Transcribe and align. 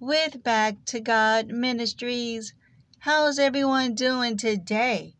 with 0.00 0.44
Back 0.44 0.84
to 0.86 1.00
God 1.00 1.48
Ministries. 1.48 2.54
How's 3.00 3.38
everyone 3.38 3.96
doing 3.96 4.36
today? 4.36 5.14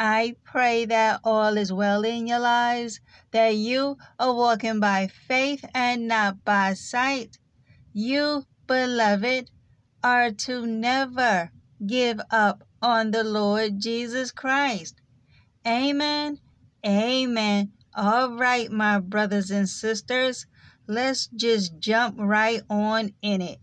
I 0.00 0.34
pray 0.42 0.84
that 0.86 1.20
all 1.22 1.56
is 1.56 1.72
well 1.72 2.04
in 2.04 2.26
your 2.26 2.40
lives, 2.40 2.98
that 3.30 3.54
you 3.54 3.96
are 4.18 4.34
walking 4.34 4.80
by 4.80 5.06
faith 5.28 5.64
and 5.72 6.08
not 6.08 6.44
by 6.44 6.74
sight. 6.74 7.38
You, 7.92 8.44
beloved, 8.66 9.48
are 10.02 10.32
to 10.32 10.66
never 10.66 11.52
give 11.86 12.20
up 12.30 12.64
on 12.82 13.12
the 13.12 13.22
Lord 13.22 13.78
Jesus 13.78 14.32
Christ. 14.32 15.00
Amen. 15.64 16.40
Amen. 16.84 17.72
All 17.94 18.36
right, 18.36 18.70
my 18.70 18.98
brothers 18.98 19.52
and 19.52 19.68
sisters, 19.68 20.46
let's 20.88 21.28
just 21.28 21.78
jump 21.78 22.16
right 22.18 22.62
on 22.68 23.12
in 23.22 23.40
it. 23.40 23.60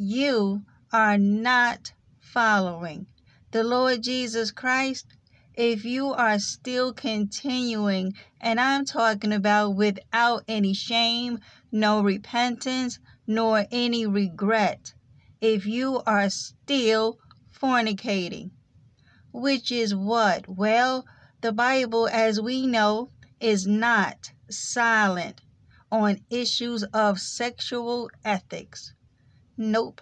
You 0.00 0.62
are 0.92 1.18
not 1.18 1.92
following 2.20 3.08
the 3.50 3.64
Lord 3.64 4.04
Jesus 4.04 4.52
Christ 4.52 5.06
if 5.54 5.84
you 5.84 6.12
are 6.12 6.38
still 6.38 6.92
continuing, 6.92 8.14
and 8.40 8.60
I'm 8.60 8.84
talking 8.84 9.32
about 9.32 9.70
without 9.70 10.44
any 10.46 10.72
shame, 10.72 11.40
no 11.72 12.00
repentance, 12.00 13.00
nor 13.26 13.66
any 13.72 14.06
regret, 14.06 14.94
if 15.40 15.66
you 15.66 16.00
are 16.06 16.30
still 16.30 17.18
fornicating. 17.52 18.52
Which 19.32 19.72
is 19.72 19.96
what? 19.96 20.46
Well, 20.48 21.06
the 21.40 21.50
Bible, 21.50 22.06
as 22.06 22.40
we 22.40 22.68
know, 22.68 23.10
is 23.40 23.66
not 23.66 24.30
silent 24.48 25.40
on 25.90 26.20
issues 26.30 26.84
of 26.94 27.18
sexual 27.18 28.10
ethics. 28.24 28.92
Nope. 29.60 30.00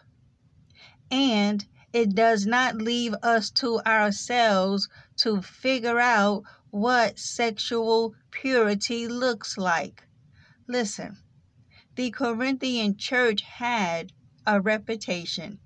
And 1.11 1.65
it 1.91 2.15
does 2.15 2.45
not 2.45 2.77
leave 2.77 3.15
us 3.23 3.49
to 3.53 3.81
ourselves 3.87 4.87
to 5.17 5.41
figure 5.41 5.99
out 5.99 6.43
what 6.69 7.19
sexual 7.19 8.15
purity 8.31 9.09
looks 9.09 9.57
like. 9.57 10.05
Listen, 10.69 11.17
the 11.95 12.11
Corinthian 12.11 12.99
church 12.99 13.41
had 13.41 14.13
a 14.47 14.61
reputation 14.61 15.59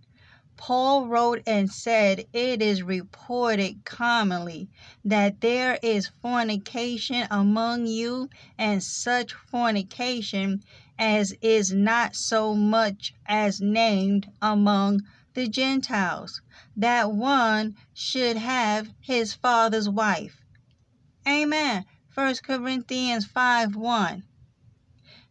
Paul 0.61 1.09
wrote 1.09 1.43
and 1.47 1.72
said, 1.72 2.27
It 2.34 2.61
is 2.61 2.83
reported 2.83 3.83
commonly 3.87 4.69
that 5.03 5.41
there 5.41 5.78
is 5.83 6.11
fornication 6.21 7.27
among 7.31 7.87
you, 7.87 8.28
and 8.59 8.83
such 8.83 9.33
fornication 9.33 10.62
as 11.00 11.33
is 11.41 11.72
not 11.72 12.15
so 12.15 12.55
much 12.55 13.15
as 13.25 13.59
named 13.59 14.31
among 14.43 15.00
the 15.33 15.49
Gentiles, 15.49 16.43
that 16.77 17.11
one 17.11 17.75
should 17.94 18.37
have 18.37 18.93
his 19.00 19.33
father's 19.33 19.89
wife. 19.89 20.44
Amen. 21.27 21.87
1 22.12 22.34
Corinthians 22.44 23.25
5 23.25 23.77
1. 23.77 24.25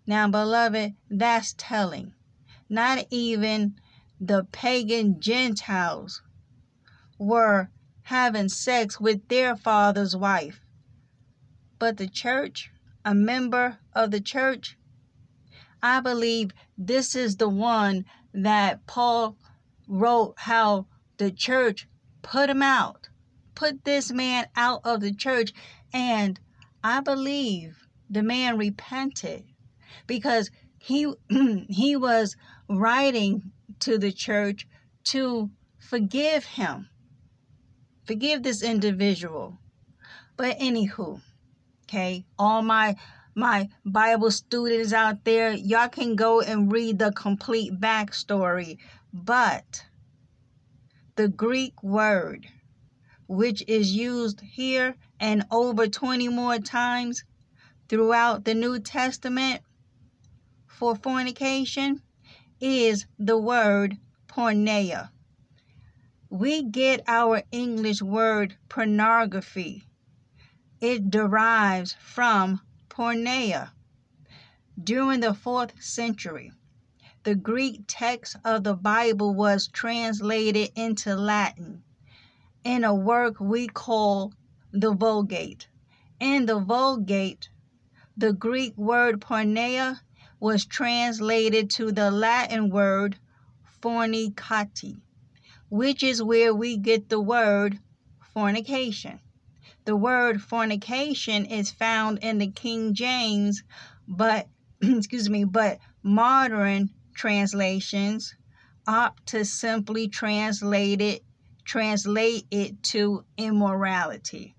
Now, 0.08 0.28
beloved, 0.28 0.96
that's 1.08 1.54
telling. 1.56 2.14
Not 2.68 3.06
even 3.12 3.76
the 4.20 4.46
pagan 4.52 5.22
Gentiles 5.22 6.24
were 7.20 7.70
having 8.04 8.50
sex 8.50 9.00
with 9.00 9.28
their 9.28 9.56
father's 9.56 10.16
wife. 10.16 10.62
But 11.78 11.98
the 11.98 12.08
church, 12.08 12.72
a 13.06 13.14
member 13.14 13.78
of 13.94 14.10
the 14.10 14.22
church, 14.22 14.76
I 15.82 16.02
believe 16.02 16.52
this 16.78 17.16
is 17.16 17.38
the 17.38 17.50
one 17.50 18.06
that 18.34 18.86
Paul 18.86 19.38
wrote 19.88 20.36
how 20.38 20.88
the 21.18 21.32
church 21.32 21.88
put 22.22 22.50
him 22.50 22.62
out, 22.62 23.10
put 23.56 23.86
this 23.86 24.12
man 24.12 24.48
out 24.56 24.82
of 24.84 25.02
the 25.02 25.14
church. 25.14 25.52
And 25.94 26.40
I 26.84 27.02
believe 27.02 27.88
the 28.10 28.24
man 28.24 28.58
repented 28.58 29.46
because 30.08 30.50
he 30.78 31.14
he 31.70 31.96
was 31.96 32.36
writing 32.68 33.52
to 33.80 33.98
the 33.98 34.12
church 34.12 34.68
to 35.06 35.50
forgive 35.80 36.46
him, 36.46 36.90
forgive 38.06 38.44
this 38.44 38.62
individual. 38.62 39.60
But 40.38 40.60
anywho, 40.60 41.22
okay, 41.84 42.26
all 42.38 42.62
my 42.62 42.96
my 43.36 43.70
Bible 43.86 44.32
students 44.32 44.94
out 44.94 45.24
there, 45.24 45.54
y'all 45.54 45.88
can 45.88 46.16
go 46.16 46.42
and 46.42 46.72
read 46.72 47.00
the 47.00 47.12
complete 47.12 47.80
backstory. 47.80 48.78
But 49.14 49.86
the 51.16 51.28
Greek 51.28 51.82
word, 51.84 52.48
which 53.28 53.64
is 53.68 53.92
used 53.94 54.42
here 54.42 54.96
and 55.20 55.46
over 55.52 55.88
20 55.88 56.28
more 56.30 56.60
times 56.60 57.24
throughout 57.88 58.46
the 58.46 58.54
New 58.54 58.80
Testament 58.80 59.62
for 60.66 60.96
fornication, 60.96 62.02
is 62.60 63.06
the 63.18 63.38
word 63.38 63.98
porneia. 64.28 65.10
We 66.30 66.64
get 66.64 67.04
our 67.08 67.44
English 67.52 68.02
word 68.02 68.56
pornography. 68.70 69.86
It 70.80 71.10
derives 71.10 71.96
from 72.00 72.62
porneia. 73.00 73.72
During 74.84 75.22
the 75.22 75.34
fourth 75.34 75.82
century, 75.82 76.52
the 77.24 77.34
Greek 77.34 77.84
text 77.88 78.36
of 78.44 78.66
the 78.66 78.74
Bible 78.74 79.34
was 79.34 79.70
translated 79.70 80.72
into 80.76 81.16
Latin 81.16 81.82
in 82.66 82.84
a 82.84 82.94
work 82.94 83.40
we 83.40 83.68
call 83.68 84.34
the 84.74 84.94
Vulgate. 84.94 85.70
In 86.20 86.46
the 86.46 86.60
Vulgate, 86.60 87.48
the 88.18 88.34
Greek 88.34 88.78
word 88.78 89.22
porneia 89.22 90.02
was 90.42 90.66
translated 90.66 91.70
to 91.70 91.94
the 91.94 92.12
Latin 92.12 92.70
word 92.70 93.18
fornicati, 93.82 95.00
which 95.70 96.04
is 96.04 96.22
where 96.22 96.54
we 96.54 96.76
get 96.76 97.08
the 97.08 97.22
word 97.22 97.80
fornication. 98.34 99.22
The 99.90 99.96
word 99.96 100.40
fornication 100.40 101.46
is 101.46 101.72
found 101.72 102.20
in 102.20 102.38
the 102.38 102.52
King 102.52 102.94
James, 102.94 103.64
but 104.08 104.48
excuse 104.84 105.32
me, 105.32 105.46
but 105.46 105.80
modern 106.04 106.92
translations 107.16 108.36
opt 108.88 109.26
to 109.30 109.44
simply 109.44 110.08
translate 110.08 111.02
it 111.02 111.24
translate 111.66 112.46
it 112.52 112.84
to 112.84 113.26
immorality. 113.36 114.54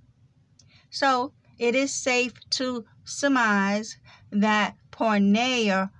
So, 0.90 1.32
it 1.58 1.76
is 1.76 1.94
safe 1.94 2.32
to 2.58 2.84
surmise 3.04 3.98
that 4.32 4.76
porneia 4.90 5.92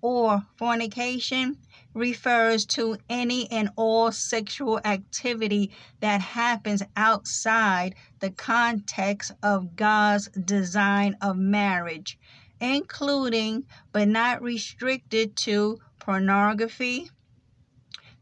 or 0.00 0.46
fornication 0.54 1.58
refers 1.96 2.66
to 2.66 2.98
any 3.08 3.50
and 3.50 3.70
all 3.74 4.12
sexual 4.12 4.78
activity 4.84 5.72
that 6.00 6.20
happens 6.20 6.82
outside 6.94 7.94
the 8.20 8.30
context 8.30 9.32
of 9.42 9.74
God's 9.74 10.28
design 10.28 11.16
of 11.22 11.38
marriage, 11.38 12.18
including 12.60 13.64
but 13.92 14.08
not 14.08 14.42
restricted 14.42 15.36
to 15.36 15.78
pornography, 15.98 17.10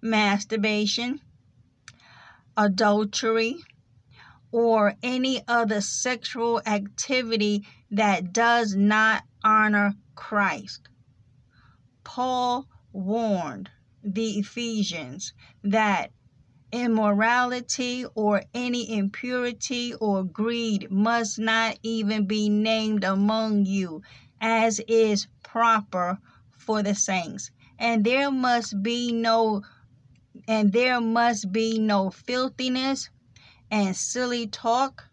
masturbation, 0.00 1.20
adultery, 2.56 3.56
or 4.52 4.94
any 5.02 5.42
other 5.48 5.80
sexual 5.80 6.62
activity 6.64 7.66
that 7.90 8.32
does 8.32 8.76
not 8.76 9.24
honor 9.42 9.94
Christ. 10.14 10.88
Paul 12.04 12.68
warned 12.94 13.68
the 14.04 14.38
Ephesians 14.38 15.32
that 15.62 16.12
immorality 16.70 18.04
or 18.14 18.42
any 18.54 18.96
impurity 18.96 19.92
or 19.94 20.24
greed 20.24 20.90
must 20.90 21.38
not 21.38 21.78
even 21.82 22.26
be 22.26 22.48
named 22.48 23.04
among 23.04 23.66
you, 23.66 24.00
as 24.40 24.80
is 24.88 25.26
proper 25.42 26.18
for 26.50 26.82
the 26.82 26.94
saints. 26.94 27.50
And 27.78 28.04
there 28.04 28.30
must 28.30 28.82
be 28.82 29.12
no 29.12 29.62
and 30.46 30.72
there 30.72 31.00
must 31.00 31.52
be 31.52 31.78
no 31.78 32.10
filthiness 32.10 33.10
and 33.70 33.96
silly 33.96 34.46
talk 34.46 35.04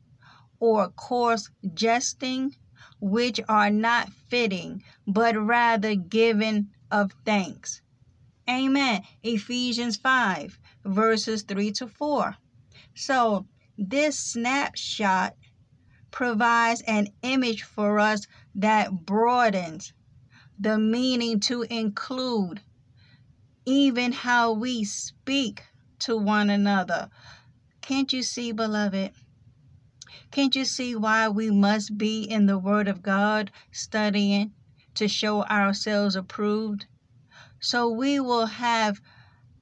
or 0.59 0.89
coarse 0.89 1.49
jesting, 1.73 2.55
which 2.99 3.39
are 3.49 3.69
not 3.71 4.09
fitting, 4.29 4.83
but 5.07 5.35
rather 5.35 5.95
given 5.95 6.69
of 6.91 7.13
thanks. 7.25 7.81
Amen. 8.49 9.03
Ephesians 9.23 9.97
5, 9.97 10.59
verses 10.85 11.43
3 11.43 11.71
to 11.73 11.87
4. 11.87 12.35
So, 12.93 13.47
this 13.77 14.19
snapshot 14.19 15.35
provides 16.11 16.81
an 16.81 17.07
image 17.21 17.63
for 17.63 17.99
us 17.99 18.27
that 18.55 19.05
broadens 19.05 19.93
the 20.59 20.77
meaning 20.77 21.39
to 21.39 21.63
include 21.63 22.61
even 23.65 24.11
how 24.11 24.51
we 24.51 24.83
speak 24.83 25.63
to 25.99 26.17
one 26.17 26.49
another. 26.49 27.09
Can't 27.81 28.11
you 28.11 28.21
see, 28.21 28.51
beloved? 28.51 29.11
Can't 30.31 30.55
you 30.55 30.65
see 30.65 30.95
why 30.95 31.29
we 31.29 31.51
must 31.51 31.97
be 31.97 32.23
in 32.23 32.45
the 32.45 32.57
Word 32.57 32.87
of 32.87 33.01
God 33.01 33.51
studying 33.71 34.53
to 34.95 35.07
show 35.07 35.43
ourselves 35.43 36.15
approved? 36.15 36.85
So 37.59 37.89
we 37.89 38.19
will 38.19 38.47
have 38.47 39.01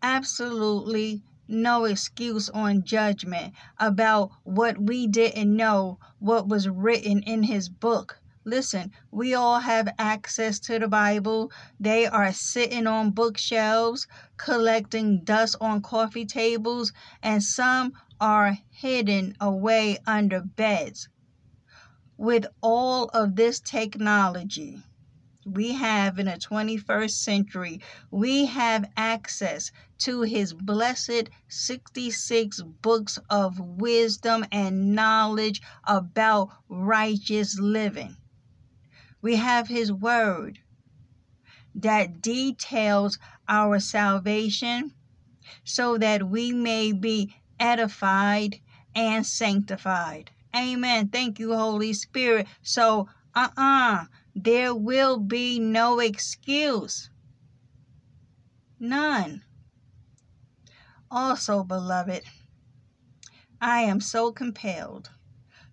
absolutely 0.01 1.21
no 1.47 1.85
excuse 1.85 2.49
on 2.49 2.83
judgment 2.83 3.53
about 3.79 4.31
what 4.43 4.77
we 4.79 5.07
didn't 5.07 5.55
know, 5.55 5.99
what 6.19 6.47
was 6.47 6.69
written 6.69 7.23
in 7.23 7.43
His 7.43 7.69
book. 7.69 8.19
Listen, 8.45 8.91
we 9.11 9.33
all 9.33 9.59
have 9.59 9.93
access 9.99 10.59
to 10.59 10.79
the 10.79 10.87
Bible. 10.87 11.51
They 11.79 12.05
are 12.05 12.31
sitting 12.31 12.87
on 12.87 13.11
bookshelves, 13.11 14.07
collecting 14.37 15.23
dust 15.23 15.55
on 15.59 15.81
coffee 15.81 16.25
tables, 16.25 16.93
and 17.21 17.43
some 17.43 17.93
are 18.21 18.57
hidden 18.69 19.35
away 19.39 19.97
under 20.07 20.41
beds. 20.41 21.09
With 22.17 22.45
all 22.61 23.05
of 23.09 23.35
this 23.35 23.59
technology 23.59 24.83
we 25.55 25.73
have 25.73 26.19
in 26.19 26.25
the 26.27 26.33
21st 26.33 27.11
century, 27.11 27.81
we 28.11 28.45
have 28.45 28.89
access 28.95 29.71
to 29.99 30.21
his 30.21 30.53
blessed 30.53 31.29
66 31.47 32.61
books 32.81 33.19
of 33.29 33.59
wisdom 33.59 34.45
and 34.51 34.93
knowledge 34.95 35.61
about 35.85 36.49
righteous 36.69 37.59
living. 37.59 38.15
We 39.21 39.35
have 39.35 39.67
his 39.67 39.91
word 39.91 40.59
that 41.75 42.21
details 42.21 43.17
our 43.47 43.79
salvation 43.79 44.93
so 45.63 45.97
that 45.97 46.29
we 46.29 46.51
may 46.51 46.91
be 46.91 47.33
edified 47.59 48.59
and 48.95 49.25
sanctified. 49.25 50.31
Amen. 50.55 51.09
Thank 51.09 51.39
you, 51.39 51.53
Holy 51.55 51.93
Spirit. 51.93 52.47
So, 52.61 53.07
uh 53.35 53.49
uh-uh, 53.55 54.01
uh, 54.01 54.05
there 54.44 54.74
will 54.74 55.18
be 55.18 55.59
no 55.59 56.00
excuse. 56.00 57.09
None. 58.80 59.44
Also, 61.12 61.63
beloved, 61.63 62.24
I 63.59 63.81
am 63.81 64.00
so 64.00 64.31
compelled 64.31 65.09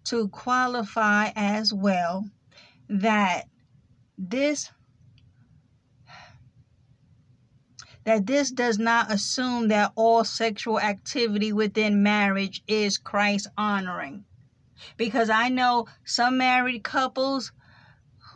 to 0.05 0.29
qualify 0.29 1.31
as 1.37 1.73
well 1.73 2.29
that 2.89 3.45
this 4.19 4.71
that 8.05 8.27
this 8.27 8.53
does 8.53 8.79
not 8.79 9.13
assume 9.13 9.69
that 9.69 9.93
all 9.97 10.23
sexual 10.25 10.79
activity 10.79 11.53
within 11.53 12.05
marriage 12.05 12.63
is 12.69 12.99
Christ 12.99 13.49
honoring. 13.59 14.25
Because 14.97 15.29
I 15.29 15.49
know 15.49 15.89
some 16.05 16.39
married 16.39 16.85
couples 16.85 17.51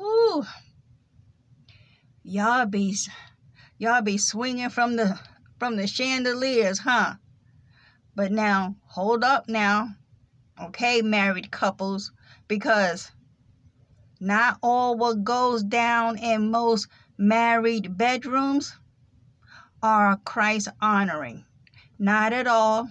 who 0.01 0.45
y'all 2.23 2.65
be 2.65 2.97
y'all 3.77 4.01
be 4.01 4.17
swinging 4.17 4.71
from 4.71 4.97
the 4.97 5.21
from 5.59 5.77
the 5.77 5.87
chandeliers, 5.87 6.79
huh? 6.79 7.17
But 8.15 8.33
now, 8.33 8.77
hold 8.87 9.23
up 9.23 9.49
now. 9.49 9.91
Okay, 10.61 11.03
married 11.03 11.51
couples, 11.51 12.13
because 12.49 13.13
not 14.21 14.59
all 14.63 14.97
what 14.97 15.23
goes 15.25 15.63
down 15.63 16.19
in 16.19 16.51
most 16.51 16.89
married 17.19 17.97
bedrooms 17.97 18.75
are 19.83 20.17
Christ 20.17 20.69
honoring. 20.81 21.45
Not 21.99 22.33
at 22.33 22.47
all. 22.47 22.91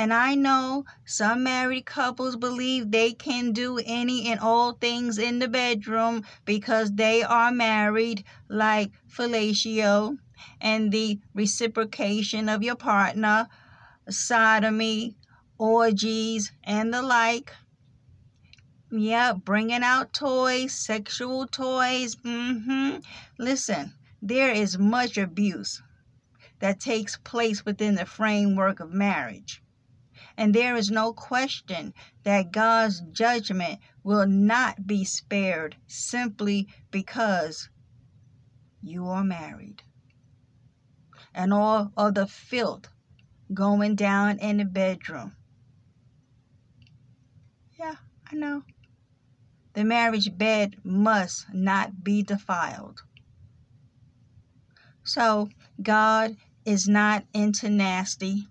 And 0.00 0.14
I 0.14 0.36
know 0.36 0.84
some 1.04 1.42
married 1.42 1.86
couples 1.86 2.36
believe 2.36 2.92
they 2.92 3.12
can 3.12 3.50
do 3.50 3.80
any 3.84 4.28
and 4.28 4.38
all 4.38 4.74
things 4.74 5.18
in 5.18 5.40
the 5.40 5.48
bedroom 5.48 6.22
because 6.44 6.92
they 6.92 7.24
are 7.24 7.50
married, 7.50 8.22
like 8.48 8.92
fellatio 9.08 10.18
and 10.60 10.92
the 10.92 11.18
reciprocation 11.34 12.48
of 12.48 12.62
your 12.62 12.76
partner, 12.76 13.48
sodomy, 14.08 15.16
orgies, 15.58 16.52
and 16.62 16.94
the 16.94 17.02
like. 17.02 17.52
Yeah, 18.92 19.32
bringing 19.32 19.82
out 19.82 20.12
toys, 20.12 20.74
sexual 20.74 21.48
toys. 21.48 22.14
Mm-hmm. 22.14 23.00
Listen, 23.36 23.94
there 24.22 24.52
is 24.52 24.78
much 24.78 25.18
abuse 25.18 25.82
that 26.60 26.78
takes 26.78 27.16
place 27.16 27.64
within 27.64 27.96
the 27.96 28.06
framework 28.06 28.78
of 28.78 28.92
marriage. 28.92 29.60
And 30.38 30.54
there 30.54 30.76
is 30.76 30.88
no 30.88 31.12
question 31.12 31.92
that 32.22 32.52
God's 32.52 33.00
judgment 33.10 33.80
will 34.04 34.24
not 34.24 34.86
be 34.86 35.04
spared 35.04 35.74
simply 35.88 36.68
because 36.92 37.68
you 38.80 39.08
are 39.08 39.24
married. 39.24 39.82
And 41.34 41.52
all 41.52 41.90
of 41.96 42.14
the 42.14 42.28
filth 42.28 42.86
going 43.52 43.96
down 43.96 44.38
in 44.38 44.58
the 44.58 44.64
bedroom. 44.64 45.34
Yeah, 47.76 47.96
I 48.30 48.36
know. 48.36 48.62
The 49.72 49.82
marriage 49.82 50.38
bed 50.38 50.76
must 50.84 51.52
not 51.52 52.04
be 52.04 52.22
defiled. 52.22 53.02
So, 55.02 55.48
God 55.82 56.36
is 56.64 56.86
not 56.86 57.24
into 57.34 57.68
nasty. 57.68 58.46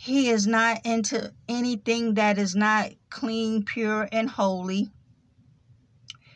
He 0.00 0.28
is 0.28 0.46
not 0.46 0.86
into 0.86 1.34
anything 1.48 2.14
that 2.14 2.38
is 2.38 2.54
not 2.54 2.92
clean, 3.10 3.64
pure, 3.64 4.08
and 4.12 4.30
holy. 4.30 4.92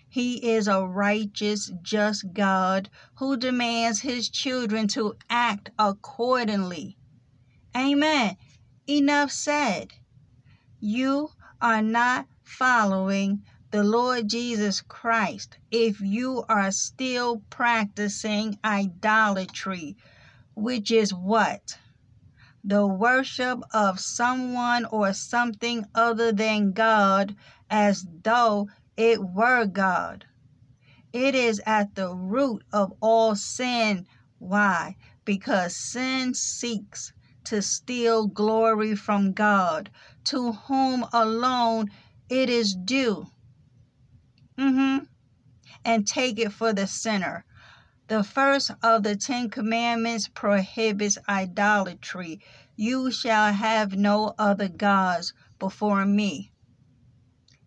He 0.08 0.50
is 0.50 0.66
a 0.66 0.84
righteous, 0.84 1.70
just 1.80 2.32
God 2.34 2.90
who 3.14 3.36
demands 3.36 4.00
his 4.00 4.28
children 4.28 4.88
to 4.88 5.14
act 5.30 5.70
accordingly. 5.78 6.96
Amen. 7.76 8.36
Enough 8.88 9.30
said. 9.30 9.92
You 10.80 11.30
are 11.60 11.82
not 11.82 12.26
following 12.42 13.44
the 13.70 13.84
Lord 13.84 14.26
Jesus 14.26 14.80
Christ 14.80 15.56
if 15.70 16.00
you 16.00 16.44
are 16.48 16.72
still 16.72 17.44
practicing 17.48 18.58
idolatry, 18.64 19.96
which 20.56 20.90
is 20.90 21.14
what? 21.14 21.78
The 22.64 22.86
worship 22.86 23.60
of 23.72 23.98
someone 23.98 24.84
or 24.86 25.12
something 25.12 25.84
other 25.94 26.30
than 26.32 26.72
God 26.72 27.34
as 27.68 28.06
though 28.22 28.68
it 28.96 29.22
were 29.22 29.66
God. 29.66 30.26
It 31.12 31.34
is 31.34 31.60
at 31.66 31.94
the 31.94 32.14
root 32.14 32.64
of 32.72 32.92
all 33.00 33.34
sin. 33.34 34.06
Why? 34.38 34.96
Because 35.24 35.76
sin 35.76 36.34
seeks 36.34 37.12
to 37.44 37.60
steal 37.60 38.28
glory 38.28 38.94
from 38.94 39.32
God, 39.32 39.90
to 40.24 40.52
whom 40.52 41.04
alone 41.12 41.90
it 42.28 42.48
is 42.48 42.74
due. 42.74 43.26
Mm-hmm. 44.58 45.04
And 45.84 46.06
take 46.06 46.38
it 46.38 46.52
for 46.52 46.72
the 46.72 46.86
sinner. 46.86 47.44
The 48.08 48.24
first 48.24 48.72
of 48.82 49.04
the 49.04 49.16
Ten 49.16 49.48
Commandments 49.48 50.28
prohibits 50.28 51.18
idolatry. 51.28 52.40
You 52.76 53.10
shall 53.10 53.52
have 53.52 53.96
no 53.96 54.34
other 54.38 54.68
gods 54.68 55.32
before 55.58 56.04
me. 56.04 56.52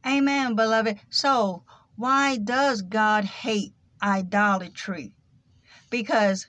Amen, 0.06 0.56
beloved. 0.56 1.00
So, 1.10 1.64
why 1.96 2.38
does 2.38 2.82
God 2.84 3.26
hate 3.26 3.74
idolatry? 4.04 5.14
Because 5.90 6.48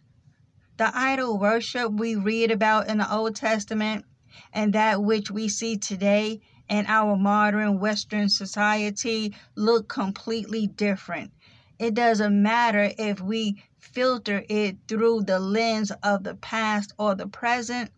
the 0.77 0.91
idol 0.95 1.39
worship 1.39 1.93
we 1.93 2.17
read 2.17 2.51
about 2.51 2.89
in 2.89 2.99
the 2.99 3.11
Old 3.11 3.37
Testament 3.37 4.05
and 4.53 4.73
that 4.75 5.03
which 5.03 5.31
we 5.31 5.49
see 5.49 5.79
today 5.79 6.43
in 6.69 6.85
our 6.87 7.17
modern 7.17 7.79
Western 7.79 8.29
society 8.29 9.35
look 9.55 9.89
completely 9.89 10.67
different. 10.67 11.31
It 11.79 11.95
doesn't 11.95 12.43
matter 12.43 12.93
if 12.99 13.21
we 13.21 13.63
filter 13.97 14.45
it 14.51 14.77
through 14.87 15.23
the 15.23 15.39
lens 15.41 15.91
of 16.03 16.23
the 16.23 16.35
past 16.35 16.93
or 16.99 17.15
the 17.15 17.27
present. 17.27 17.91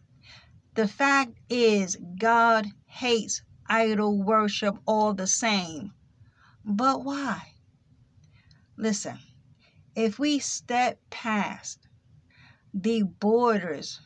The 0.75 0.87
fact 0.87 1.33
is, 1.49 1.97
God 2.17 2.67
hates 2.87 3.43
idol 3.67 4.17
worship 4.23 4.79
all 4.87 5.13
the 5.13 5.27
same. 5.27 5.93
But 6.65 7.05
why? 7.05 7.55
Listen, 8.77 9.19
if 9.97 10.21
we 10.21 10.39
step 10.39 11.01
past 11.11 11.89
the 12.73 13.03
borders 13.03 14.01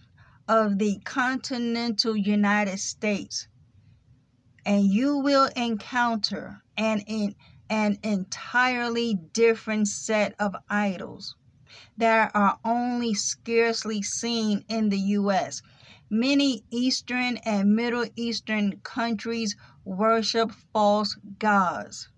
of 0.48 0.78
the 0.78 0.98
continental 1.04 2.16
United 2.16 2.78
States, 2.78 3.48
and 4.64 4.86
you 4.86 5.18
will 5.18 5.50
encounter 5.54 6.62
an, 6.78 7.34
an 7.68 7.98
entirely 8.02 9.12
different 9.34 9.88
set 9.88 10.34
of 10.38 10.56
idols 10.70 11.36
that 11.96 12.30
are 12.34 12.58
only 12.64 13.14
scarcely 13.14 14.02
seen 14.02 14.64
in 14.68 14.88
the 14.88 14.98
U.S. 14.98 15.62
Many 16.10 16.64
Eastern 16.70 17.38
and 17.38 17.74
Middle 17.74 18.06
Eastern 18.16 18.80
countries 18.80 19.56
worship 19.84 20.52
false 20.72 21.16
gods 21.38 22.08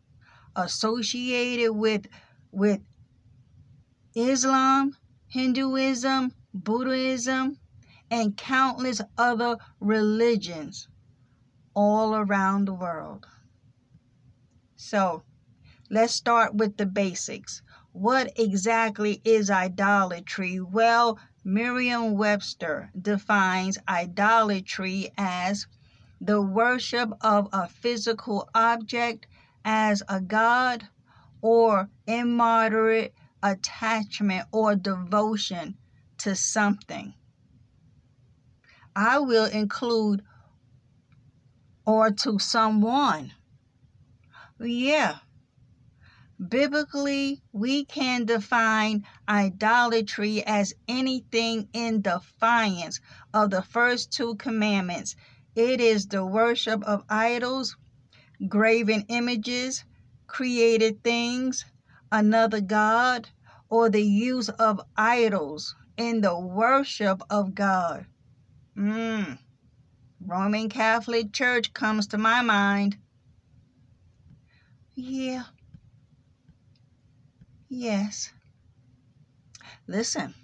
associated 0.56 1.72
with, 1.72 2.06
with 2.50 2.80
Islam, 4.14 4.96
Hinduism, 5.26 6.32
Buddhism, 6.52 7.58
and 8.10 8.36
countless 8.36 9.00
other 9.18 9.58
religions 9.80 10.88
all 11.74 12.14
around 12.14 12.66
the 12.66 12.74
world. 12.74 13.26
So, 14.76 15.24
let's 15.90 16.14
start 16.14 16.54
with 16.54 16.76
the 16.76 16.86
basics. 16.86 17.62
What 17.94 18.32
exactly 18.36 19.22
is 19.24 19.52
idolatry? 19.52 20.58
Well, 20.58 21.16
Merriam 21.44 22.16
Webster 22.16 22.90
defines 23.00 23.78
idolatry 23.86 25.12
as 25.16 25.68
the 26.20 26.42
worship 26.42 27.12
of 27.20 27.48
a 27.52 27.68
physical 27.68 28.50
object 28.52 29.28
as 29.64 30.02
a 30.08 30.20
god 30.20 30.88
or 31.40 31.88
immoderate 32.04 33.14
attachment 33.44 34.48
or 34.50 34.74
devotion 34.74 35.76
to 36.18 36.34
something. 36.34 37.14
I 38.96 39.20
will 39.20 39.46
include 39.46 40.24
or 41.86 42.10
to 42.10 42.40
someone. 42.40 43.34
Yeah, 44.58 45.18
Biblically, 46.38 47.42
we 47.52 47.84
can 47.84 48.24
define 48.24 49.06
idolatry 49.28 50.44
as 50.44 50.74
anything 50.88 51.68
in 51.72 52.02
defiance 52.02 53.00
of 53.32 53.50
the 53.50 53.62
first 53.62 54.12
two 54.12 54.34
commandments. 54.36 55.14
It 55.54 55.80
is 55.80 56.08
the 56.08 56.26
worship 56.26 56.82
of 56.84 57.04
idols, 57.08 57.76
graven 58.48 59.04
images, 59.08 59.84
created 60.26 61.02
things, 61.04 61.64
another 62.10 62.60
God, 62.60 63.28
or 63.68 63.88
the 63.88 64.02
use 64.02 64.48
of 64.48 64.80
idols 64.96 65.74
in 65.96 66.20
the 66.20 66.38
worship 66.38 67.22
of 67.30 67.54
God. 67.54 68.06
Mm. 68.76 69.38
Roman 70.20 70.68
Catholic 70.68 71.32
Church 71.32 71.72
comes 71.72 72.08
to 72.08 72.18
my 72.18 72.42
mind. 72.42 72.96
Yeah, 74.96 75.44
Yes. 77.68 78.32
Listen, 79.86 80.34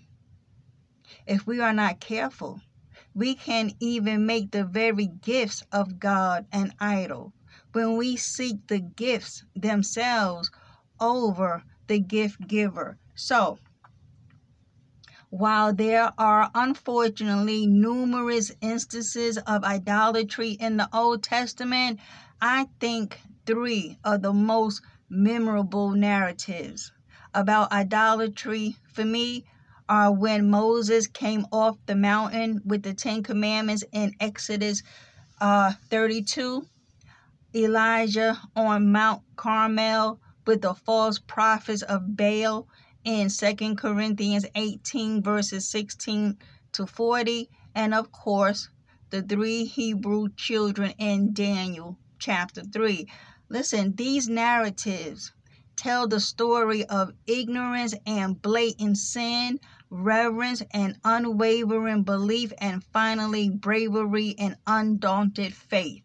if 1.27 1.47
we 1.47 1.61
are 1.61 1.73
not 1.73 2.01
careful, 2.01 2.61
we 3.15 3.35
can 3.35 3.73
even 3.81 4.27
make 4.27 4.51
the 4.51 4.65
very 4.65 5.07
gifts 5.07 5.63
of 5.73 5.99
God 5.99 6.47
an 6.53 6.75
idol 6.81 7.33
when 7.73 7.97
we 7.97 8.17
seek 8.17 8.67
the 8.69 8.81
gifts 8.81 9.45
themselves 9.55 10.51
over 11.01 11.63
the 11.87 11.99
gift 12.01 12.47
giver. 12.47 12.99
So, 13.15 13.59
while 15.31 15.73
there 15.73 16.13
are 16.19 16.51
unfortunately 16.55 17.67
numerous 17.67 18.53
instances 18.61 19.39
of 19.39 19.65
idolatry 19.65 20.51
in 20.53 20.77
the 20.77 20.89
Old 20.93 21.23
Testament, 21.23 22.01
I 22.41 22.69
think 22.81 23.21
three 23.47 23.99
of 24.05 24.23
the 24.23 24.33
most 24.33 24.83
memorable 25.09 25.91
narratives 25.93 26.93
about 27.35 27.73
idolatry 27.73 28.77
for 28.93 29.05
me 29.05 29.45
are 29.89 30.13
when 30.13 30.49
Moses 30.49 31.07
came 31.07 31.47
off 31.51 31.77
the 31.87 31.97
mountain 31.97 32.61
with 32.65 32.83
the 32.83 32.95
Ten 32.95 33.23
Commandments 33.23 33.85
in 33.93 34.15
Exodus 34.21 34.83
uh, 35.41 35.73
32, 35.89 36.67
Elijah 37.55 38.41
on 38.55 38.93
Mount 38.93 39.23
Carmel 39.37 40.21
with 40.47 40.63
the 40.63 40.75
false 40.75 41.19
prophets 41.19 41.83
of 41.83 42.17
Baal 42.17 42.69
in 43.05 43.29
2 43.29 43.75
Corinthians 43.77 44.47
18, 44.55 45.23
verses 45.23 45.67
16 45.69 46.37
to 46.73 46.87
40, 46.87 47.49
and 47.75 47.95
of 47.95 48.13
course, 48.13 48.69
the 49.11 49.23
three 49.23 49.65
Hebrew 49.65 50.29
children 50.37 50.95
in 50.99 51.33
Daniel 51.33 51.99
chapter 52.19 52.63
3. 52.63 53.09
Listen, 53.49 53.95
these 53.97 54.29
narratives 54.29 55.33
tell 55.81 56.07
the 56.07 56.21
story 56.21 56.85
of 56.85 57.11
ignorance 57.27 57.95
and 58.05 58.43
blatant 58.43 58.99
sin, 58.99 59.59
reverence 59.89 60.63
and 60.73 60.95
unwavering 61.05 62.03
belief, 62.03 62.53
and 62.59 62.85
finally 62.85 63.49
bravery 63.49 64.35
and 64.39 64.55
undaunted 64.67 65.55
faith. 65.55 66.03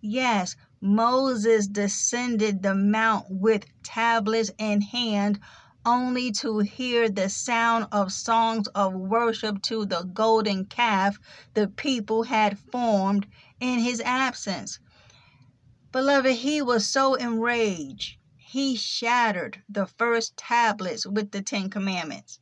Yes, 0.00 0.56
Moses 0.80 1.66
descended 1.66 2.62
the 2.62 2.74
mount 2.74 3.26
with 3.28 3.66
tablets 3.82 4.50
in 4.56 4.80
hand, 4.80 5.38
only 5.84 6.32
to 6.32 6.60
hear 6.60 7.10
the 7.10 7.28
sound 7.28 7.88
of 7.92 8.10
songs 8.10 8.68
of 8.68 8.94
worship 8.94 9.60
to 9.64 9.84
the 9.84 10.04
golden 10.14 10.64
calf 10.64 11.18
the 11.52 11.68
people 11.68 12.22
had 12.22 12.58
formed 12.58 13.26
in 13.60 13.80
his 13.80 14.00
absence. 14.00 14.78
Beloved, 15.92 16.36
he 16.36 16.62
was 16.62 16.86
so 16.86 17.16
enraged 17.16 18.17
he 18.50 18.74
shattered 18.74 19.62
the 19.68 19.84
first 19.84 20.34
tablets 20.34 21.06
with 21.06 21.32
the 21.32 21.42
Ten 21.42 21.68
Commandments. 21.68 22.40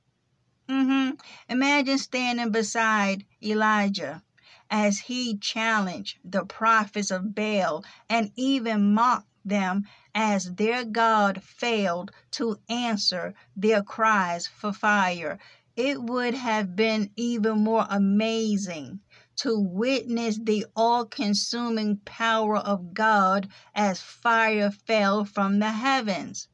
Mm-hmm. 0.69 1.17
Imagine 1.49 1.99
standing 1.99 2.53
beside 2.53 3.25
Elijah 3.43 4.23
as 4.71 5.01
he 5.01 5.37
challenged 5.37 6.19
the 6.25 6.45
prophets 6.45 7.11
of 7.11 7.35
Baal 7.35 7.85
and 8.09 8.31
even 8.37 8.95
mocked 8.95 9.27
them 9.45 9.85
as 10.15 10.55
their 10.55 10.85
God 10.85 11.43
failed 11.43 12.13
to 12.31 12.61
answer 12.69 13.35
their 13.57 13.83
cries 13.83 14.47
for 14.47 14.73
fire. 14.73 15.41
It 15.75 16.01
would 16.01 16.35
have 16.35 16.77
been 16.77 17.11
even 17.17 17.65
more 17.65 17.87
amazing 17.91 19.01
to 19.37 19.59
witness 19.59 20.39
the 20.43 20.67
all 20.75 21.05
consuming 21.05 21.99
power 21.99 22.57
of 22.57 22.95
God 22.95 23.49
as 23.75 24.01
fire 24.01 24.71
fell 24.71 25.25
from 25.25 25.59
the 25.59 25.71
heavens. 25.71 26.49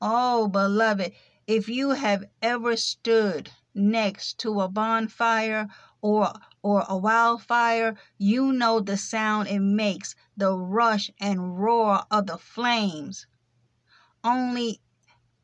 Oh, 0.00 0.48
beloved, 0.48 1.12
if 1.46 1.68
you 1.68 1.90
have 1.90 2.24
ever 2.40 2.76
stood 2.76 3.50
next 3.74 4.38
to 4.38 4.60
a 4.60 4.68
bonfire 4.68 5.68
or 6.00 6.32
or 6.62 6.84
a 6.88 6.96
wildfire, 6.96 7.96
you 8.18 8.52
know 8.52 8.80
the 8.80 8.96
sound 8.96 9.48
it 9.48 9.60
makes, 9.60 10.14
the 10.36 10.56
rush 10.56 11.10
and 11.20 11.58
roar 11.58 12.04
of 12.10 12.26
the 12.26 12.38
flames. 12.38 13.26
Only 14.24 14.80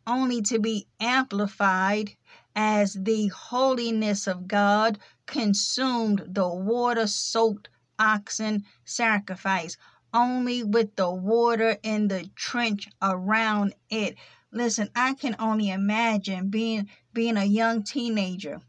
only 0.07 0.43
to 0.43 0.59
be 0.59 0.89
amplified 0.99 2.17
as 2.61 2.95
the 2.95 3.29
holiness 3.29 4.27
of 4.27 4.49
God 4.49 4.99
consumed 5.27 6.25
the 6.27 6.49
water 6.49 7.07
soaked 7.07 7.69
oxen 8.01 8.65
sacrifice, 8.85 9.77
only 10.13 10.65
with 10.65 10.97
the 10.97 11.09
water 11.09 11.77
in 11.85 12.09
the 12.09 12.29
trench 12.35 12.89
around 13.01 13.77
it. 13.91 14.17
Listen, 14.51 14.91
I 14.97 15.15
can 15.15 15.37
only 15.39 15.71
imagine 15.71 16.51
being 16.51 16.89
being 17.13 17.37
a 17.37 17.45
young 17.45 17.85
teenager 17.85 18.61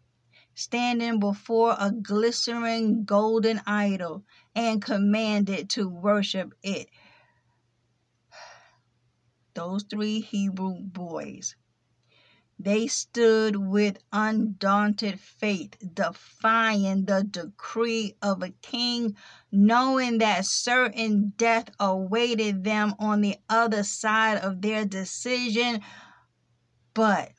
standing 0.53 1.19
before 1.19 1.75
a 1.79 1.91
glittering 1.91 3.05
golden 3.05 3.60
idol 3.65 4.24
and 4.53 4.84
commanded 4.84 5.67
to 5.72 5.89
worship 5.89 6.53
it. 6.62 6.89
Those 9.55 9.81
three 9.81 10.19
Hebrew 10.19 10.75
boys 10.79 11.55
they 12.62 12.86
stood 12.88 13.56
with 13.56 13.98
undaunted 14.12 15.18
faith, 15.18 15.78
defying 15.94 17.06
the 17.06 17.24
decree 17.24 18.16
of 18.22 18.44
a 18.44 18.50
king, 18.50 19.16
knowing 19.50 20.18
that 20.18 20.46
certain 20.46 21.32
death 21.38 21.70
awaited 21.80 22.66
them 22.66 22.94
on 23.00 23.22
the 23.22 23.38
other 23.48 23.82
side 23.84 24.38
of 24.39 24.62
their 24.62 24.84
decision. 24.84 25.82
But 26.94 27.32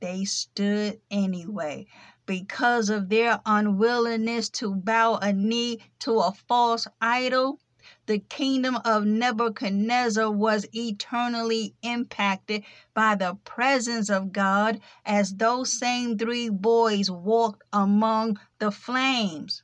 they 0.00 0.24
stood 0.24 1.00
anyway 1.10 1.86
because 2.24 2.88
of 2.88 3.10
their 3.10 3.40
unwillingness 3.44 4.48
to 4.50 4.74
bow 4.74 5.16
a 5.16 5.32
knee 5.32 5.80
to 5.98 6.18
a 6.20 6.32
false 6.32 6.86
idol 7.00 7.60
the 8.10 8.18
kingdom 8.18 8.76
of 8.84 9.06
Nebuchadnezzar 9.06 10.28
was 10.28 10.66
eternally 10.72 11.76
impacted 11.80 12.64
by 12.92 13.14
the 13.14 13.36
presence 13.44 14.10
of 14.10 14.32
God 14.32 14.80
as 15.06 15.36
those 15.36 15.78
same 15.78 16.18
three 16.18 16.48
boys 16.48 17.08
walked 17.08 17.62
among 17.72 18.40
the 18.58 18.72
flames. 18.72 19.62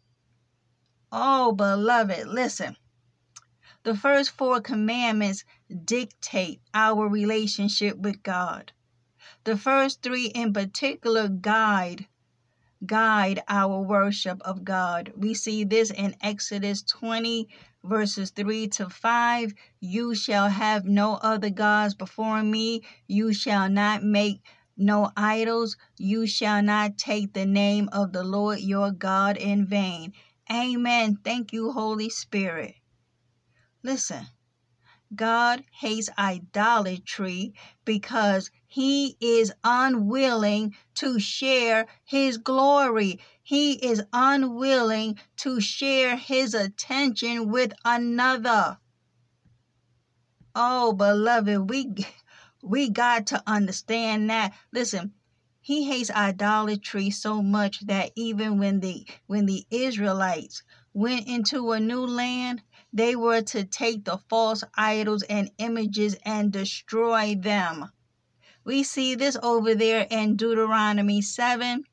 Oh, 1.11 1.51
beloved, 1.51 2.29
listen. 2.29 2.77
The 3.83 3.97
first 3.97 4.31
four 4.31 4.61
commandments 4.61 5.43
dictate 5.85 6.61
our 6.73 7.09
relationship 7.09 7.99
with 7.99 8.23
God. 8.23 8.71
The 9.43 9.57
first 9.57 10.03
three 10.03 10.27
in 10.27 10.53
particular 10.53 11.27
guide 11.27 12.07
guide 12.85 13.43
our 13.49 13.81
worship 13.81 14.41
of 14.43 14.65
God. 14.65 15.13
We 15.17 15.35
see 15.35 15.65
this 15.65 15.91
in 15.91 16.15
Exodus 16.21 16.83
20 16.83 17.49
verses 17.87 18.31
3 18.31 18.69
to 18.69 18.91
5 18.91 19.55
You 19.81 20.15
shall 20.15 20.49
have 20.49 20.85
no 20.85 21.15
other 21.23 21.51
gods 21.51 21.95
before 21.95 22.43
me, 22.43 22.83
you 23.07 23.33
shall 23.33 23.69
not 23.69 24.03
make 24.03 24.43
no 24.77 25.11
idols, 25.17 25.77
you 25.97 26.27
shall 26.27 26.63
not 26.63 26.99
take 26.99 27.33
the 27.33 27.47
name 27.47 27.89
of 27.93 28.13
the 28.13 28.25
Lord 28.25 28.61
your 28.61 28.91
God 28.91 29.37
in 29.37 29.67
vain. 29.67 30.13
Amen. 30.51 31.19
Thank 31.25 31.53
you, 31.53 31.73
Holy 31.73 32.11
Spirit. 32.11 32.75
Listen, 33.83 34.27
God 35.15 35.63
hates 35.71 36.11
idolatry 36.19 37.55
because 37.85 38.51
he 38.67 39.17
is 39.21 39.53
unwilling 39.63 40.75
to 40.97 41.21
share 41.21 41.87
his 42.05 42.39
glory. 42.39 43.21
He 43.49 43.75
is 43.75 44.03
unwilling 44.13 45.21
to 45.37 45.61
share 45.61 46.17
his 46.17 46.53
attention 46.53 47.49
with 47.49 47.75
another. 47.85 48.79
Oh, 50.53 50.93
beloved, 50.93 51.71
we 51.71 51.95
we 52.61 52.91
got 52.91 53.29
to 53.29 53.41
understand 53.47 54.29
that. 54.31 54.53
Listen, 54.73 55.15
he 55.61 55.85
hates 55.85 56.11
idolatry 56.11 57.11
so 57.11 57.41
much 57.41 57.87
that 57.87 58.11
even 58.17 58.59
when 58.59 58.81
the 58.81 59.07
when 59.29 59.47
the 59.47 59.65
Israelites 59.71 60.65
went 60.93 61.29
into 61.29 61.71
a 61.71 61.79
new 61.79 62.05
land, 62.05 62.65
they 62.93 63.15
were 63.15 63.43
to 63.43 63.63
take 63.63 64.05
the 64.05 64.19
false 64.29 64.65
idols 64.75 65.23
and 65.23 65.53
images 65.59 66.17
and 66.25 66.53
destroy 66.53 67.37
them. 67.37 67.93
We 68.65 68.83
see 68.83 69.15
this 69.15 69.37
over 69.41 69.77
there 69.77 70.05
in 70.11 70.35
Deuteronomy 70.35 71.23
7 71.23 71.85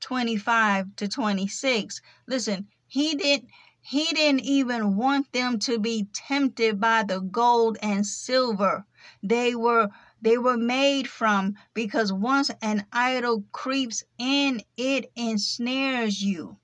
25 0.00 0.96
to 0.96 1.08
26. 1.08 2.00
Listen, 2.26 2.66
he 2.86 3.14
didn't 3.14 3.48
he 3.80 4.04
didn't 4.06 4.40
even 4.40 4.96
want 4.96 5.32
them 5.32 5.58
to 5.58 5.78
be 5.78 6.08
tempted 6.12 6.78
by 6.80 7.02
the 7.02 7.20
gold 7.20 7.78
and 7.82 8.06
silver 8.06 8.84
they 9.22 9.54
were 9.54 9.88
they 10.20 10.36
were 10.36 10.56
made 10.56 11.08
from 11.08 11.54
because 11.72 12.12
once 12.12 12.50
an 12.60 12.84
idol 12.92 13.44
creeps 13.52 14.04
in 14.18 14.62
it 14.76 15.10
ensnares 15.16 16.22
you 16.22 16.58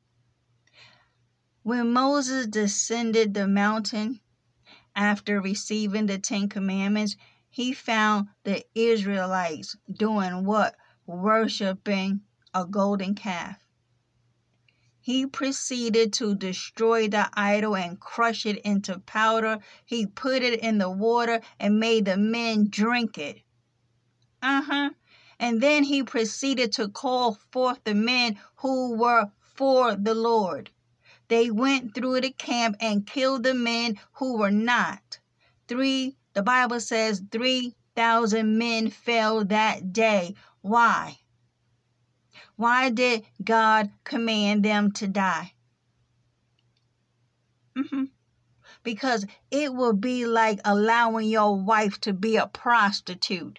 when 1.62 1.90
moses 1.90 2.46
descended 2.46 3.32
the 3.32 3.48
mountain 3.48 4.20
after 4.94 5.40
receiving 5.40 6.06
the 6.06 6.18
ten 6.18 6.48
commandments 6.48 7.16
he 7.56 7.72
found 7.72 8.28
the 8.44 8.62
Israelites 8.74 9.76
doing 9.90 10.44
what? 10.44 10.76
Worshipping 11.06 12.20
a 12.56 12.64
golden 12.64 13.14
calf. 13.14 13.66
He 14.98 15.26
proceeded 15.26 16.14
to 16.14 16.34
destroy 16.34 17.06
the 17.06 17.28
idol 17.34 17.76
and 17.76 18.00
crush 18.00 18.46
it 18.46 18.56
into 18.60 18.98
powder. 18.98 19.58
He 19.84 20.06
put 20.06 20.42
it 20.42 20.60
in 20.60 20.78
the 20.78 20.88
water 20.88 21.42
and 21.60 21.78
made 21.78 22.06
the 22.06 22.16
men 22.16 22.68
drink 22.70 23.18
it. 23.18 23.42
Uh 24.40 24.62
huh. 24.62 24.90
And 25.38 25.60
then 25.60 25.84
he 25.84 26.02
proceeded 26.02 26.72
to 26.72 26.88
call 26.88 27.34
forth 27.34 27.84
the 27.84 27.94
men 27.94 28.38
who 28.56 28.96
were 28.96 29.30
for 29.38 29.94
the 29.94 30.14
Lord. 30.14 30.70
They 31.28 31.50
went 31.50 31.94
through 31.94 32.22
the 32.22 32.30
camp 32.30 32.76
and 32.80 33.06
killed 33.06 33.42
the 33.42 33.52
men 33.52 34.00
who 34.14 34.38
were 34.38 34.50
not. 34.50 35.18
Three 35.68 36.16
the 36.32 36.42
Bible 36.42 36.80
says 36.80 37.22
3,000 37.30 38.56
men 38.56 38.88
fell 38.88 39.44
that 39.44 39.92
day. 39.92 40.34
Why? 40.62 41.18
Why 42.56 42.88
did 42.90 43.26
God 43.42 43.90
command 44.04 44.64
them 44.64 44.92
to 44.92 45.06
die? 45.06 45.52
Mm-hmm. 47.76 48.04
Because 48.82 49.26
it 49.50 49.74
will 49.74 49.92
be 49.92 50.24
like 50.26 50.60
allowing 50.64 51.28
your 51.28 51.54
wife 51.60 52.00
to 52.00 52.12
be 52.12 52.36
a 52.36 52.46
prostitute. 52.46 53.58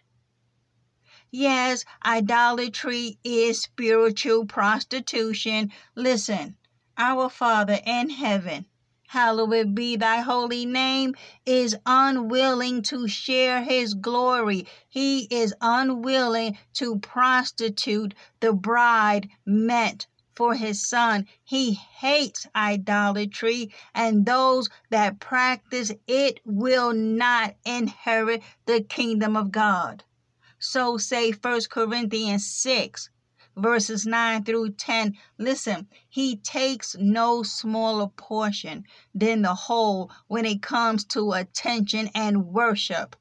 Yes, 1.29 1.85
idolatry 2.03 3.19
is 3.23 3.61
spiritual 3.61 4.45
prostitution. 4.45 5.71
Listen, 5.95 6.57
our 6.97 7.29
Father 7.29 7.79
in 7.85 8.09
heaven 8.09 8.65
hallowed 9.07 9.73
be 9.73 9.95
thy 9.95 10.19
holy 10.19 10.65
name, 10.65 11.15
is 11.45 11.77
unwilling 11.85 12.81
to 12.81 13.07
share 13.07 13.63
his 13.63 13.93
glory. 13.93 14.67
He 14.87 15.27
is 15.31 15.53
unwilling 15.61 16.57
to 16.73 16.99
prostitute 16.99 18.13
the 18.41 18.53
bride 18.53 19.29
meant 19.45 20.07
for 20.35 20.53
his 20.53 20.85
son. 20.85 21.25
He 21.43 21.73
hates 21.73 22.45
idolatry, 22.55 23.73
and 23.95 24.25
those 24.25 24.69
that 24.89 25.19
practice 25.19 25.91
it 26.05 26.39
will 26.45 26.93
not 26.93 27.55
inherit 27.65 28.43
the 28.65 28.81
kingdom 28.81 29.35
of 29.37 29.51
God. 29.51 30.03
So 30.59 30.97
say 30.97 31.31
1 31.31 31.61
Corinthians 31.69 32.45
6 32.45 33.09
verses 33.57 34.05
9 34.05 34.43
through 34.43 34.71
10. 34.71 35.17
Listen, 35.37 35.87
he 36.07 36.37
takes 36.37 36.95
no 36.99 37.43
smaller 37.43 38.07
portion 38.07 38.85
than 39.13 39.41
the 39.41 39.55
whole 39.55 40.11
when 40.27 40.45
it 40.45 40.61
comes 40.61 41.03
to 41.05 41.33
attention 41.33 42.09
and 42.13 42.47
worship. 42.47 43.15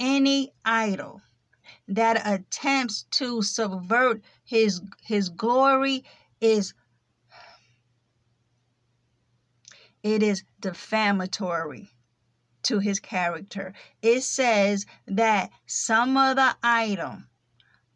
Any 0.00 0.52
idol 0.64 1.20
that 1.86 2.26
attempts 2.26 3.04
to 3.10 3.42
subvert 3.42 4.22
his 4.44 4.80
his 5.02 5.28
glory 5.28 6.04
is 6.40 6.74
it 10.02 10.22
is 10.22 10.42
defamatory 10.60 11.90
to 12.62 12.78
his 12.78 12.98
character. 12.98 13.72
It 14.00 14.22
says 14.22 14.86
that 15.06 15.50
some 15.66 16.16
other 16.16 16.54
item, 16.62 17.28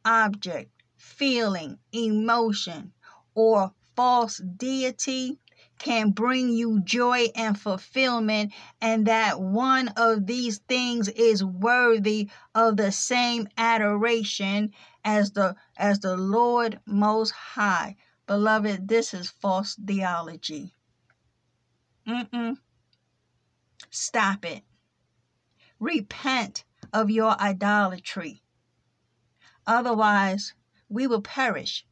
object, 0.04 0.70
feeling, 1.06 1.78
emotion, 1.92 2.92
or 3.34 3.72
false 3.94 4.38
deity 4.38 5.38
can 5.78 6.10
bring 6.10 6.50
you 6.50 6.80
joy 6.80 7.26
and 7.34 7.58
fulfillment, 7.58 8.52
and 8.80 9.06
that 9.06 9.40
one 9.40 9.88
of 9.96 10.26
these 10.26 10.58
things 10.58 11.08
is 11.08 11.44
worthy 11.44 12.28
of 12.54 12.76
the 12.76 12.90
same 12.90 13.46
adoration 13.56 14.72
as 15.04 15.32
the 15.32 15.54
as 15.76 16.00
the 16.00 16.16
Lord 16.16 16.80
most 16.86 17.30
high. 17.30 17.96
Beloved, 18.26 18.88
this 18.88 19.14
is 19.14 19.30
false 19.30 19.76
theology. 19.76 20.72
Mm-mm. 22.06 22.56
Stop 23.90 24.44
it. 24.44 24.62
Repent 25.78 26.64
of 26.92 27.10
your 27.10 27.40
idolatry. 27.40 28.42
Otherwise, 29.66 30.54
we 30.88 31.06
will 31.06 31.22
perish. 31.22 31.84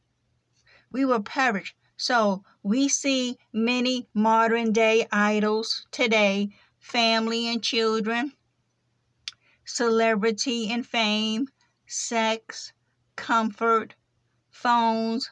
We 0.91 1.05
will 1.05 1.21
perish. 1.21 1.75
So 1.97 2.43
we 2.61 2.89
see 2.89 3.37
many 3.53 4.07
modern 4.13 4.71
day 4.73 5.07
idols 5.11 5.85
today 5.91 6.49
family 6.79 7.47
and 7.47 7.63
children, 7.63 8.33
celebrity 9.65 10.69
and 10.71 10.85
fame, 10.85 11.47
sex, 11.87 12.73
comfort, 13.15 13.95
phones, 14.51 15.31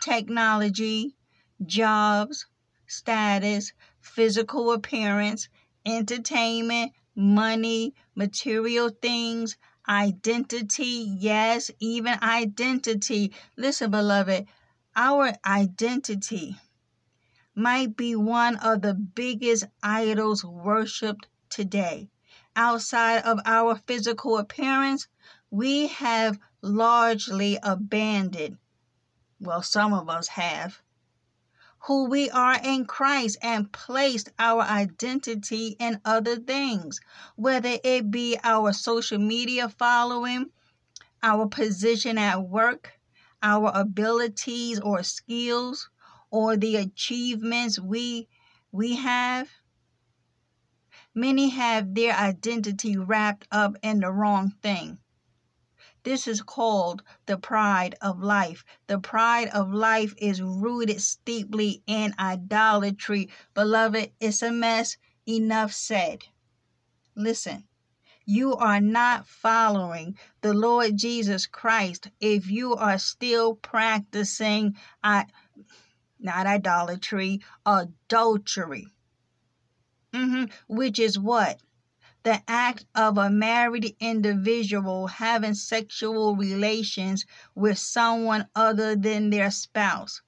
technology, 0.00 1.16
jobs, 1.64 2.46
status, 2.86 3.72
physical 4.00 4.72
appearance, 4.72 5.48
entertainment, 5.84 6.92
money, 7.16 7.94
material 8.14 8.90
things, 8.90 9.56
identity. 9.88 11.16
Yes, 11.18 11.70
even 11.80 12.18
identity. 12.22 13.32
Listen, 13.56 13.90
beloved, 13.90 14.46
our 14.96 15.32
identity 15.46 16.56
might 17.54 17.96
be 17.96 18.14
one 18.14 18.56
of 18.56 18.82
the 18.82 18.94
biggest 18.94 19.64
idols 19.82 20.44
worshiped 20.44 21.26
today. 21.48 22.10
Outside 22.54 23.22
of 23.22 23.40
our 23.46 23.76
physical 23.86 24.36
appearance, 24.36 25.08
we 25.50 25.86
have 25.86 26.38
largely 26.60 27.58
abandoned, 27.62 28.58
well, 29.40 29.62
some 29.62 29.94
of 29.94 30.10
us 30.10 30.28
have, 30.28 30.81
who 31.86 32.08
we 32.08 32.30
are 32.30 32.60
in 32.62 32.84
Christ 32.84 33.38
and 33.42 33.72
placed 33.72 34.30
our 34.38 34.62
identity 34.62 35.76
in 35.80 36.00
other 36.04 36.36
things, 36.36 37.00
whether 37.34 37.76
it 37.82 38.10
be 38.10 38.38
our 38.44 38.72
social 38.72 39.18
media 39.18 39.68
following, 39.68 40.50
our 41.22 41.48
position 41.48 42.18
at 42.18 42.40
work, 42.42 42.92
our 43.42 43.72
abilities 43.74 44.78
or 44.78 45.02
skills, 45.02 45.90
or 46.30 46.56
the 46.56 46.76
achievements 46.76 47.80
we 47.80 48.28
we 48.70 48.96
have. 48.96 49.48
Many 51.14 51.50
have 51.50 51.94
their 51.94 52.14
identity 52.14 52.96
wrapped 52.96 53.46
up 53.50 53.76
in 53.82 54.00
the 54.00 54.10
wrong 54.10 54.54
thing. 54.62 54.98
This 56.04 56.26
is 56.26 56.42
called 56.42 57.02
the 57.26 57.38
pride 57.38 57.94
of 58.00 58.20
life. 58.22 58.64
The 58.88 58.98
pride 58.98 59.48
of 59.48 59.72
life 59.72 60.14
is 60.18 60.42
rooted 60.42 61.00
steeply 61.00 61.82
in 61.86 62.14
idolatry. 62.18 63.30
Beloved, 63.54 64.12
it's 64.20 64.42
a 64.42 64.50
mess. 64.50 64.96
Enough 65.26 65.72
said. 65.72 66.24
Listen, 67.14 67.64
you 68.24 68.56
are 68.56 68.80
not 68.80 69.26
following 69.28 70.18
the 70.40 70.54
Lord 70.54 70.96
Jesus 70.96 71.46
Christ 71.46 72.08
if 72.20 72.50
you 72.50 72.74
are 72.74 72.98
still 72.98 73.54
practicing 73.54 74.76
uh, 75.04 75.24
not 76.18 76.46
idolatry, 76.46 77.40
adultery. 77.66 78.86
Mm-hmm. 80.12 80.44
Which 80.68 80.98
is 80.98 81.18
what? 81.18 81.60
The 82.24 82.42
act 82.46 82.84
of 82.94 83.18
a 83.18 83.28
married 83.30 83.96
individual 83.98 85.08
having 85.08 85.54
sexual 85.54 86.36
relations 86.36 87.26
with 87.54 87.78
someone 87.78 88.48
other 88.54 88.94
than 88.94 89.30
their 89.30 89.50
spouse. 89.50 90.22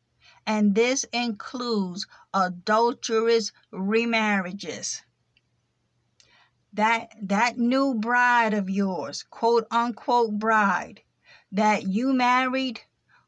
And 0.46 0.74
this 0.74 1.04
includes 1.12 2.06
adulterous 2.32 3.52
remarriages. 3.72 5.02
That 6.72 7.14
that 7.22 7.56
new 7.58 7.94
bride 7.94 8.52
of 8.52 8.68
yours, 8.68 9.24
quote 9.30 9.66
unquote 9.70 10.38
bride, 10.38 11.02
that 11.52 11.84
you 11.86 12.12
married 12.12 12.80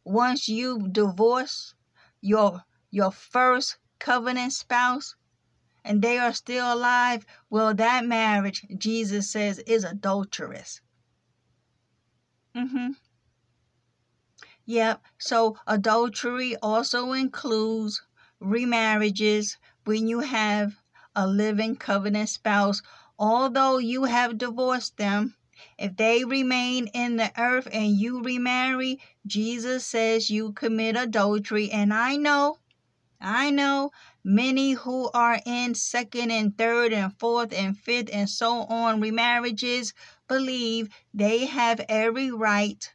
once 0.04 0.48
you 0.48 0.88
divorced 0.88 1.74
your 2.20 2.64
your 2.90 3.12
first 3.12 3.78
covenant 3.98 4.52
spouse, 4.52 5.14
and 5.86 6.02
they 6.02 6.18
are 6.18 6.34
still 6.34 6.74
alive, 6.74 7.24
well, 7.48 7.72
that 7.74 8.04
marriage, 8.04 8.66
Jesus 8.76 9.30
says, 9.30 9.58
is 9.60 9.84
adulterous. 9.84 10.80
Mm-hmm. 12.54 12.92
Yep. 14.66 15.02
So 15.18 15.56
adultery 15.66 16.56
also 16.56 17.12
includes 17.12 18.02
remarriages 18.42 19.56
when 19.84 20.08
you 20.08 20.20
have 20.20 20.74
a 21.14 21.26
living 21.26 21.76
covenant 21.76 22.28
spouse, 22.28 22.82
although 23.18 23.78
you 23.78 24.04
have 24.04 24.38
divorced 24.38 24.96
them. 24.96 25.36
If 25.78 25.96
they 25.96 26.24
remain 26.24 26.88
in 26.88 27.16
the 27.16 27.30
earth 27.38 27.68
and 27.72 27.96
you 27.96 28.22
remarry, 28.22 29.00
Jesus 29.26 29.86
says 29.86 30.30
you 30.30 30.52
commit 30.52 30.96
adultery. 30.96 31.70
And 31.70 31.94
I 31.94 32.16
know, 32.16 32.58
I 33.20 33.50
know 33.50 33.92
Many 34.28 34.72
who 34.72 35.08
are 35.14 35.40
in 35.46 35.76
second 35.76 36.32
and 36.32 36.58
third 36.58 36.92
and 36.92 37.16
fourth 37.16 37.52
and 37.52 37.78
fifth 37.78 38.10
and 38.12 38.28
so 38.28 38.62
on 38.62 39.00
remarriages 39.00 39.94
believe 40.26 40.88
they 41.14 41.46
have 41.46 41.78
every 41.88 42.32
right 42.32 42.92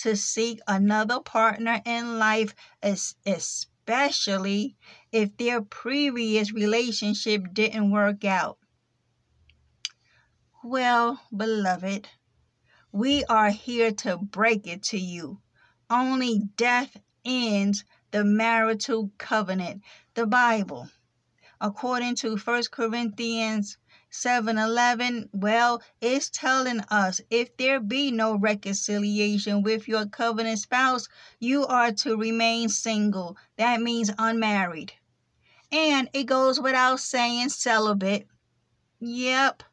to 0.00 0.14
seek 0.14 0.60
another 0.68 1.20
partner 1.20 1.80
in 1.86 2.18
life, 2.18 2.54
especially 2.82 4.76
if 5.10 5.34
their 5.38 5.62
previous 5.62 6.52
relationship 6.52 7.54
didn't 7.54 7.90
work 7.90 8.22
out. 8.26 8.58
Well, 10.62 11.18
beloved, 11.34 12.10
we 12.92 13.24
are 13.24 13.48
here 13.48 13.90
to 13.90 14.18
break 14.18 14.66
it 14.66 14.82
to 14.82 14.98
you. 14.98 15.40
Only 15.88 16.40
death 16.56 16.94
ends 17.24 17.84
the 18.14 18.22
marital 18.22 19.10
covenant 19.18 19.82
the 20.14 20.24
Bible. 20.24 20.88
According 21.60 22.14
to 22.22 22.36
1 22.36 22.62
Corinthians 22.70 23.76
7:11, 24.08 25.30
well, 25.32 25.82
it's 26.00 26.30
telling 26.30 26.78
us 26.90 27.20
if 27.28 27.56
there 27.56 27.80
be 27.80 28.12
no 28.12 28.36
reconciliation 28.36 29.64
with 29.64 29.88
your 29.88 30.06
covenant 30.06 30.60
spouse, 30.60 31.08
you 31.40 31.66
are 31.66 31.90
to 31.90 32.16
remain 32.16 32.68
single. 32.68 33.36
That 33.56 33.82
means 33.82 34.12
unmarried. 34.16 34.92
And 35.72 36.08
it 36.12 36.26
goes 36.26 36.60
without 36.60 37.00
saying 37.00 37.48
celibate. 37.48 38.28
Yep. 39.00 39.64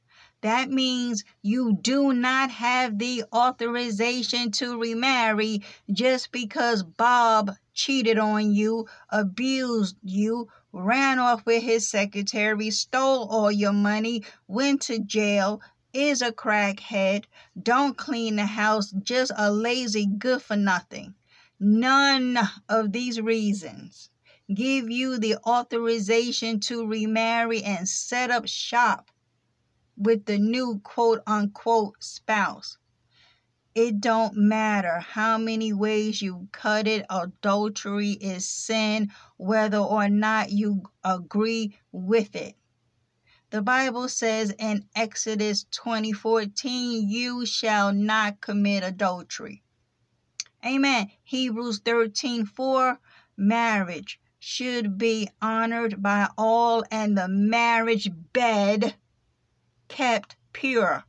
That 0.41 0.71
means 0.71 1.23
you 1.43 1.77
do 1.81 2.13
not 2.13 2.49
have 2.49 2.97
the 2.97 3.23
authorization 3.31 4.49
to 4.53 4.79
remarry 4.79 5.61
just 5.91 6.31
because 6.31 6.81
Bob 6.81 7.51
cheated 7.75 8.17
on 8.17 8.51
you, 8.51 8.87
abused 9.09 9.97
you, 10.03 10.49
ran 10.71 11.19
off 11.19 11.45
with 11.45 11.61
his 11.61 11.87
secretary, 11.87 12.71
stole 12.71 13.27
all 13.29 13.51
your 13.51 13.73
money, 13.73 14.23
went 14.47 14.81
to 14.83 14.97
jail, 14.99 15.61
is 15.93 16.23
a 16.23 16.31
crackhead, 16.31 17.25
don't 17.61 17.97
clean 17.97 18.37
the 18.37 18.45
house, 18.47 18.91
just 19.03 19.31
a 19.37 19.51
lazy 19.51 20.07
good 20.07 20.41
for 20.41 20.55
nothing. 20.55 21.13
None 21.59 22.39
of 22.67 22.91
these 22.91 23.21
reasons 23.21 24.09
give 24.51 24.89
you 24.89 25.19
the 25.19 25.37
authorization 25.45 26.59
to 26.61 26.87
remarry 26.87 27.61
and 27.63 27.87
set 27.87 28.31
up 28.31 28.47
shop 28.47 29.11
with 29.97 30.25
the 30.25 30.37
new 30.37 30.79
quote 30.83 31.21
unquote 31.27 32.03
spouse. 32.03 32.77
It 33.73 34.01
don't 34.01 34.35
matter 34.35 34.99
how 34.99 35.37
many 35.37 35.71
ways 35.71 36.21
you 36.21 36.49
cut 36.51 36.87
it, 36.87 37.05
adultery 37.09 38.11
is 38.11 38.47
sin, 38.47 39.11
whether 39.37 39.77
or 39.77 40.09
not 40.09 40.51
you 40.51 40.83
agree 41.03 41.77
with 41.91 42.35
it. 42.35 42.55
The 43.49 43.61
Bible 43.61 44.07
says 44.09 44.53
in 44.57 44.87
Exodus 44.95 45.65
20:14, 45.71 47.09
you 47.09 47.45
shall 47.45 47.93
not 47.93 48.41
commit 48.41 48.83
adultery. 48.83 49.63
Amen. 50.65 51.11
Hebrews 51.23 51.79
13:4, 51.81 52.97
marriage 53.35 54.19
should 54.37 54.97
be 54.97 55.29
honored 55.41 56.01
by 56.01 56.29
all 56.37 56.83
and 56.91 57.17
the 57.17 57.27
marriage 57.27 58.09
bed 58.33 58.95
kept 59.91 60.37
pure. 60.53 61.03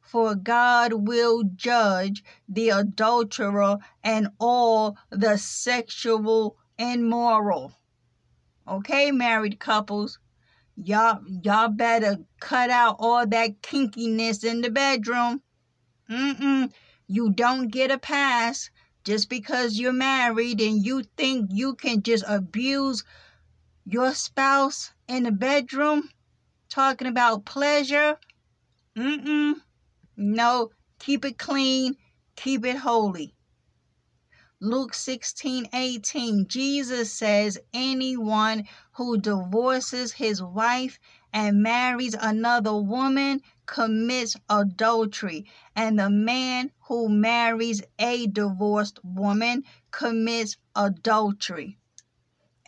For 0.00 0.36
God 0.36 0.92
will 0.92 1.42
judge 1.42 2.22
the 2.48 2.68
adulterer 2.68 3.78
and 4.04 4.28
all 4.38 4.96
the 5.10 5.36
sexual 5.36 6.56
immoral. 6.78 7.72
Okay, 8.68 9.10
married 9.10 9.58
couples, 9.58 10.20
y'all 10.76 11.24
y'all 11.26 11.68
better 11.68 12.18
cut 12.38 12.70
out 12.70 12.96
all 13.00 13.26
that 13.26 13.62
kinkiness 13.62 14.44
in 14.44 14.60
the 14.60 14.70
bedroom. 14.70 15.42
Mm-mm. 16.08 16.72
You 17.08 17.30
don't 17.30 17.66
get 17.66 17.90
a 17.90 17.98
pass 17.98 18.70
just 19.02 19.28
because 19.28 19.76
you're 19.76 19.92
married 19.92 20.60
and 20.60 20.86
you 20.86 21.02
think 21.16 21.50
you 21.52 21.74
can 21.74 22.02
just 22.04 22.24
abuse 22.28 23.02
your 23.84 24.14
spouse 24.14 24.92
in 25.08 25.24
the 25.24 25.32
bedroom 25.32 26.08
talking 26.76 27.08
about 27.08 27.46
pleasure. 27.46 28.18
Mm-mm. 28.98 29.54
No, 30.14 30.72
keep 30.98 31.24
it 31.24 31.38
clean. 31.38 31.96
Keep 32.36 32.66
it 32.66 32.76
holy. 32.76 33.34
Luke 34.60 34.92
16 34.92 35.68
18, 35.72 36.46
Jesus 36.48 37.10
says, 37.10 37.58
Anyone 37.72 38.64
who 38.92 39.16
divorces 39.16 40.12
his 40.12 40.42
wife 40.42 40.98
and 41.32 41.62
marries 41.62 42.14
another 42.20 42.76
woman 42.76 43.40
commits 43.64 44.36
adultery, 44.50 45.46
and 45.74 45.98
the 45.98 46.10
man 46.10 46.72
who 46.88 47.08
marries 47.08 47.80
a 47.98 48.26
divorced 48.26 48.98
woman 49.02 49.64
commits 49.90 50.58
adultery. 50.74 51.78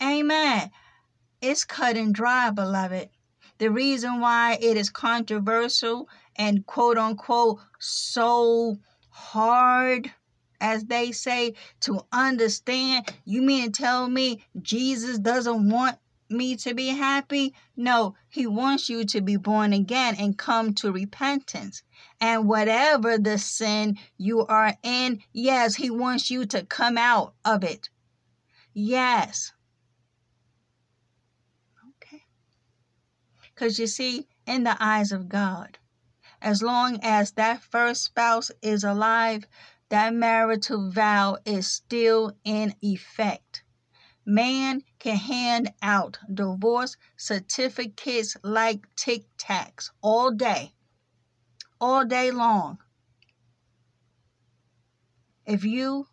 Amen. 0.02 0.70
It's 1.42 1.64
cut 1.64 1.98
and 1.98 2.14
dry, 2.14 2.50
beloved. 2.50 3.10
The 3.58 3.70
reason 3.70 4.20
why 4.20 4.58
it 4.60 4.76
is 4.76 4.90
controversial 4.90 6.08
and 6.36 6.64
quote 6.66 6.98
unquote 6.98 7.60
so 7.78 8.78
hard 9.10 10.12
as 10.60 10.84
they 10.84 11.12
say, 11.12 11.54
to 11.80 12.04
understand. 12.12 13.08
You 13.24 13.42
mean 13.42 13.66
to 13.66 13.70
tell 13.70 14.08
me 14.08 14.44
Jesus 14.60 15.18
doesn't 15.18 15.70
want 15.70 15.98
me 16.30 16.56
to 16.56 16.74
be 16.74 16.88
happy? 16.88 17.54
No, 17.76 18.14
he 18.28 18.46
wants 18.46 18.88
you 18.88 19.04
to 19.06 19.20
be 19.20 19.36
born 19.36 19.72
again 19.72 20.16
and 20.18 20.36
come 20.36 20.74
to 20.74 20.92
repentance. 20.92 21.82
And 22.20 22.48
whatever 22.48 23.18
the 23.18 23.38
sin 23.38 23.98
you 24.16 24.44
are 24.46 24.76
in, 24.82 25.20
yes, 25.32 25.76
he 25.76 25.90
wants 25.90 26.30
you 26.30 26.44
to 26.46 26.64
come 26.64 26.98
out 26.98 27.34
of 27.44 27.64
it. 27.64 27.88
Yes. 28.74 29.52
Because 33.58 33.80
you 33.80 33.88
see, 33.88 34.28
in 34.46 34.62
the 34.62 34.76
eyes 34.78 35.10
of 35.10 35.28
God, 35.28 35.78
as 36.40 36.62
long 36.62 37.00
as 37.02 37.32
that 37.32 37.60
first 37.60 38.04
spouse 38.04 38.52
is 38.62 38.84
alive, 38.84 39.48
that 39.88 40.14
marital 40.14 40.92
vow 40.92 41.38
is 41.44 41.68
still 41.68 42.36
in 42.44 42.76
effect. 42.82 43.64
Man 44.24 44.84
can 45.00 45.16
hand 45.16 45.72
out 45.82 46.20
divorce 46.32 46.96
certificates 47.16 48.36
like 48.44 48.86
tic 48.94 49.24
tacs 49.36 49.90
all 50.02 50.30
day, 50.30 50.76
all 51.80 52.04
day 52.04 52.30
long. 52.30 52.78
If 55.44 55.64
you 55.64 56.06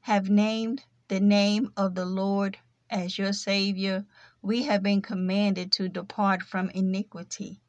have 0.00 0.28
named 0.28 0.84
the 1.08 1.20
name 1.20 1.72
of 1.74 1.94
the 1.94 2.04
Lord 2.04 2.58
as 2.90 3.16
your 3.16 3.32
Savior, 3.32 4.04
we 4.44 4.64
have 4.64 4.82
been 4.82 5.00
commanded 5.00 5.72
to 5.72 5.88
depart 5.88 6.42
from 6.42 6.68
iniquity. 6.70 7.62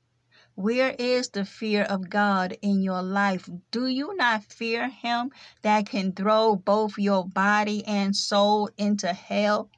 Where 0.55 0.93
is 0.99 1.29
the 1.29 1.45
fear 1.45 1.83
of 1.83 2.09
God 2.09 2.57
in 2.61 2.81
your 2.81 3.01
life? 3.01 3.49
Do 3.71 3.87
you 3.87 4.13
not 4.17 4.43
fear 4.43 4.89
Him 4.89 5.31
that 5.61 5.85
can 5.85 6.11
throw 6.11 6.57
both 6.57 6.97
your 6.97 7.25
body 7.25 7.85
and 7.85 8.13
soul 8.13 8.69
into 8.77 9.13
hell? 9.13 9.69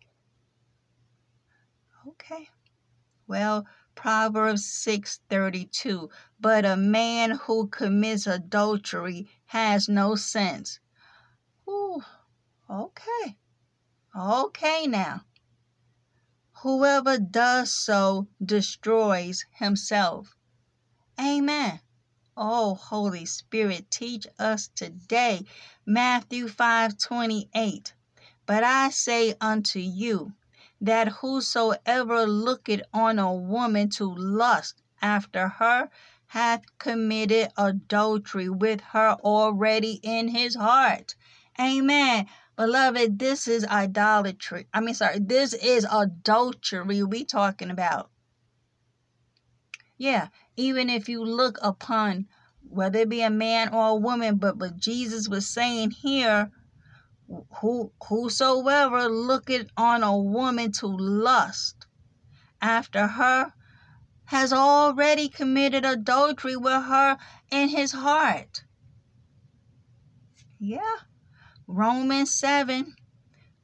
Okay. 2.08 2.50
Well, 3.28 3.68
Proverbs 3.94 4.66
6:32. 4.66 6.10
But 6.40 6.66
a 6.66 6.76
man 6.76 7.30
who 7.30 7.68
commits 7.68 8.26
adultery 8.26 9.30
has 9.46 9.88
no 9.88 10.16
sense. 10.16 10.80
Ooh, 11.70 12.02
okay. 12.68 13.38
Okay 14.16 14.88
now. 14.88 15.27
Whoever 16.62 17.20
does 17.20 17.72
so 17.72 18.28
destroys 18.44 19.46
himself. 19.52 20.36
Amen. 21.20 21.82
Oh, 22.36 22.74
Holy 22.74 23.26
Spirit, 23.26 23.92
teach 23.92 24.26
us 24.40 24.68
today. 24.70 25.46
Matthew 25.86 26.48
5 26.48 26.98
28. 26.98 27.94
But 28.48 28.64
I 28.64 28.90
say 28.90 29.36
unto 29.40 29.80
you, 29.80 30.34
that 30.82 31.08
whosoever 31.08 32.26
looketh 32.26 32.82
on 32.92 33.20
a 33.20 33.34
woman 33.34 33.90
to 33.90 34.06
lust 34.16 34.82
after 35.02 35.48
her 35.48 35.90
hath 36.28 36.64
committed 36.80 37.52
adultery 37.56 38.50
with 38.50 38.82
her 38.82 39.16
already 39.24 40.00
in 40.02 40.30
his 40.30 40.56
heart. 40.56 41.16
Amen. 41.60 42.28
Beloved, 42.58 43.20
this 43.20 43.48
is 43.48 43.66
idolatry. 43.66 44.68
I 44.74 44.82
mean, 44.82 44.96
sorry, 44.96 45.20
this 45.20 45.54
is 45.54 45.86
adultery 45.90 47.04
we 47.04 47.24
talking 47.24 47.70
about. 47.70 48.10
Yeah, 49.98 50.30
even 50.56 50.90
if 50.90 51.08
you 51.08 51.24
look 51.24 51.60
upon 51.62 52.28
whether 52.68 53.00
it 53.00 53.10
be 53.10 53.22
a 53.22 53.30
man 53.30 53.70
or 53.70 53.90
a 53.90 53.96
woman, 53.96 54.38
but 54.38 54.58
what 54.58 54.78
Jesus 54.78 55.30
was 55.30 55.48
saying 55.48 55.92
here, 55.92 56.52
who 57.62 57.92
whosoever 58.08 59.08
looketh 59.08 59.70
on 59.78 60.02
a 60.02 60.18
woman 60.18 60.72
to 60.74 60.88
lust 60.88 61.86
after 62.60 63.06
her 63.06 63.54
has 64.26 64.52
already 64.52 65.30
committed 65.30 65.86
adultery 65.86 66.56
with 66.56 66.84
her 66.84 67.18
in 67.52 67.70
his 67.70 67.92
heart. 67.92 68.64
Yeah. 70.60 70.98
Romans 71.70 72.34
7 72.34 72.96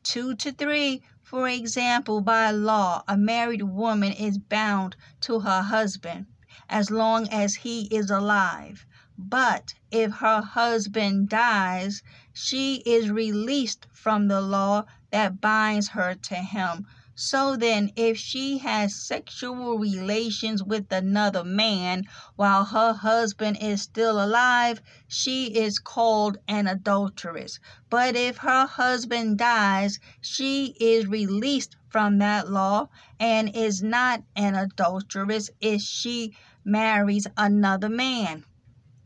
2 0.03 0.35
to 0.35 0.51
3 0.51 1.01
for 1.23 1.47
example, 1.47 2.19
by 2.19 2.51
law, 2.51 3.01
a 3.07 3.15
married 3.15 3.61
woman 3.61 4.11
is 4.11 4.37
bound 4.37 4.97
to 5.21 5.39
her 5.39 5.61
husband 5.61 6.25
as 6.67 6.91
long 6.91 7.29
as 7.29 7.55
he 7.55 7.83
is 7.83 8.09
alive. 8.11 8.85
But 9.17 9.75
if 9.89 10.15
her 10.15 10.41
husband 10.41 11.29
dies, 11.29 12.03
she 12.33 12.83
is 12.85 13.09
released 13.09 13.87
from 13.93 14.27
the 14.27 14.41
law 14.41 14.83
that 15.11 15.39
binds 15.39 15.87
her 15.89 16.13
to 16.13 16.35
him. 16.35 16.85
So 17.15 17.55
then, 17.55 17.91
if 17.95 18.17
she 18.17 18.57
has 18.57 18.95
sexual 18.95 19.77
relations 19.77 20.63
with 20.63 20.91
another 20.91 21.43
man 21.43 22.05
while 22.35 22.65
her 22.65 22.93
husband 22.93 23.59
is 23.61 23.83
still 23.83 24.23
alive, 24.23 24.81
she 25.07 25.55
is 25.55 25.77
called 25.77 26.39
an 26.47 26.65
adulteress. 26.65 27.59
But 27.91 28.15
if 28.15 28.37
her 28.37 28.65
husband 28.65 29.37
dies, 29.37 29.99
she 30.21 30.75
is 30.79 31.05
released 31.05 31.75
from 31.87 32.17
that 32.17 32.49
law 32.49 32.89
and 33.19 33.55
is 33.55 33.83
not 33.83 34.23
an 34.35 34.55
adulteress 34.55 35.51
if 35.61 35.81
she 35.81 36.35
marries 36.65 37.27
another 37.37 37.89
man. 37.89 38.43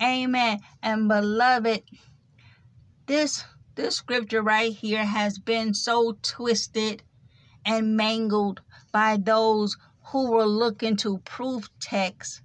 Amen. 0.01 0.61
And 0.81 1.09
beloved, 1.09 1.83
this 3.05 3.43
this 3.75 3.97
scripture 3.97 4.41
right 4.41 4.73
here 4.73 5.05
has 5.05 5.39
been 5.39 5.73
so 5.73 6.17
twisted 6.21 7.03
and 7.67 7.95
mangled 7.95 8.61
by 8.91 9.17
those 9.17 9.77
who 10.05 10.31
were 10.31 10.45
looking 10.45 10.95
to 10.95 11.19
proof 11.19 11.69
text 11.79 12.41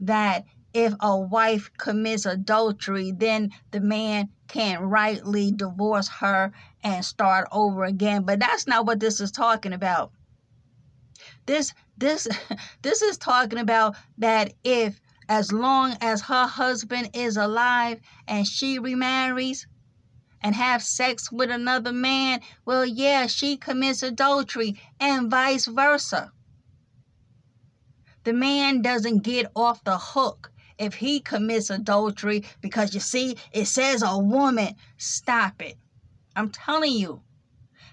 that 0.00 0.44
if 0.72 0.92
a 1.00 1.16
wife 1.18 1.70
commits 1.78 2.26
adultery, 2.26 3.12
then 3.12 3.50
the 3.70 3.80
man 3.80 4.28
can't 4.48 4.82
rightly 4.82 5.52
divorce 5.52 6.08
her 6.08 6.52
and 6.82 7.04
start 7.04 7.48
over 7.52 7.84
again. 7.84 8.24
But 8.24 8.40
that's 8.40 8.66
not 8.66 8.86
what 8.86 9.00
this 9.00 9.20
is 9.20 9.30
talking 9.30 9.72
about. 9.72 10.12
This 11.46 11.72
this 11.96 12.26
this 12.82 13.02
is 13.02 13.18
talking 13.18 13.58
about 13.58 13.96
that 14.18 14.52
if 14.64 15.00
as 15.28 15.52
long 15.52 15.96
as 16.00 16.22
her 16.22 16.46
husband 16.46 17.10
is 17.14 17.36
alive 17.36 18.00
and 18.26 18.46
she 18.46 18.78
remarries, 18.78 19.66
and 20.44 20.54
have 20.54 20.82
sex 20.82 21.32
with 21.32 21.50
another 21.50 21.90
man, 21.90 22.38
well, 22.66 22.84
yeah, 22.84 23.26
she 23.26 23.56
commits 23.56 24.02
adultery, 24.02 24.78
and 25.00 25.30
vice 25.30 25.64
versa. 25.64 26.30
The 28.24 28.34
man 28.34 28.82
doesn't 28.82 29.22
get 29.22 29.50
off 29.56 29.82
the 29.84 29.96
hook 29.96 30.52
if 30.78 30.96
he 30.96 31.20
commits 31.20 31.70
adultery 31.70 32.44
because 32.60 32.92
you 32.92 33.00
see, 33.00 33.38
it 33.52 33.64
says 33.64 34.02
a 34.02 34.18
woman. 34.18 34.76
Stop 34.98 35.62
it. 35.62 35.78
I'm 36.36 36.50
telling 36.50 36.92
you. 36.92 37.22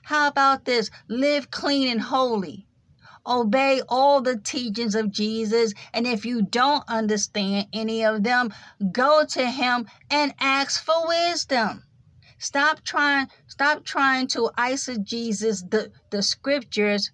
How 0.03 0.27
about 0.27 0.65
this? 0.65 0.89
Live 1.07 1.51
clean 1.51 1.87
and 1.87 2.01
holy. 2.01 2.67
Obey 3.25 3.81
all 3.87 4.19
the 4.19 4.37
teachings 4.37 4.95
of 4.95 5.11
Jesus. 5.11 5.73
And 5.93 6.05
if 6.05 6.25
you 6.25 6.41
don't 6.41 6.83
understand 6.89 7.67
any 7.71 8.03
of 8.03 8.23
them, 8.23 8.53
go 8.91 9.23
to 9.25 9.45
him 9.45 9.87
and 10.09 10.33
ask 10.39 10.83
for 10.83 11.07
wisdom. 11.07 11.83
Stop 12.41 12.83
trying 12.83 13.27
stop 13.45 13.85
trying 13.85 14.25
to 14.25 14.49
eisegesis 14.57 15.69
the, 15.69 15.91
the 16.09 16.23
scriptures 16.23 17.11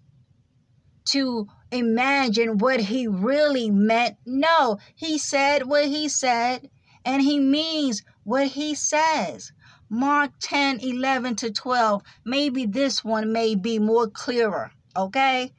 to 1.03 1.49
imagine 1.69 2.57
what 2.57 2.79
he 2.79 3.07
really 3.07 3.69
meant. 3.69 4.15
No, 4.25 4.79
he 4.95 5.17
said 5.17 5.67
what 5.67 5.83
he 5.83 6.07
said 6.07 6.69
and 7.03 7.21
he 7.21 7.41
means 7.41 8.03
what 8.23 8.47
he 8.47 8.73
says. 8.73 9.51
Mark 9.89 10.31
10, 10.39 10.79
11 10.79 11.35
to 11.35 11.51
12. 11.51 12.03
Maybe 12.23 12.65
this 12.65 13.03
one 13.03 13.33
may 13.33 13.53
be 13.55 13.79
more 13.79 14.07
clearer, 14.07 14.71
okay? 14.95 15.51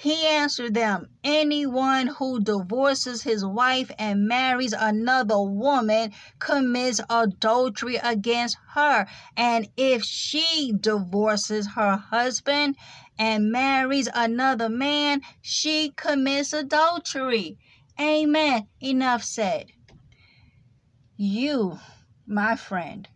He 0.00 0.28
answered 0.28 0.74
them, 0.74 1.08
Anyone 1.24 2.06
who 2.06 2.38
divorces 2.38 3.22
his 3.24 3.44
wife 3.44 3.90
and 3.98 4.28
marries 4.28 4.72
another 4.72 5.40
woman 5.40 6.12
commits 6.38 7.00
adultery 7.10 7.96
against 7.96 8.58
her. 8.74 9.08
And 9.36 9.68
if 9.76 10.04
she 10.04 10.72
divorces 10.78 11.70
her 11.74 11.96
husband 11.96 12.76
and 13.18 13.50
marries 13.50 14.08
another 14.14 14.68
man, 14.68 15.22
she 15.42 15.90
commits 15.96 16.52
adultery. 16.52 17.58
Amen. 18.00 18.68
Enough 18.80 19.24
said. 19.24 19.72
You, 21.16 21.80
my 22.24 22.54
friend, 22.54 23.08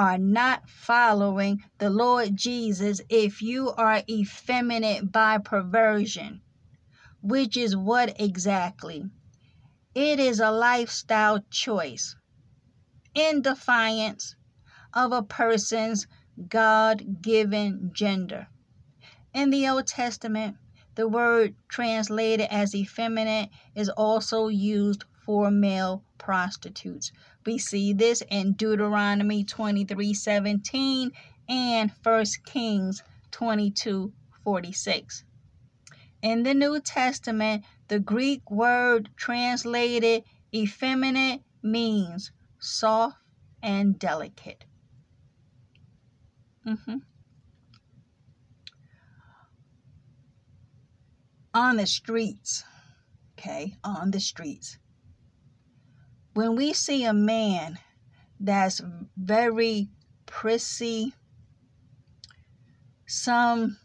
are 0.00 0.16
not 0.16 0.66
following 0.66 1.62
the 1.76 1.90
Lord 1.90 2.34
Jesus 2.34 3.02
if 3.10 3.42
you 3.42 3.68
are 3.72 4.02
effeminate 4.08 5.12
by 5.12 5.36
perversion, 5.36 6.40
which 7.20 7.54
is 7.54 7.76
what 7.76 8.18
exactly? 8.18 9.04
It 9.94 10.18
is 10.18 10.40
a 10.40 10.50
lifestyle 10.50 11.44
choice 11.50 12.16
in 13.14 13.42
defiance 13.42 14.36
of 14.94 15.12
a 15.12 15.22
person's 15.22 16.06
God 16.48 17.20
given 17.20 17.90
gender. 17.92 18.46
In 19.34 19.50
the 19.50 19.68
Old 19.68 19.86
Testament, 19.86 20.56
the 20.94 21.08
word 21.08 21.54
translated 21.68 22.48
as 22.50 22.74
effeminate 22.74 23.50
is 23.74 23.90
also 23.90 24.48
used 24.48 25.04
for 25.26 25.50
male 25.50 26.02
prostitutes. 26.16 27.12
We 27.46 27.58
see 27.58 27.92
this 27.92 28.22
in 28.30 28.52
Deuteronomy 28.52 29.44
23 29.44 30.14
17 30.14 31.12
and 31.48 31.92
1 32.02 32.24
Kings 32.44 33.02
22 33.30 34.12
46. 34.44 35.24
In 36.22 36.42
the 36.42 36.54
New 36.54 36.80
Testament, 36.80 37.64
the 37.88 37.98
Greek 37.98 38.50
word 38.50 39.08
translated 39.16 40.24
effeminate 40.54 41.42
means 41.62 42.30
soft 42.58 43.16
and 43.62 43.98
delicate. 43.98 44.64
Mm-hmm. 46.66 46.96
On 51.54 51.76
the 51.76 51.86
streets, 51.86 52.64
okay, 53.38 53.74
on 53.82 54.10
the 54.10 54.20
streets, 54.20 54.78
when 56.34 56.56
we 56.56 56.72
see 56.72 57.04
a 57.04 57.12
man 57.12 57.78
that's 58.38 58.80
very 59.16 59.88
prissy, 60.26 61.12
some 63.06 63.78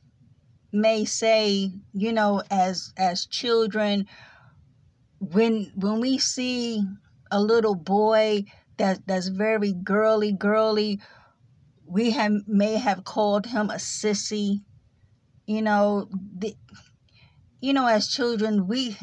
may 0.72 1.06
say, 1.06 1.72
you 1.94 2.14
know, 2.14 2.44
as 2.52 2.94
as 2.98 3.26
children, 3.26 4.08
when 5.20 5.72
when 5.76 6.00
we 6.00 6.18
see 6.18 6.84
a 7.32 7.42
little 7.42 7.76
boy 7.76 8.44
that 8.78 9.08
that's 9.08 9.30
very 9.30 9.74
girly 9.74 10.32
girly, 10.32 11.00
we 11.86 12.12
have 12.12 12.48
may 12.48 12.76
have 12.76 13.04
called 13.04 13.48
him 13.48 13.70
a 13.70 13.76
sissy. 13.76 14.62
You 15.48 15.62
know, 15.62 16.10
the, 16.12 16.56
you 17.62 17.74
know, 17.74 17.88
as 17.88 18.08
children, 18.08 18.68
we 18.68 18.98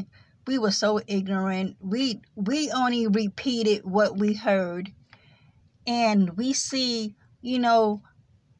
we 0.46 0.59
were 0.59 0.70
so 0.70 1.00
ignorant. 1.07 1.76
We 1.81 2.20
we 2.35 2.70
only 2.70 3.07
repeated 3.07 3.85
what 3.85 4.18
we 4.18 4.35
heard. 4.35 4.92
And 5.87 6.37
we 6.37 6.52
see, 6.52 7.16
you 7.40 7.59
know, 7.59 8.02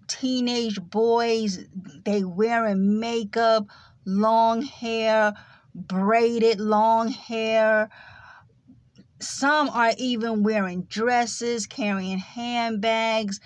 teenage 0.09 0.81
boys, 0.81 1.64
they 2.05 2.25
wearing 2.25 2.99
makeup, 2.99 3.66
long 4.05 4.62
hair, 4.62 5.35
braided 5.75 6.61
long 6.61 7.09
hair. 7.09 7.90
Some 9.21 9.68
are 9.68 9.92
even 9.99 10.42
wearing 10.42 10.83
dresses, 10.83 11.66
carrying 11.66 12.18
handbags. 12.18 13.40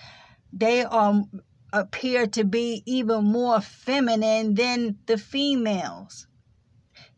They 0.52 0.84
are 0.84 1.24
appear 1.72 2.26
to 2.26 2.44
be 2.44 2.82
even 2.86 3.24
more 3.24 3.60
feminine 3.60 4.54
than 4.54 4.96
the 5.06 5.18
females. 5.18 6.26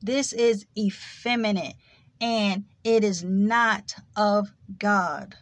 This 0.00 0.32
is 0.32 0.64
effeminate 0.76 1.74
and 2.20 2.64
it 2.84 3.02
is 3.02 3.24
not 3.24 3.94
of 4.16 4.52
God. 4.78 5.37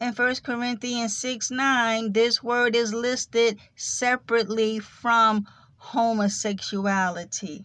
In 0.00 0.12
1 0.12 0.36
Corinthians 0.44 1.16
6 1.16 1.50
9, 1.50 2.12
this 2.12 2.40
word 2.40 2.76
is 2.76 2.94
listed 2.94 3.58
separately 3.74 4.78
from 4.78 5.46
homosexuality, 5.76 7.64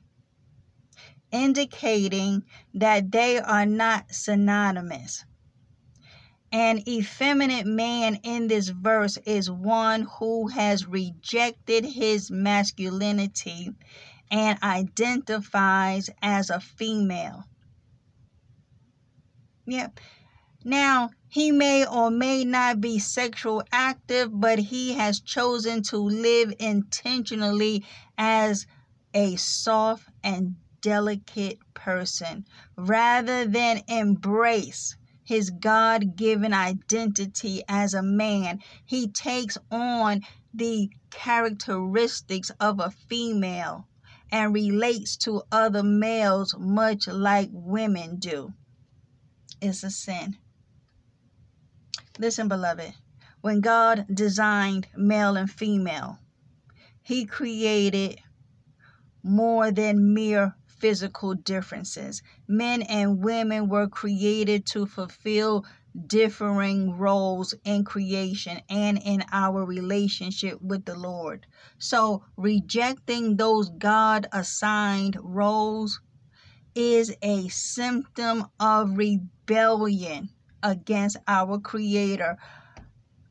indicating 1.31 2.43
that 2.73 3.11
they 3.11 3.39
are 3.39 3.67
not 3.67 4.13
synonymous. 4.15 5.25
An 6.51 6.87
effeminate 6.87 7.67
man 7.67 8.15
in 8.23 8.47
this 8.47 8.69
verse 8.69 9.17
is 9.25 9.49
one 9.49 10.07
who 10.17 10.47
has 10.47 10.87
rejected 10.87 11.85
his 11.85 12.31
masculinity 12.31 13.69
and 14.33 14.57
identifies 14.63 16.09
as 16.23 16.49
a 16.49 16.59
female. 16.59 17.43
Yep. 19.67 19.99
Now, 20.65 21.11
he 21.29 21.51
may 21.51 21.85
or 21.85 22.09
may 22.09 22.43
not 22.43 22.81
be 22.81 22.97
sexual 22.97 23.63
active, 23.71 24.31
but 24.33 24.57
he 24.57 24.93
has 24.93 25.19
chosen 25.19 25.83
to 25.83 25.97
live 25.97 26.51
intentionally 26.57 27.85
as 28.17 28.65
a 29.13 29.35
soft 29.35 30.09
and 30.23 30.55
delicate 30.81 31.59
person 31.75 32.45
rather 32.75 33.45
than 33.45 33.83
embrace 33.87 34.97
his 35.23 35.51
God 35.51 36.15
given 36.15 36.55
identity 36.55 37.61
as 37.69 37.93
a 37.93 38.01
man. 38.01 38.63
He 38.83 39.07
takes 39.09 39.59
on 39.69 40.21
the 40.51 40.89
characteristics 41.11 42.49
of 42.59 42.79
a 42.79 42.89
female 42.89 43.87
and 44.33 44.51
relates 44.51 45.15
to 45.15 45.43
other 45.51 45.83
males 45.83 46.55
much 46.57 47.07
like 47.07 47.49
women 47.51 48.17
do. 48.17 48.51
It's 49.61 49.83
a 49.83 49.91
sin. 49.91 50.37
Listen, 52.17 52.47
beloved, 52.47 52.95
when 53.41 53.61
God 53.61 54.07
designed 54.11 54.87
male 54.97 55.37
and 55.37 55.49
female, 55.49 56.17
He 57.03 57.25
created 57.27 58.21
more 59.21 59.69
than 59.69 60.15
mere 60.15 60.55
physical 60.65 61.35
differences. 61.35 62.23
Men 62.47 62.81
and 62.81 63.23
women 63.23 63.69
were 63.69 63.87
created 63.87 64.65
to 64.67 64.87
fulfill 64.87 65.63
differing 66.07 66.97
roles 66.97 67.53
in 67.63 67.83
creation 67.83 68.61
and 68.69 68.99
in 69.03 69.23
our 69.31 69.65
relationship 69.65 70.61
with 70.61 70.85
the 70.85 70.97
Lord. 70.97 71.45
So, 71.77 72.23
rejecting 72.37 73.37
those 73.37 73.69
God 73.69 74.27
assigned 74.31 75.17
roles 75.21 76.01
is 76.75 77.15
a 77.21 77.47
symptom 77.49 78.45
of 78.59 78.97
rebellion 78.97 80.29
against 80.63 81.17
our 81.27 81.59
Creator. 81.59 82.37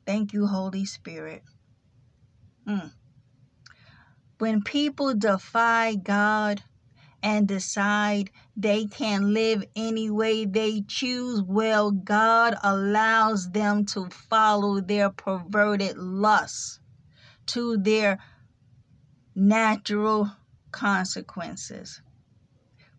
Thank 0.06 0.32
you, 0.32 0.46
Holy 0.46 0.84
Spirit. 0.84 1.42
Mm. 2.66 2.92
When 4.38 4.62
people 4.62 5.14
defy 5.14 5.94
God, 5.94 6.62
and 7.22 7.46
decide 7.46 8.30
they 8.56 8.86
can 8.86 9.32
live 9.32 9.64
any 9.76 10.10
way 10.10 10.44
they 10.44 10.82
choose, 10.82 11.40
well, 11.42 11.90
God 11.90 12.56
allows 12.62 13.50
them 13.50 13.84
to 13.86 14.08
follow 14.10 14.80
their 14.80 15.10
perverted 15.10 15.96
lusts 15.96 16.80
to 17.46 17.76
their 17.76 18.18
natural 19.34 20.30
consequences. 20.70 22.00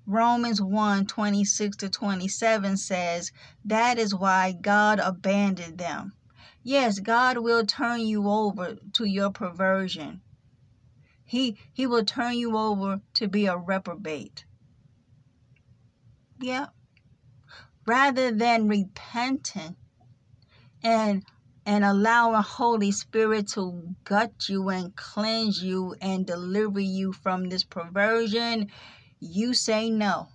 Romans 0.06 0.62
1 0.62 1.06
26 1.06 1.78
to 1.78 1.90
27 1.90 2.78
says, 2.78 3.32
That 3.64 3.98
is 3.98 4.14
why 4.14 4.52
God 4.52 5.00
abandoned 5.00 5.78
them. 5.78 6.14
Yes, 6.62 7.00
God 7.00 7.38
will 7.38 7.66
turn 7.66 8.02
you 8.02 8.30
over 8.30 8.76
to 8.94 9.06
your 9.06 9.32
perversion. 9.32 10.22
He 11.34 11.58
he 11.74 11.88
will 11.88 12.06
turn 12.06 12.36
you 12.36 12.56
over 12.56 13.02
to 13.16 13.28
be 13.28 13.48
a 13.48 13.58
reprobate. 13.58 14.46
Yeah. 16.40 16.68
Rather 17.88 18.32
than 18.32 18.68
repenting 18.68 19.76
and 20.84 21.26
and 21.66 21.84
allowing 21.84 22.44
Holy 22.44 22.92
Spirit 22.92 23.48
to 23.54 23.96
gut 24.04 24.48
you 24.48 24.70
and 24.70 24.96
cleanse 24.96 25.64
you 25.64 25.96
and 26.00 26.28
deliver 26.28 26.80
you 26.80 27.12
from 27.12 27.50
this 27.50 27.64
perversion, 27.64 28.70
you 29.20 29.56
say 29.56 29.90
no. 29.90 30.28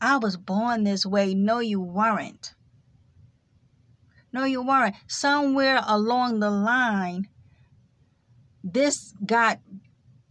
I 0.00 0.16
was 0.16 0.38
born 0.38 0.84
this 0.84 1.04
way. 1.04 1.34
No, 1.34 1.58
you 1.58 1.82
weren't. 1.82 2.54
No, 4.32 4.44
you 4.44 4.62
weren't. 4.62 4.96
Somewhere 5.06 5.82
along 5.84 6.40
the 6.40 6.50
line, 6.50 7.28
this 8.64 9.12
got 9.24 9.60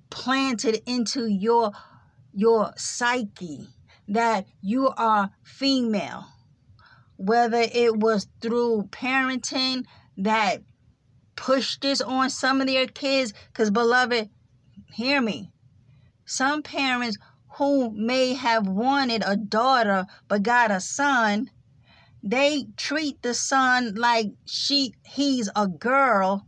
planted 0.09 0.81
into 0.89 1.27
your 1.27 1.71
your 2.33 2.73
psyche 2.75 3.69
that 4.07 4.47
you 4.59 4.89
are 4.89 5.29
female. 5.43 6.25
Whether 7.15 7.61
it 7.71 7.95
was 7.95 8.27
through 8.41 8.89
parenting 8.91 9.85
that 10.17 10.63
pushed 11.35 11.81
this 11.81 12.01
on 12.01 12.31
some 12.31 12.59
of 12.59 12.67
their 12.67 12.87
kids 12.87 13.33
because 13.47 13.69
beloved 13.69 14.29
hear 14.93 15.21
me. 15.21 15.51
Some 16.25 16.63
parents 16.63 17.17
who 17.57 17.91
may 17.91 18.33
have 18.33 18.67
wanted 18.67 19.21
a 19.25 19.37
daughter 19.37 20.07
but 20.27 20.41
got 20.41 20.71
a 20.71 20.79
son 20.79 21.51
they 22.25 22.65
treat 22.77 23.21
the 23.21 23.33
son 23.33 23.93
like 23.95 24.27
she 24.45 24.93
he's 25.03 25.49
a 25.57 25.67
girl 25.67 26.47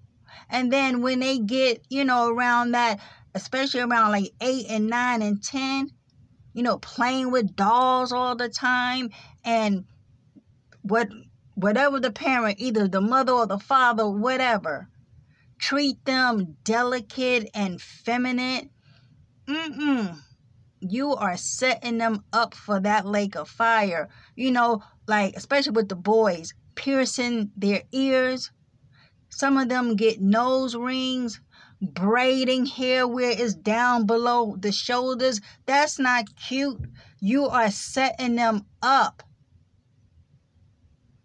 and 0.55 0.71
then 0.71 1.01
when 1.01 1.19
they 1.19 1.37
get 1.37 1.85
you 1.89 2.03
know 2.03 2.29
around 2.29 2.71
that 2.71 2.99
especially 3.33 3.81
around 3.81 4.11
like 4.11 4.31
8 4.41 4.65
and 4.69 4.87
9 4.87 5.21
and 5.21 5.43
10 5.43 5.89
you 6.53 6.63
know 6.63 6.77
playing 6.77 7.31
with 7.31 7.55
dolls 7.55 8.11
all 8.11 8.35
the 8.35 8.49
time 8.49 9.09
and 9.43 9.85
what 10.81 11.09
whatever 11.55 11.99
the 11.99 12.11
parent 12.11 12.59
either 12.59 12.87
the 12.87 13.01
mother 13.01 13.33
or 13.33 13.45
the 13.45 13.59
father 13.59 14.09
whatever 14.09 14.87
treat 15.59 16.03
them 16.05 16.57
delicate 16.63 17.49
and 17.53 17.81
feminine 17.81 18.69
mm-mm 19.47 20.17
you 20.79 21.15
are 21.15 21.37
setting 21.37 21.97
them 21.97 22.23
up 22.31 22.53
for 22.53 22.79
that 22.79 23.05
lake 23.05 23.35
of 23.35 23.49
fire. 23.49 24.09
You 24.35 24.51
know, 24.51 24.83
like 25.07 25.35
especially 25.35 25.71
with 25.71 25.89
the 25.89 25.95
boys, 25.95 26.53
piercing 26.75 27.51
their 27.55 27.83
ears. 27.91 28.51
Some 29.35 29.57
of 29.57 29.67
them 29.67 29.97
get 29.97 30.21
nose 30.21 30.77
rings, 30.77 31.41
braiding 31.81 32.67
hair 32.67 33.05
where 33.05 33.31
it's 33.31 33.53
down 33.53 34.05
below 34.05 34.55
the 34.57 34.71
shoulders. 34.71 35.41
That's 35.65 35.99
not 35.99 36.37
cute. 36.37 36.79
You 37.19 37.47
are 37.47 37.69
setting 37.69 38.35
them 38.35 38.65
up. 38.81 39.23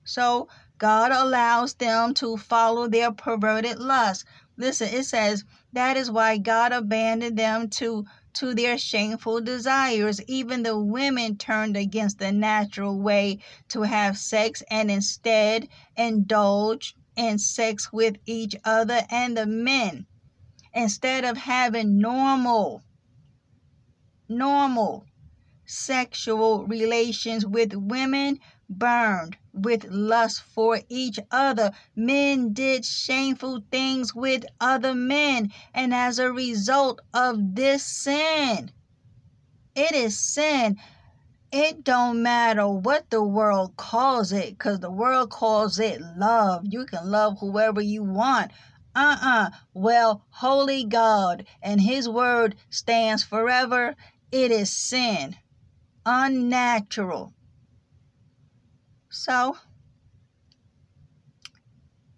So 0.02 0.48
God 0.78 1.12
allows 1.12 1.74
them 1.74 2.12
to 2.14 2.36
follow 2.36 2.88
their 2.88 3.12
perverted 3.12 3.78
lust. 3.78 4.24
Listen, 4.56 4.88
it 4.92 5.04
says 5.04 5.44
that 5.72 5.96
is 5.96 6.10
why 6.10 6.36
God 6.38 6.72
abandoned 6.72 7.38
them 7.38 7.68
to 7.78 8.06
to 8.32 8.54
their 8.54 8.76
shameful 8.76 9.40
desires. 9.40 10.20
Even 10.26 10.64
the 10.64 10.76
women 10.76 11.36
turned 11.36 11.76
against 11.76 12.18
the 12.18 12.32
natural 12.32 12.98
way 12.98 13.38
to 13.68 13.82
have 13.82 14.18
sex 14.18 14.64
and 14.68 14.90
instead 14.90 15.68
indulged 15.96 16.96
in 17.16 17.38
sex 17.38 17.92
with 17.92 18.16
each 18.26 18.54
other 18.64 19.00
and 19.10 19.36
the 19.36 19.46
men. 19.46 20.06
Instead 20.72 21.24
of 21.24 21.36
having 21.36 21.98
normal, 21.98 22.82
normal 24.28 25.04
sexual 25.66 26.66
relations 26.66 27.46
with 27.46 27.74
women, 27.74 28.38
burned 28.68 29.36
with 29.52 29.84
lust 29.90 30.42
for 30.42 30.80
each 30.88 31.18
other. 31.30 31.72
Men 31.96 32.52
did 32.52 32.84
shameful 32.84 33.62
things 33.70 34.14
with 34.14 34.44
other 34.60 34.94
men, 34.94 35.52
and 35.74 35.94
as 35.94 36.18
a 36.18 36.32
result 36.32 37.00
of 37.12 37.54
this 37.54 37.84
sin, 37.84 38.70
it 39.74 39.92
is 39.92 40.18
sin. 40.18 40.76
It 41.52 41.84
don't 41.84 42.22
matter 42.22 42.68
what 42.68 43.10
the 43.10 43.24
world 43.24 43.76
calls 43.76 44.32
it, 44.32 44.50
because 44.50 44.80
the 44.80 44.90
world 44.90 45.30
calls 45.30 45.78
it 45.80 46.00
love. 46.16 46.64
You 46.68 46.86
can 46.86 47.10
love 47.10 47.38
whoever 47.40 47.80
you 47.80 48.04
want. 48.04 48.52
Uh 48.94 49.16
uh-uh. 49.20 49.46
uh 49.46 49.50
Well, 49.74 50.24
holy 50.30 50.84
God 50.84 51.46
and 51.62 51.80
His 51.80 52.08
word 52.08 52.56
stands 52.70 53.24
forever. 53.24 53.96
It 54.32 54.50
is 54.52 54.70
sin, 54.70 55.36
unnatural 56.06 57.34
so, 59.10 59.56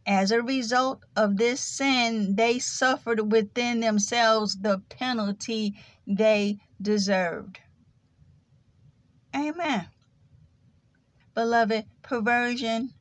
as 0.07 0.31
a 0.31 0.43
result 0.43 1.05
of 1.17 1.39
this 1.39 1.61
sin, 1.63 2.37
they 2.37 2.59
suffered 2.59 3.33
within 3.33 3.81
themselves 3.81 4.59
the 4.61 4.81
penalty 4.91 5.75
they 6.07 6.59
deserved. 6.83 7.62
Amen. 9.35 9.89
Beloved, 11.35 11.87
perversion 12.03 12.93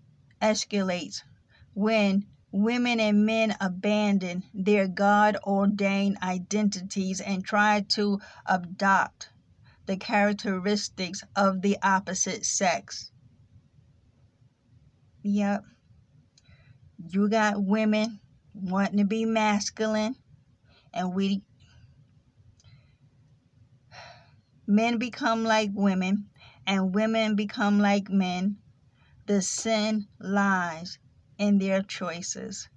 escalates 0.41 1.23
when 1.73 2.25
women 2.51 2.99
and 2.99 3.25
men 3.25 3.55
abandon 3.59 4.43
their 4.53 4.87
God 4.87 5.37
ordained 5.45 6.17
identities 6.23 7.19
and 7.19 7.43
try 7.43 7.81
to 7.89 8.19
adopt 8.45 9.29
the 9.85 9.97
characteristics 9.97 11.23
of 11.35 11.61
the 11.61 11.77
opposite 11.83 12.45
sex. 12.45 13.11
Yep. 15.23 15.65
You 17.09 17.29
got 17.29 17.61
women 17.61 18.19
wanting 18.53 18.99
to 18.99 19.05
be 19.05 19.25
masculine, 19.25 20.15
and 20.93 21.13
we 21.13 21.41
men 24.71 24.97
become 24.97 25.43
like 25.43 25.69
women, 25.73 26.29
and 26.65 26.95
women 26.95 27.35
become 27.35 27.79
like 27.79 28.09
men. 28.09 28.57
The 29.25 29.41
sin 29.41 30.07
lies 30.17 30.97
in 31.37 31.57
their 31.57 31.81
choices. 31.81 32.69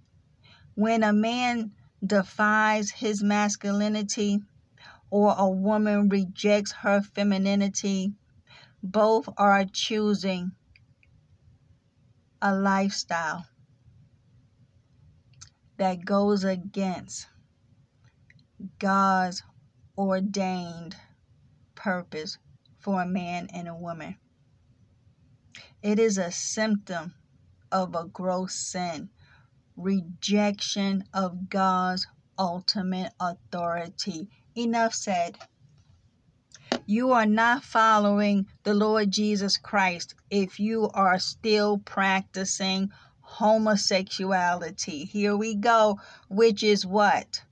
When 0.75 1.05
a 1.05 1.13
man 1.13 1.71
defies 2.05 2.91
his 2.91 3.23
masculinity 3.23 4.41
or 5.09 5.37
a 5.39 5.49
woman 5.49 6.09
rejects 6.09 6.73
her 6.73 7.01
femininity, 7.01 8.13
both 8.83 9.29
are 9.37 9.65
choosing 9.65 10.51
a 12.43 12.53
lifestyle 12.55 13.47
that 15.77 16.05
goes 16.05 16.43
against 16.43 17.29
God's 18.81 19.45
ordained 19.97 20.97
purpose 21.85 22.39
for 22.79 23.03
a 23.03 23.07
man 23.07 23.47
and 23.53 23.69
a 23.69 23.75
woman. 23.75 24.17
It 25.83 25.99
is 25.99 26.17
a 26.17 26.33
symptom 26.33 27.13
of 27.71 27.95
a 27.95 28.07
gross 28.07 28.55
sin, 28.55 29.11
rejection 29.77 31.05
of 31.13 31.51
God's 31.51 32.07
ultimate 32.39 33.13
authority. 33.21 34.31
Enough 34.57 34.95
said 34.95 35.37
you 36.87 37.13
are 37.13 37.27
not 37.27 37.63
following 37.63 38.47
the 38.63 38.73
Lord 38.73 39.11
Jesus 39.11 39.59
Christ 39.59 40.15
if 40.31 40.59
you 40.59 40.89
are 40.95 41.19
still 41.19 41.77
practicing 41.77 42.91
homosexuality. 43.21 45.05
Here 45.05 45.37
we 45.37 45.55
go, 45.55 46.01
which 46.29 46.63
is 46.63 46.87
what? 46.87 47.43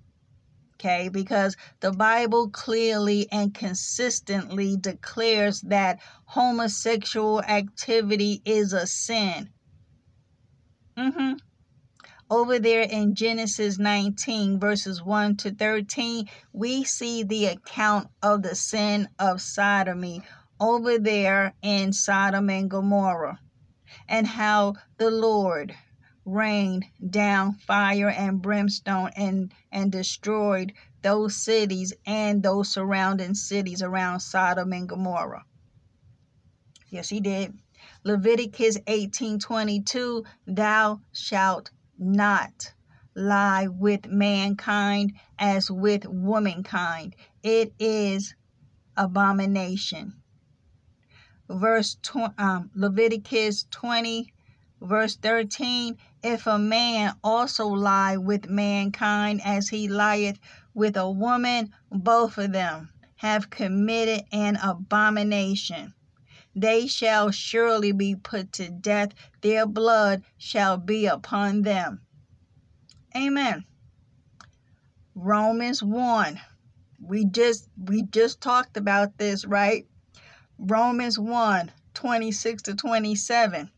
Okay, 0.84 1.08
because 1.08 1.56
the 1.78 1.92
Bible 1.92 2.50
clearly 2.50 3.28
and 3.30 3.54
consistently 3.54 4.76
declares 4.76 5.60
that 5.60 6.00
homosexual 6.24 7.40
activity 7.42 8.42
is 8.44 8.72
a 8.72 8.88
sin. 8.88 9.50
Mm-hmm 10.96 11.34
over 12.32 12.58
there 12.58 12.80
in 12.80 13.14
Genesis 13.14 13.78
19, 13.78 14.58
verses 14.58 15.02
1 15.02 15.36
to 15.36 15.50
13, 15.50 16.26
we 16.54 16.82
see 16.82 17.22
the 17.22 17.44
account 17.44 18.08
of 18.22 18.42
the 18.42 18.54
sin 18.54 19.06
of 19.18 19.38
sodomy 19.38 20.22
over 20.58 20.98
there 20.98 21.54
in 21.60 21.92
Sodom 21.92 22.48
and 22.48 22.70
Gomorrah, 22.70 23.38
and 24.08 24.26
how 24.26 24.72
the 24.96 25.10
Lord 25.10 25.74
rained 26.24 26.84
down 27.10 27.54
fire 27.54 28.08
and 28.08 28.40
brimstone 28.40 29.10
and, 29.16 29.52
and 29.70 29.90
destroyed 29.90 30.72
those 31.02 31.36
cities 31.36 31.92
and 32.06 32.42
those 32.42 32.68
surrounding 32.68 33.34
cities 33.34 33.82
around 33.82 34.20
Sodom 34.20 34.72
and 34.72 34.88
Gomorrah. 34.88 35.44
Yes, 36.90 37.08
he 37.08 37.20
did. 37.20 37.58
Leviticus 38.04 38.78
18:22 38.86 40.24
Thou 40.46 41.00
shalt 41.12 41.70
not 41.98 42.72
lie 43.14 43.66
with 43.66 44.06
mankind 44.06 45.12
as 45.38 45.70
with 45.70 46.04
womankind. 46.06 47.16
It 47.42 47.72
is 47.78 48.34
abomination. 48.96 50.14
Verse 51.48 51.96
tw- 52.02 52.38
um, 52.38 52.70
Leviticus 52.74 53.66
20, 53.70 54.32
verse 54.80 55.16
13 55.16 55.96
If 56.22 56.46
a 56.46 56.58
man 56.58 57.14
also 57.24 57.66
lie 57.66 58.16
with 58.16 58.48
mankind 58.48 59.40
as 59.44 59.68
he 59.68 59.88
lieth 59.88 60.38
with 60.74 60.96
a 60.96 61.10
woman, 61.10 61.72
both 61.90 62.38
of 62.38 62.52
them 62.52 62.90
have 63.16 63.50
committed 63.50 64.24
an 64.32 64.56
abomination 64.56 65.94
they 66.54 66.86
shall 66.86 67.30
surely 67.30 67.92
be 67.92 68.14
put 68.14 68.52
to 68.52 68.68
death, 68.68 69.12
their 69.40 69.66
blood 69.66 70.22
shall 70.36 70.76
be 70.76 71.06
upon 71.06 71.62
them. 71.62 72.02
Amen. 73.16 73.64
Romans 75.14 75.82
1, 75.82 76.40
We 77.00 77.24
just 77.24 77.68
we 77.76 78.02
just 78.02 78.40
talked 78.40 78.76
about 78.76 79.16
this, 79.16 79.44
right? 79.46 79.86
Romans 80.58 81.18
1, 81.18 81.72
26 81.94 82.62
to 82.62 82.74
27. 82.74 83.70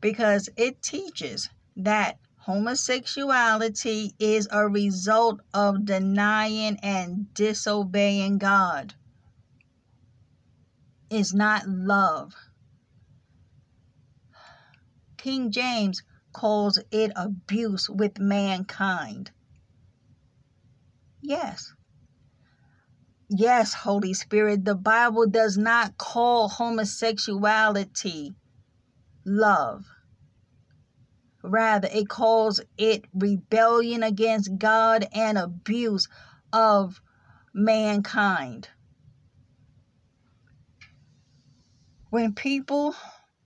Because 0.00 0.48
it 0.56 0.82
teaches 0.82 1.50
that 1.76 2.18
homosexuality 2.38 4.14
is 4.18 4.48
a 4.50 4.66
result 4.66 5.40
of 5.52 5.84
denying 5.84 6.78
and 6.82 7.32
disobeying 7.34 8.38
God. 8.38 8.94
Is 11.10 11.34
not 11.34 11.68
love. 11.68 12.34
King 15.16 15.50
James 15.50 16.02
calls 16.32 16.78
it 16.90 17.12
abuse 17.14 17.90
with 17.90 18.18
mankind. 18.18 19.32
Yes. 21.20 21.74
Yes, 23.28 23.74
Holy 23.74 24.14
Spirit, 24.14 24.64
the 24.64 24.74
Bible 24.74 25.26
does 25.26 25.58
not 25.58 25.98
call 25.98 26.48
homosexuality 26.48 28.34
love. 29.24 29.86
Rather, 31.42 31.88
it 31.92 32.08
calls 32.08 32.60
it 32.76 33.04
rebellion 33.14 34.02
against 34.02 34.58
God 34.58 35.08
and 35.12 35.38
abuse 35.38 36.08
of 36.52 37.00
mankind. 37.54 38.68
When 42.10 42.34
people 42.34 42.94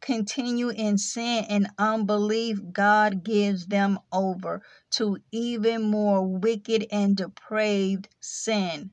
continue 0.01 0.71
in 0.71 0.99
sin 0.99 1.45
and 1.49 1.71
unbelief, 1.79 2.61
God 2.73 3.23
gives 3.23 3.67
them 3.67 3.99
over 4.13 4.63
to 4.93 5.19
even 5.31 5.83
more 5.83 6.27
wicked 6.27 6.87
and 6.91 7.17
depraved 7.17 8.09
sin 8.21 8.91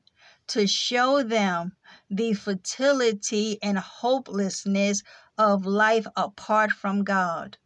to 0.48 0.66
show 0.66 1.22
them 1.22 1.72
the 2.10 2.34
futility 2.34 3.58
and 3.62 3.78
hopelessness 3.78 5.02
of 5.42 5.66
life 5.66 6.06
apart 6.16 6.70
from 6.70 7.02
God. 7.02 7.58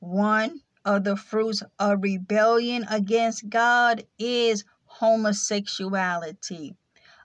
One 0.00 0.60
of 0.84 1.04
the 1.04 1.16
fruits 1.16 1.62
of 1.78 2.02
rebellion 2.02 2.84
against 2.90 3.48
God 3.48 4.04
is 4.18 4.64
homosexuality. 4.84 6.76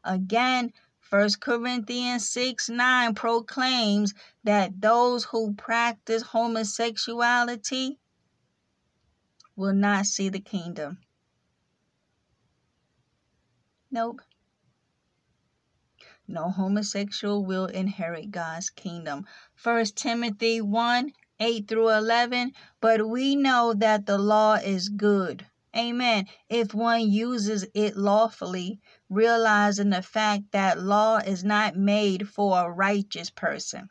Again, 0.03 0.71
1 1.09 1.29
Corinthians 1.39 2.29
6 2.29 2.69
9 2.69 3.15
proclaims 3.15 4.13
that 4.43 4.79
those 4.79 5.25
who 5.25 5.53
practice 5.53 6.23
homosexuality 6.23 7.99
will 9.55 9.73
not 9.73 10.05
see 10.05 10.29
the 10.29 10.39
kingdom. 10.39 10.99
Nope. 13.91 14.21
No 16.27 16.49
homosexual 16.49 17.45
will 17.45 17.67
inherit 17.67 18.31
God's 18.31 18.71
kingdom. 18.71 19.27
1 19.61 19.85
Timothy 19.95 20.59
1 20.59 21.13
8 21.39 21.67
through 21.67 21.89
11. 21.89 22.51
But 22.81 23.07
we 23.07 23.35
know 23.35 23.73
that 23.73 24.07
the 24.07 24.17
law 24.17 24.55
is 24.55 24.89
good. 24.89 25.45
Amen. 25.77 26.25
If 26.49 26.73
one 26.73 27.11
uses 27.11 27.67
it 27.75 27.95
lawfully, 27.95 28.79
realizing 29.07 29.91
the 29.91 30.01
fact 30.01 30.51
that 30.51 30.81
law 30.81 31.17
is 31.17 31.43
not 31.43 31.75
made 31.75 32.27
for 32.27 32.57
a 32.59 32.71
righteous 32.71 33.29
person, 33.29 33.89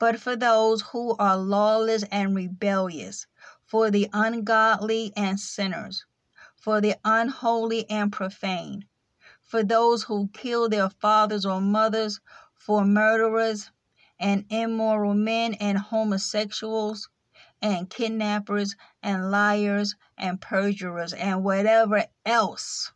but 0.00 0.18
for 0.18 0.34
those 0.34 0.82
who 0.82 1.14
are 1.16 1.36
lawless 1.36 2.02
and 2.10 2.34
rebellious, 2.34 3.28
for 3.64 3.88
the 3.90 4.08
ungodly 4.12 5.12
and 5.16 5.38
sinners, 5.38 6.04
for 6.56 6.80
the 6.80 6.96
unholy 7.04 7.88
and 7.88 8.12
profane 8.12 8.84
for 9.50 9.64
those 9.64 10.04
who 10.04 10.28
kill 10.28 10.68
their 10.68 10.88
fathers 10.88 11.44
or 11.44 11.60
mothers, 11.60 12.20
for 12.54 12.84
murderers 12.84 13.68
and 14.20 14.44
immoral 14.48 15.12
men 15.12 15.54
and 15.54 15.76
homosexuals 15.76 17.08
and 17.60 17.90
kidnappers 17.90 18.76
and 19.02 19.32
liars 19.32 19.96
and 20.16 20.40
perjurers 20.40 21.12
and 21.12 21.42
whatever 21.42 22.04
else 22.24 22.92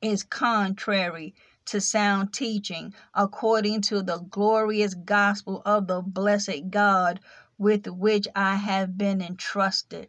is 0.00 0.22
contrary 0.22 1.34
to 1.64 1.80
sound 1.80 2.32
teaching 2.32 2.94
according 3.12 3.80
to 3.80 4.02
the 4.02 4.18
glorious 4.18 4.94
gospel 4.94 5.62
of 5.64 5.88
the 5.88 6.00
blessed 6.00 6.70
God 6.70 7.18
with 7.58 7.88
which 7.88 8.28
I 8.36 8.54
have 8.54 8.96
been 8.96 9.20
entrusted. 9.20 10.08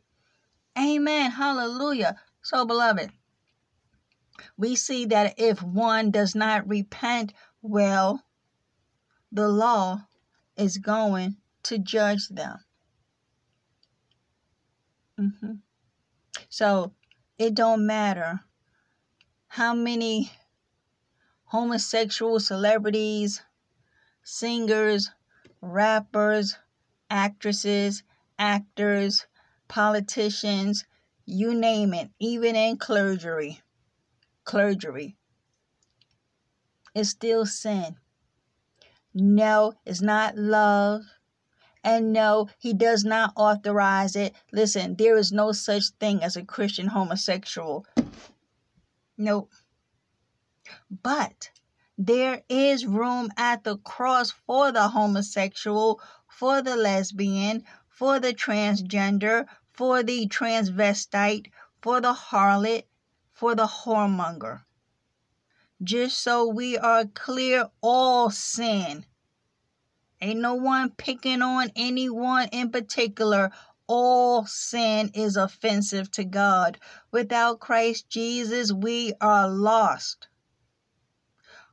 Amen. 0.78 1.32
Hallelujah. 1.32 2.20
So, 2.44 2.64
beloved, 2.66 3.12
we 4.58 4.76
see 4.76 5.06
that 5.06 5.36
if 5.38 5.62
one 5.62 6.12
does 6.12 6.36
not 6.36 6.68
repent, 6.68 7.34
well, 7.62 8.24
the 9.32 9.48
law 9.48 10.02
is 10.56 10.78
going 10.78 11.38
to 11.64 11.78
judge 11.78 12.28
them. 12.30 12.60
Mm-hmm. 15.20 15.54
So 16.50 16.94
it 17.38 17.56
don't 17.56 17.86
matter 17.86 18.42
how 19.48 19.74
many 19.74 20.32
homosexual 21.46 22.40
celebrities, 22.40 23.42
singers, 24.24 25.12
rappers, 25.62 26.58
actresses, 27.10 28.04
actors, 28.38 29.26
politicians, 29.68 30.86
you 31.26 31.54
name 31.54 31.94
it, 31.94 32.10
even 32.20 32.56
in 32.56 32.78
clergy 32.78 33.62
clergy. 34.44 35.16
It's 36.96 37.10
still 37.10 37.46
sin. 37.46 37.98
No, 39.14 39.74
it's 39.86 40.02
not 40.02 40.38
love. 40.38 41.04
And 41.84 42.14
no, 42.14 42.50
he 42.60 42.74
does 42.74 43.04
not 43.04 43.34
authorize 43.36 44.16
it. 44.16 44.34
Listen, 44.52 44.96
there 44.96 45.18
is 45.18 45.32
no 45.32 45.52
such 45.52 45.90
thing 46.00 46.24
as 46.24 46.36
a 46.36 46.46
Christian 46.46 46.88
homosexual. 46.88 47.86
Nope. 49.18 49.52
But 50.90 51.52
there 51.98 52.42
is 52.48 52.86
room 52.86 53.30
at 53.38 53.64
the 53.64 53.78
cross 53.78 54.32
for 54.32 54.72
the 54.72 54.88
homosexual, 54.88 56.02
for 56.28 56.62
the 56.62 56.76
lesbian, 56.76 57.64
for 57.90 58.20
the 58.20 58.34
transgender, 58.34 59.46
for 59.74 60.04
the 60.04 60.28
transvestite, 60.28 61.52
for 61.82 62.02
the 62.02 62.14
harlot, 62.14 62.86
for 63.44 63.56
the 63.56 63.68
whoremonger. 63.68 64.62
Just 65.84 66.24
so 66.24 66.48
we 66.48 66.78
are 66.78 67.04
clear, 67.04 67.70
all 67.82 68.30
sin. 68.30 69.06
Ain't 70.22 70.40
no 70.40 70.54
one 70.54 70.92
picking 70.92 71.42
on 71.42 71.70
anyone 71.76 72.48
in 72.54 72.72
particular. 72.72 73.52
All 73.86 74.46
sin 74.46 75.12
is 75.14 75.36
offensive 75.36 76.10
to 76.12 76.24
God. 76.24 76.80
Without 77.12 77.60
Christ 77.60 78.08
Jesus, 78.08 78.72
we 78.72 79.12
are 79.20 79.50
lost. 79.50 80.30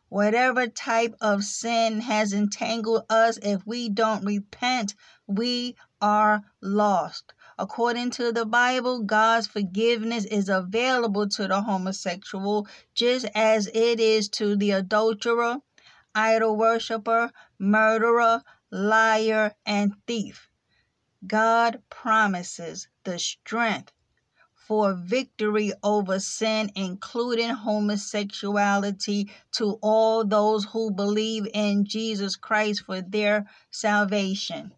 Whatever 0.08 0.66
type 0.66 1.14
of 1.20 1.44
sin 1.44 2.00
has 2.00 2.32
entangled 2.32 3.04
us, 3.08 3.38
if 3.42 3.64
we 3.64 3.88
don't 3.88 4.24
repent, 4.24 4.96
we 5.28 5.76
are 6.02 6.42
lost. 6.60 7.32
According 7.60 8.12
to 8.12 8.32
the 8.32 8.46
Bible, 8.46 9.02
God's 9.02 9.46
forgiveness 9.46 10.24
is 10.24 10.48
available 10.48 11.28
to 11.28 11.46
the 11.46 11.60
homosexual 11.60 12.66
just 12.94 13.26
as 13.34 13.66
it 13.74 14.00
is 14.00 14.30
to 14.30 14.56
the 14.56 14.70
adulterer, 14.70 15.58
idol 16.14 16.56
worshiper, 16.56 17.30
murderer, 17.58 18.42
liar, 18.70 19.54
and 19.66 19.92
thief. 20.06 20.48
God 21.26 21.82
promises 21.90 22.88
the 23.04 23.18
strength 23.18 23.92
for 24.54 24.94
victory 24.94 25.74
over 25.82 26.18
sin, 26.18 26.72
including 26.74 27.50
homosexuality, 27.50 29.30
to 29.52 29.78
all 29.82 30.24
those 30.24 30.64
who 30.64 30.90
believe 30.90 31.46
in 31.52 31.84
Jesus 31.84 32.36
Christ 32.36 32.84
for 32.86 33.02
their 33.02 33.50
salvation. 33.70 34.72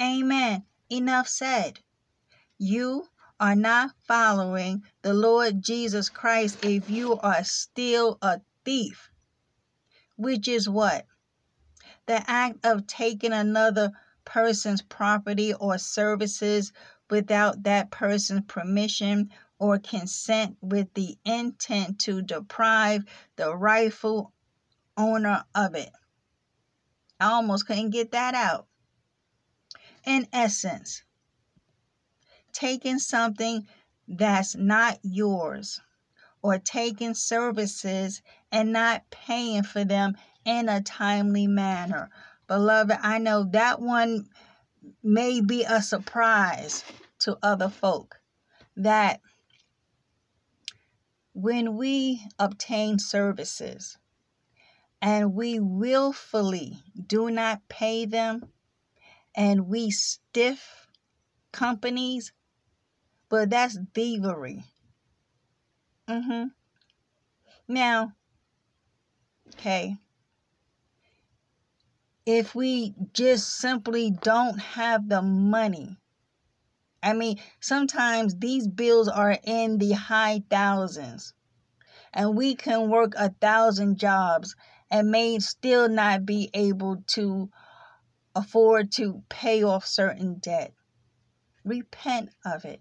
Amen. 0.00 0.62
Enough 0.88 1.26
said. 1.26 1.80
You 2.58 3.08
are 3.38 3.54
not 3.54 3.90
following 4.08 4.82
the 5.02 5.12
Lord 5.12 5.60
Jesus 5.60 6.08
Christ 6.08 6.64
if 6.64 6.88
you 6.88 7.18
are 7.18 7.44
still 7.44 8.16
a 8.22 8.40
thief, 8.64 9.10
which 10.16 10.48
is 10.48 10.66
what? 10.66 11.06
The 12.06 12.24
act 12.30 12.64
of 12.64 12.86
taking 12.86 13.32
another 13.32 13.92
person's 14.24 14.80
property 14.80 15.52
or 15.52 15.76
services 15.76 16.72
without 17.10 17.64
that 17.64 17.90
person's 17.90 18.46
permission 18.46 19.30
or 19.58 19.78
consent 19.78 20.56
with 20.62 20.92
the 20.94 21.18
intent 21.26 21.98
to 22.00 22.22
deprive 22.22 23.04
the 23.36 23.54
rightful 23.54 24.32
owner 24.96 25.44
of 25.54 25.74
it. 25.74 25.90
I 27.20 27.32
almost 27.32 27.66
couldn't 27.66 27.90
get 27.90 28.12
that 28.12 28.34
out. 28.34 28.66
In 30.06 30.26
essence, 30.32 31.02
taking 32.56 32.98
something 32.98 33.66
that's 34.08 34.54
not 34.54 34.98
yours 35.02 35.80
or 36.42 36.58
taking 36.58 37.12
services 37.12 38.22
and 38.50 38.72
not 38.72 39.02
paying 39.10 39.62
for 39.62 39.84
them 39.84 40.16
in 40.44 40.68
a 40.68 40.80
timely 40.80 41.46
manner. 41.46 42.08
Beloved, 42.46 42.96
I 43.02 43.18
know 43.18 43.44
that 43.52 43.80
one 43.80 44.26
may 45.02 45.40
be 45.40 45.64
a 45.64 45.82
surprise 45.82 46.84
to 47.20 47.36
other 47.42 47.68
folk 47.68 48.20
that 48.76 49.20
when 51.32 51.76
we 51.76 52.22
obtain 52.38 52.98
services 52.98 53.98
and 55.02 55.34
we 55.34 55.58
willfully 55.58 56.78
do 57.06 57.30
not 57.30 57.60
pay 57.68 58.06
them 58.06 58.42
and 59.34 59.66
we 59.66 59.90
stiff 59.90 60.86
companies, 61.52 62.32
but 63.28 63.50
that's 63.50 63.78
thievery. 63.94 64.64
Mm-hmm. 66.08 66.44
Now, 67.68 68.12
okay, 69.54 69.96
if 72.24 72.54
we 72.54 72.94
just 73.12 73.56
simply 73.56 74.10
don't 74.10 74.58
have 74.58 75.08
the 75.08 75.22
money, 75.22 75.96
I 77.02 77.12
mean, 77.12 77.38
sometimes 77.60 78.36
these 78.36 78.66
bills 78.66 79.08
are 79.08 79.38
in 79.44 79.78
the 79.78 79.92
high 79.92 80.42
thousands, 80.50 81.34
and 82.12 82.36
we 82.36 82.54
can 82.54 82.90
work 82.90 83.14
a 83.16 83.30
thousand 83.30 83.98
jobs 83.98 84.56
and 84.90 85.10
may 85.10 85.38
still 85.40 85.88
not 85.88 86.24
be 86.24 86.50
able 86.54 87.02
to 87.08 87.50
afford 88.34 88.92
to 88.92 89.22
pay 89.28 89.62
off 89.62 89.86
certain 89.86 90.38
debt. 90.38 90.72
Repent 91.64 92.30
of 92.44 92.64
it. 92.64 92.80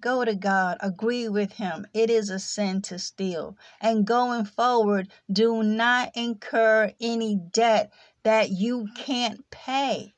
Go 0.00 0.24
to 0.24 0.36
God, 0.36 0.76
agree 0.80 1.28
with 1.28 1.52
Him. 1.52 1.86
It 1.92 2.08
is 2.08 2.30
a 2.30 2.38
sin 2.38 2.82
to 2.82 2.98
steal. 2.98 3.56
And 3.80 4.06
going 4.06 4.44
forward, 4.44 5.08
do 5.32 5.62
not 5.64 6.12
incur 6.14 6.92
any 7.00 7.34
debt 7.34 7.92
that 8.22 8.50
you 8.50 8.88
can't 8.94 9.48
pay. 9.50 10.14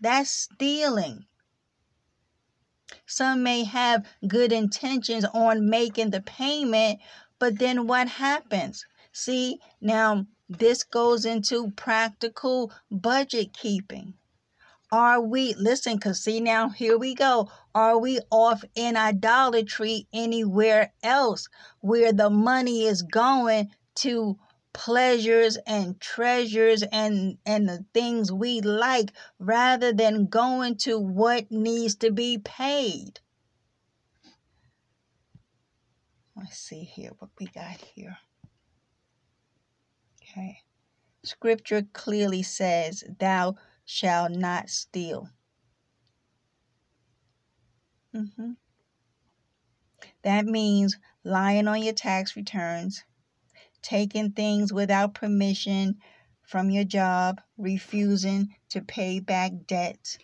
That's 0.00 0.30
stealing. 0.30 1.26
Some 3.06 3.42
may 3.42 3.64
have 3.64 4.06
good 4.26 4.52
intentions 4.52 5.24
on 5.24 5.68
making 5.68 6.10
the 6.10 6.20
payment, 6.20 7.00
but 7.38 7.58
then 7.58 7.86
what 7.86 8.08
happens? 8.08 8.86
See, 9.10 9.58
now 9.80 10.26
this 10.48 10.84
goes 10.84 11.24
into 11.24 11.70
practical 11.72 12.72
budget 12.90 13.52
keeping. 13.52 14.14
Are 14.94 15.20
we, 15.20 15.54
listen, 15.54 15.96
because 15.96 16.22
see 16.22 16.38
now, 16.38 16.68
here 16.68 16.96
we 16.96 17.16
go. 17.16 17.50
Are 17.74 17.98
we 17.98 18.20
off 18.30 18.64
in 18.76 18.96
idolatry 18.96 20.06
anywhere 20.12 20.92
else 21.02 21.48
where 21.80 22.12
the 22.12 22.30
money 22.30 22.84
is 22.84 23.02
going 23.02 23.72
to 23.96 24.38
pleasures 24.72 25.58
and 25.66 26.00
treasures 26.00 26.84
and, 26.84 27.38
and 27.44 27.68
the 27.68 27.84
things 27.92 28.30
we 28.30 28.60
like 28.60 29.10
rather 29.40 29.92
than 29.92 30.26
going 30.26 30.76
to 30.76 30.96
what 31.00 31.50
needs 31.50 31.96
to 31.96 32.12
be 32.12 32.38
paid? 32.38 33.18
Let's 36.36 36.56
see 36.56 36.84
here 36.84 37.10
what 37.18 37.30
we 37.40 37.46
got 37.46 37.78
here. 37.96 38.18
Okay. 40.22 40.58
Scripture 41.24 41.82
clearly 41.92 42.44
says, 42.44 43.02
Thou 43.18 43.56
shall 43.84 44.28
not 44.28 44.70
steal. 44.70 45.28
Mm-hmm. 48.14 48.52
That 50.22 50.46
means 50.46 50.96
lying 51.24 51.66
on 51.68 51.82
your 51.82 51.92
tax 51.94 52.36
returns, 52.36 53.04
taking 53.82 54.32
things 54.32 54.72
without 54.72 55.14
permission 55.14 55.98
from 56.42 56.70
your 56.70 56.84
job, 56.84 57.40
refusing 57.58 58.54
to 58.70 58.82
pay 58.82 59.20
back 59.20 59.52
debts, 59.66 60.18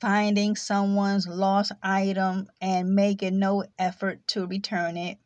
finding 0.00 0.56
someone's 0.56 1.26
lost 1.26 1.72
item 1.82 2.46
and 2.60 2.94
making 2.94 3.38
no 3.38 3.64
effort 3.78 4.26
to 4.28 4.46
return 4.46 4.96
it. 4.96 5.18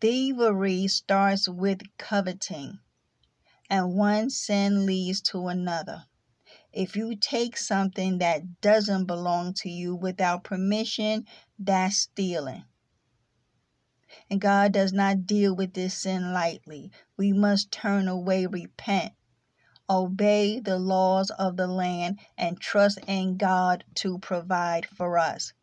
Thievery 0.00 0.88
starts 0.88 1.48
with 1.48 1.82
coveting 1.98 2.80
and 3.72 3.94
one 3.94 4.28
sin 4.28 4.84
leads 4.84 5.22
to 5.22 5.48
another. 5.48 6.04
If 6.74 6.94
you 6.94 7.16
take 7.16 7.56
something 7.56 8.18
that 8.18 8.60
doesn't 8.60 9.06
belong 9.06 9.54
to 9.54 9.70
you 9.70 9.96
without 9.96 10.44
permission, 10.44 11.24
that's 11.58 11.96
stealing. 11.96 12.64
And 14.28 14.42
God 14.42 14.72
does 14.72 14.92
not 14.92 15.24
deal 15.26 15.56
with 15.56 15.72
this 15.72 15.94
sin 15.94 16.34
lightly. 16.34 16.90
We 17.16 17.32
must 17.32 17.72
turn 17.72 18.08
away, 18.08 18.44
repent, 18.44 19.14
obey 19.88 20.60
the 20.60 20.78
laws 20.78 21.30
of 21.30 21.56
the 21.56 21.66
land, 21.66 22.20
and 22.36 22.60
trust 22.60 22.98
in 23.06 23.38
God 23.38 23.84
to 23.96 24.18
provide 24.18 24.84
for 24.84 25.16
us. 25.16 25.54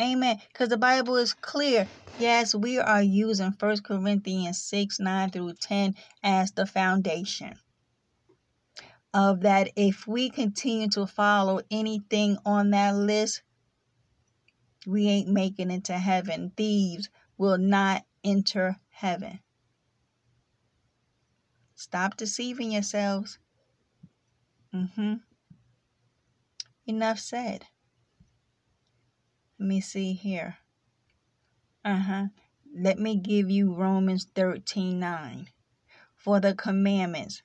Amen. 0.00 0.40
Because 0.48 0.68
the 0.68 0.76
Bible 0.76 1.16
is 1.16 1.34
clear. 1.34 1.86
Yes, 2.18 2.54
we 2.54 2.78
are 2.78 3.02
using 3.02 3.54
1 3.58 3.82
Corinthians 3.82 4.62
6 4.62 5.00
9 5.00 5.30
through 5.30 5.54
10 5.54 5.94
as 6.22 6.52
the 6.52 6.66
foundation 6.66 7.54
of 9.12 9.40
that. 9.40 9.70
If 9.76 10.06
we 10.06 10.30
continue 10.30 10.88
to 10.90 11.06
follow 11.06 11.60
anything 11.70 12.38
on 12.44 12.70
that 12.70 12.94
list, 12.94 13.42
we 14.86 15.08
ain't 15.08 15.28
making 15.28 15.70
it 15.70 15.84
to 15.84 15.98
heaven. 15.98 16.52
Thieves 16.56 17.08
will 17.36 17.58
not 17.58 18.04
enter 18.24 18.76
heaven. 18.90 19.40
Stop 21.74 22.16
deceiving 22.16 22.72
yourselves. 22.72 23.38
Mm-hmm. 24.74 25.14
Enough 26.86 27.18
said. 27.18 27.66
Let 29.62 29.68
me 29.68 29.80
see 29.80 30.14
here. 30.14 30.56
Uh 31.84 31.94
huh. 31.94 32.26
Let 32.76 32.98
me 32.98 33.14
give 33.14 33.48
you 33.48 33.72
Romans 33.72 34.26
13 34.34 34.98
9. 34.98 35.50
For 36.16 36.40
the 36.40 36.52
commandments, 36.52 37.42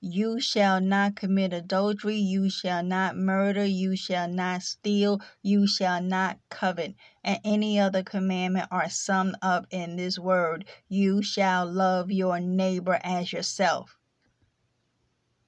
you 0.00 0.40
shall 0.40 0.80
not 0.80 1.14
commit 1.14 1.52
adultery, 1.52 2.16
you 2.16 2.50
shall 2.50 2.82
not 2.82 3.16
murder, 3.16 3.64
you 3.64 3.94
shall 3.94 4.26
not 4.26 4.64
steal, 4.64 5.20
you 5.40 5.68
shall 5.68 6.02
not 6.02 6.40
covet, 6.48 6.96
and 7.22 7.38
any 7.44 7.78
other 7.78 8.02
commandment 8.02 8.66
are 8.72 8.90
summed 8.90 9.36
up 9.40 9.66
in 9.70 9.94
this 9.94 10.18
word 10.18 10.64
you 10.88 11.22
shall 11.22 11.64
love 11.64 12.10
your 12.10 12.40
neighbor 12.40 12.98
as 13.04 13.32
yourself. 13.32 13.96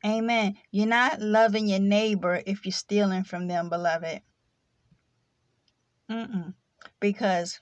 Amen. 0.06 0.58
You're 0.70 0.86
not 0.86 1.20
loving 1.20 1.66
your 1.66 1.80
neighbor 1.80 2.40
if 2.46 2.64
you're 2.64 2.72
stealing 2.72 3.24
from 3.24 3.48
them, 3.48 3.68
beloved. 3.68 4.22
Mm-mm. 6.10 6.54
Because 7.00 7.60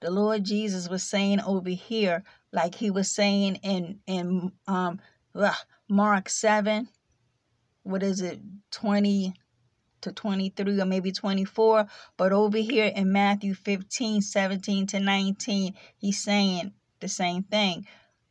the 0.00 0.10
Lord 0.10 0.44
Jesus 0.44 0.88
was 0.88 1.02
saying 1.02 1.40
over 1.40 1.70
here, 1.70 2.22
like 2.52 2.74
he 2.74 2.90
was 2.90 3.10
saying 3.10 3.56
in 3.62 4.00
in 4.06 4.52
um 4.66 5.00
Mark 5.88 6.28
seven, 6.28 6.88
what 7.82 8.02
is 8.02 8.20
it, 8.20 8.40
twenty 8.70 9.34
to 10.02 10.12
23 10.12 10.80
or 10.80 10.84
maybe 10.84 11.10
24 11.10 11.86
but 12.16 12.32
over 12.32 12.58
here 12.58 12.92
in 12.94 13.10
matthew 13.10 13.54
15 13.54 14.20
17 14.20 14.86
to 14.86 15.00
19 15.00 15.74
he's 15.96 16.22
saying 16.22 16.72
the 17.00 17.08
same 17.08 17.42
thing 17.42 17.86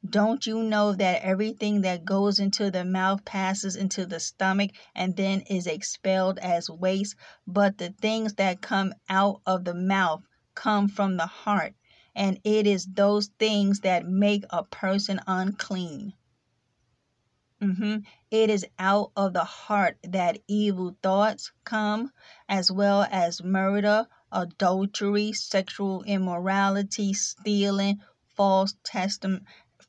don't 0.09 0.45
you 0.45 0.63
know 0.63 0.93
that 0.93 1.21
everything 1.23 1.81
that 1.81 2.05
goes 2.05 2.39
into 2.39 2.69
the 2.69 2.85
mouth 2.85 3.25
passes 3.25 3.75
into 3.75 4.05
the 4.05 4.19
stomach 4.19 4.71
and 4.93 5.15
then 5.15 5.41
is 5.41 5.67
expelled 5.67 6.37
as 6.39 6.69
waste? 6.69 7.15
But 7.47 7.77
the 7.77 7.89
things 7.89 8.33
that 8.35 8.61
come 8.61 8.93
out 9.09 9.41
of 9.45 9.63
the 9.63 9.73
mouth 9.73 10.23
come 10.53 10.87
from 10.87 11.17
the 11.17 11.25
heart, 11.25 11.73
and 12.15 12.39
it 12.43 12.67
is 12.67 12.85
those 12.85 13.27
things 13.39 13.81
that 13.81 14.07
make 14.07 14.43
a 14.49 14.63
person 14.63 15.19
unclean. 15.27 16.13
Mm-hmm. 17.61 17.97
It 18.31 18.49
is 18.49 18.65
out 18.77 19.11
of 19.15 19.33
the 19.33 19.43
heart 19.43 19.97
that 20.03 20.39
evil 20.47 20.95
thoughts 21.01 21.51
come, 21.63 22.11
as 22.49 22.71
well 22.71 23.07
as 23.09 23.43
murder, 23.43 24.07
adultery, 24.31 25.31
sexual 25.33 26.03
immorality, 26.03 27.13
stealing, 27.13 28.01
false 28.35 28.75
testament 28.83 29.43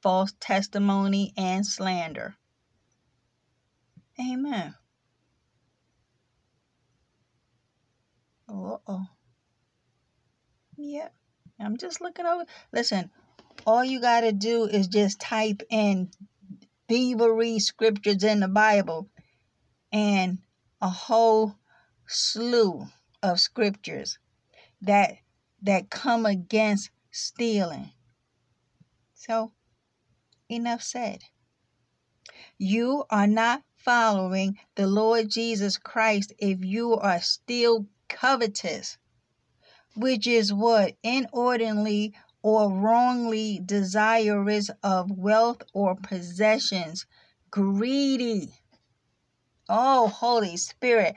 false 0.07 0.33
testimony, 0.39 1.33
and 1.37 1.67
slander. 1.67 2.37
Amen. 4.21 4.73
Uh 8.49 8.77
oh. 8.87 9.07
Yep. 10.77 11.13
I'm 11.59 11.77
just 11.77 12.01
looking 12.01 12.25
over. 12.25 12.45
Listen, 12.73 13.11
all 13.67 13.85
you 13.85 14.01
got 14.01 14.21
to 14.21 14.31
do 14.31 14.67
is 14.67 14.87
just 14.87 15.19
type 15.19 15.65
in 15.71 16.11
thievery 16.87 17.59
scriptures 17.59 18.23
in 18.23 18.39
the 18.39 18.47
Bible 18.47 19.09
and 19.93 20.39
a 20.81 20.89
whole 20.89 21.57
slew 22.07 22.87
of 23.25 23.41
scriptures 23.41 24.21
that 24.83 25.15
that 25.63 25.91
come 25.91 26.27
against 26.27 26.91
stealing. 27.11 27.91
So, 29.15 29.51
enough 30.49 30.83
said. 30.83 31.23
You 32.59 33.05
are 33.11 33.27
not 33.27 33.63
following 33.77 34.59
the 34.75 34.87
Lord 34.87 35.29
Jesus 35.29 35.77
Christ 35.77 36.33
if 36.39 36.65
you 36.65 36.95
are 36.95 37.21
still 37.21 37.87
covetous, 38.09 38.99
which 39.95 40.27
is 40.27 40.53
what 40.53 40.97
inordinately 41.03 42.15
or 42.43 42.71
wrongly 42.71 43.61
desirous 43.65 44.71
of 44.83 45.11
wealth 45.11 45.63
or 45.73 45.97
possessions, 45.97 47.07
greedy. 47.51 48.53
Oh, 49.69 50.09
Holy 50.09 50.57
Spirit, 50.57 51.17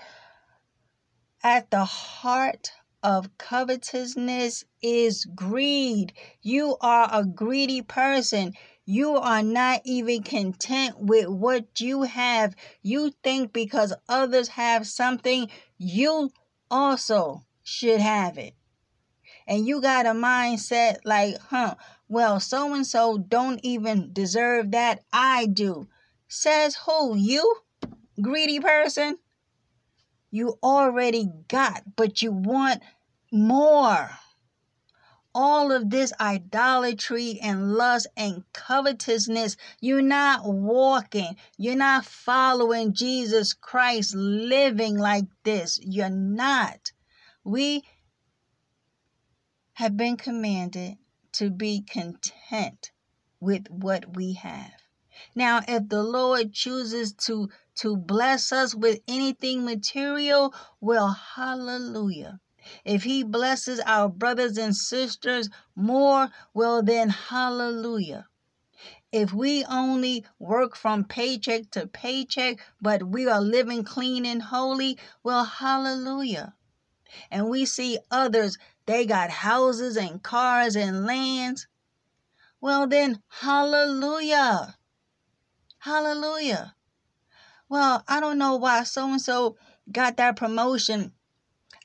at 1.44 1.70
the 1.72 1.86
heart 1.86 2.72
of 3.04 3.38
covetousness 3.38 4.66
is 4.82 5.26
greed. 5.26 6.14
You 6.42 6.78
are 6.82 7.10
a 7.12 7.26
greedy 7.26 7.82
person. 7.82 8.54
You 8.90 9.18
are 9.18 9.44
not 9.44 9.82
even 9.86 10.24
content 10.24 11.00
with 11.00 11.28
what 11.28 11.80
you 11.80 12.04
have. 12.04 12.56
You 12.82 13.12
think 13.24 13.54
because 13.54 13.94
others 14.08 14.48
have 14.50 14.88
something, 14.88 15.50
you 15.78 16.32
also 16.72 17.46
should 17.64 18.02
have 18.02 18.38
it 18.38 18.56
and 19.50 19.68
you 19.68 19.82
got 19.82 20.06
a 20.06 20.12
mindset 20.12 20.98
like, 21.04 21.36
huh, 21.50 21.74
well, 22.08 22.40
so 22.40 22.74
and 22.74 22.86
so 22.86 23.18
don't 23.18 23.60
even 23.64 24.14
deserve 24.14 24.72
that. 24.72 25.04
I 25.12 25.48
do. 25.48 25.88
Says 26.28 26.78
who? 26.86 27.18
You? 27.18 27.56
Greedy 28.22 28.60
person? 28.60 29.18
You 30.30 30.60
already 30.62 31.28
got, 31.48 31.82
but 31.96 32.22
you 32.22 32.32
want 32.32 32.84
more. 33.32 34.12
All 35.36 35.72
of 35.72 35.90
this 35.90 36.12
idolatry 36.20 37.40
and 37.42 37.74
lust 37.74 38.08
and 38.18 38.44
covetousness, 38.52 39.58
you're 39.80 40.02
not 40.02 40.46
walking. 40.46 41.36
You're 41.58 41.76
not 41.76 42.06
following 42.06 42.94
Jesus 42.94 43.54
Christ 43.54 44.16
living 44.16 44.98
like 44.98 45.26
this. 45.44 45.80
You're 45.82 46.10
not. 46.10 46.92
We 47.44 47.84
have 49.74 49.96
been 49.96 50.18
commanded 50.18 50.98
to 51.34 51.50
be 51.50 51.82
content 51.82 52.92
with 53.40 53.68
what 53.70 54.16
we 54.16 54.34
have. 54.34 54.74
Now, 55.36 55.62
if 55.68 55.88
the 55.90 56.04
Lord 56.04 56.54
chooses 56.54 57.14
to 57.28 57.50
to 57.76 57.96
bless 57.96 58.52
us 58.52 58.76
with 58.76 59.00
anything 59.08 59.64
material, 59.64 60.54
well, 60.82 61.10
hallelujah. 61.36 62.40
If 62.86 63.04
he 63.04 63.24
blesses 63.24 63.80
our 63.86 64.10
brothers 64.10 64.58
and 64.58 64.76
sisters 64.76 65.50
more, 65.76 66.30
well, 66.54 66.84
then 66.84 67.10
hallelujah. 67.10 68.28
If 69.12 69.34
we 69.34 69.66
only 69.66 70.26
work 70.38 70.76
from 70.76 71.04
paycheck 71.04 71.72
to 71.72 71.88
paycheck, 71.88 72.60
but 72.80 73.04
we 73.04 73.28
are 73.28 73.42
living 73.42 73.84
clean 73.84 74.26
and 74.26 74.42
holy, 74.42 75.00
well, 75.24 75.46
hallelujah. 75.46 76.54
And 77.32 77.50
we 77.50 77.66
see 77.66 77.98
others 78.12 78.58
they 78.86 79.06
got 79.06 79.30
houses 79.30 79.98
and 79.98 80.22
cars 80.22 80.76
and 80.76 81.06
lands. 81.06 81.68
Well, 82.62 82.88
then, 82.88 83.22
hallelujah. 83.28 84.78
Hallelujah. 85.80 86.76
Well, 87.70 88.04
I 88.08 88.20
don't 88.20 88.38
know 88.38 88.56
why 88.56 88.84
so 88.84 89.12
and 89.12 89.22
so 89.22 89.58
got 89.92 90.18
that 90.18 90.36
promotion. 90.36 91.14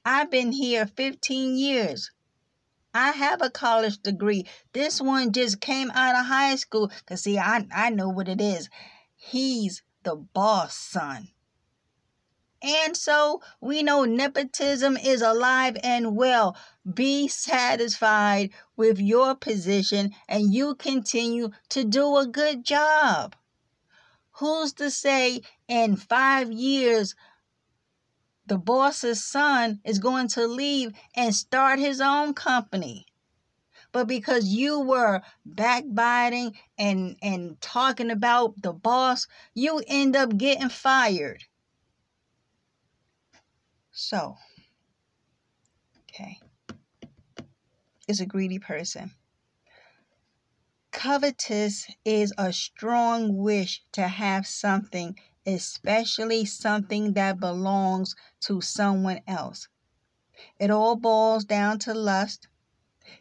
I've 0.05 0.31
been 0.31 0.53
here 0.53 0.87
15 0.87 1.57
years. 1.57 2.11
I 2.93 3.11
have 3.11 3.43
a 3.43 3.51
college 3.51 3.99
degree. 4.03 4.47
This 4.73 5.01
one 5.01 5.33
just 5.33 5.61
came 5.61 5.91
out 5.91 6.15
of 6.15 6.27
high 6.27 6.57
school. 6.57 6.93
Because, 6.99 7.23
see, 7.23 7.39
I, 7.39 7.67
I 7.75 7.91
know 7.91 8.09
what 8.09 8.29
it 8.29 8.41
is. 8.41 8.69
He's 9.17 9.83
the 10.03 10.15
boss 10.15 10.77
son. 10.77 11.29
And 12.63 12.97
so 12.97 13.43
we 13.61 13.83
know 13.83 14.05
nepotism 14.05 14.97
is 14.97 15.21
alive 15.21 15.77
and 15.83 16.17
well. 16.17 16.57
Be 16.91 17.29
satisfied 17.29 18.51
with 18.77 18.99
your 18.99 19.35
position 19.35 20.15
and 20.29 20.55
you 20.55 20.75
continue 20.75 21.51
to 21.71 21.85
do 21.85 22.17
a 22.17 22.27
good 22.27 22.65
job. 22.65 23.37
Who's 24.39 24.73
to 24.75 24.91
say 24.91 25.43
in 25.69 25.97
five 25.97 26.51
years 26.51 27.15
the 28.47 28.59
boss's 28.59 29.25
son 29.25 29.81
is 29.85 29.99
going 29.99 30.29
to 30.29 30.47
leave 30.47 30.93
and 31.15 31.35
start 31.35 31.79
his 31.79 32.01
own 32.01 32.35
company? 32.35 33.07
But 33.93 34.09
because 34.09 34.49
you 34.49 34.81
were 34.81 35.23
backbiting 35.47 36.57
and, 36.77 37.17
and 37.23 37.61
talking 37.61 38.11
about 38.11 38.61
the 38.61 38.73
boss, 38.73 39.29
you 39.55 39.83
end 39.87 40.17
up 40.17 40.37
getting 40.37 40.69
fired. 40.69 41.45
So, 43.93 44.37
okay, 46.03 46.39
is 48.09 48.21
a 48.21 48.27
greedy 48.27 48.59
person. 48.59 49.13
Covetous 50.91 51.87
is 52.05 52.33
a 52.37 52.53
strong 52.53 53.37
wish 53.37 53.83
to 53.93 54.09
have 54.09 54.47
something, 54.47 55.17
especially 55.47 56.45
something 56.45 57.13
that 57.15 57.41
belongs 57.41 58.15
to 58.41 58.61
someone 58.61 59.21
else. 59.27 59.69
It 60.59 60.71
all 60.71 60.97
boils 60.97 61.45
down 61.45 61.79
to 61.81 61.95
lust. 61.95 62.49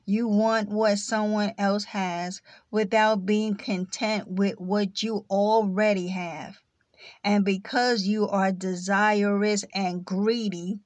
You 0.06 0.28
want 0.28 0.70
what 0.70 0.98
someone 1.00 1.54
else 1.58 1.84
has 1.86 2.42
without 2.72 3.26
being 3.26 3.56
content 3.56 4.28
with 4.28 4.60
what 4.60 5.04
you 5.04 5.26
already 5.30 6.08
have. 6.08 6.58
And 7.24 7.44
because 7.44 8.04
you 8.04 8.28
are 8.30 8.52
desirous 8.52 9.66
and 9.74 10.06
greedy, 10.06 10.80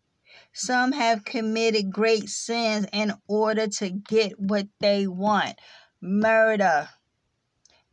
some 0.52 0.92
have 0.92 1.26
committed 1.26 1.92
great 1.92 2.30
sins 2.30 2.88
in 2.92 3.14
order 3.28 3.68
to 3.68 3.90
get 3.90 4.40
what 4.40 4.68
they 4.80 5.08
want. 5.08 5.60
Murder. 6.02 6.90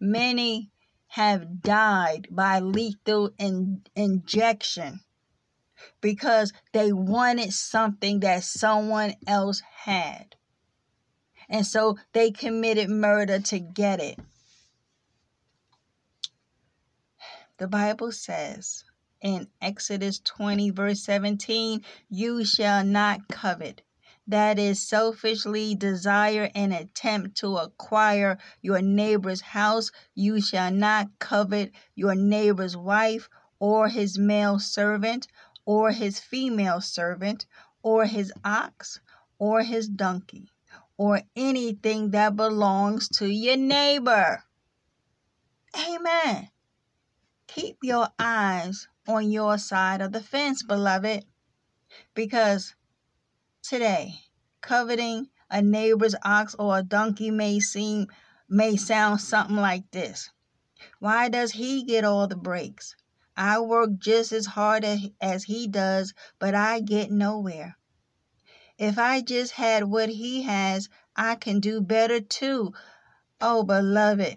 Many 0.01 0.71
have 1.15 1.63
died 1.63 2.27
by 2.29 2.59
lethal 2.59 3.31
in- 3.39 3.81
injection 3.95 4.99
because 6.01 6.53
they 6.73 6.93
wanted 6.93 7.53
something 7.53 8.19
that 8.19 8.43
someone 8.43 9.15
else 9.25 9.63
had. 9.85 10.35
And 11.49 11.65
so 11.65 11.97
they 12.15 12.33
committed 12.33 12.91
murder 12.91 13.39
to 13.39 13.61
get 13.61 14.01
it. 14.01 14.19
The 17.59 17.69
Bible 17.69 18.11
says 18.11 18.83
in 19.21 19.47
Exodus 19.63 20.19
20, 20.19 20.71
verse 20.71 21.01
17, 21.05 21.85
You 22.11 22.45
shall 22.45 22.85
not 22.85 23.29
covet. 23.29 23.83
That 24.27 24.59
is, 24.59 24.81
selfishly 24.81 25.75
desire 25.75 26.51
and 26.55 26.73
attempt 26.73 27.37
to 27.39 27.59
acquire 27.59 28.39
your 28.63 28.81
neighbor's 28.81 29.43
house. 29.43 29.91
You 30.15 30.41
shall 30.41 30.71
not 30.71 31.19
covet 31.19 31.73
your 31.95 32.15
neighbor's 32.15 32.77
wife, 32.77 33.29
or 33.59 33.89
his 33.89 34.19
male 34.19 34.59
servant, 34.59 35.29
or 35.67 35.93
his 35.93 36.21
female 36.21 36.81
servant, 36.81 37.47
or 37.83 38.07
his 38.07 38.33
ox, 38.45 39.01
or 39.39 39.63
his 39.63 39.89
donkey, 39.89 40.51
or 40.97 41.21
anything 41.37 42.11
that 42.13 42.35
belongs 42.35 43.09
to 43.09 43.27
your 43.27 43.59
neighbor. 43.59 44.43
Amen. 45.77 46.49
Keep 47.47 47.79
your 47.83 48.09
eyes 48.19 48.89
on 49.07 49.31
your 49.31 49.59
side 49.59 50.01
of 50.01 50.13
the 50.13 50.23
fence, 50.23 50.63
beloved, 50.63 51.25
because 52.15 52.75
today, 53.65 54.21
coveting 54.61 55.27
a 55.51 55.63
neighbor's 55.63 56.15
ox 56.23 56.55
or 56.59 56.79
a 56.79 56.83
donkey 56.83 57.31
may 57.31 57.59
seem 57.59 58.07
may 58.47 58.77
sound 58.77 59.19
something 59.23 59.57
like 59.57 59.91
this. 59.91 60.31
Why 60.99 61.31
does 61.31 61.53
he 61.53 61.83
get 61.83 62.05
all 62.05 62.29
the 62.29 62.37
breaks? 62.37 62.95
I 63.39 63.59
work 63.61 63.97
just 63.97 64.33
as 64.33 64.45
hard 64.45 64.85
as 65.21 65.45
he 65.45 65.67
does, 65.67 66.13
but 66.39 66.55
I 66.55 66.81
get 66.81 67.11
nowhere. 67.11 67.79
If 68.77 68.99
I 68.99 69.23
just 69.23 69.53
had 69.53 69.85
what 69.85 70.11
he 70.11 70.43
has, 70.43 70.91
I 71.17 71.37
can 71.37 71.61
do 71.61 71.81
better 71.81 72.21
too. 72.21 72.75
Oh, 73.41 73.63
beloved, 73.63 74.37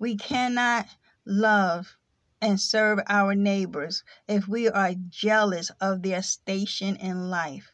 we 0.00 0.16
cannot 0.16 0.88
love 1.24 1.96
and 2.40 2.60
serve 2.60 2.98
our 3.06 3.36
neighbors 3.36 4.02
if 4.26 4.48
we 4.48 4.68
are 4.68 4.94
jealous 5.08 5.70
of 5.80 6.02
their 6.02 6.22
station 6.22 6.96
in 6.96 7.30
life. 7.30 7.70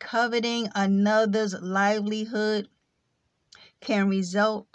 Coveting 0.00 0.68
another's 0.74 1.54
livelihood 1.54 2.68
can 3.80 4.08
result, 4.08 4.68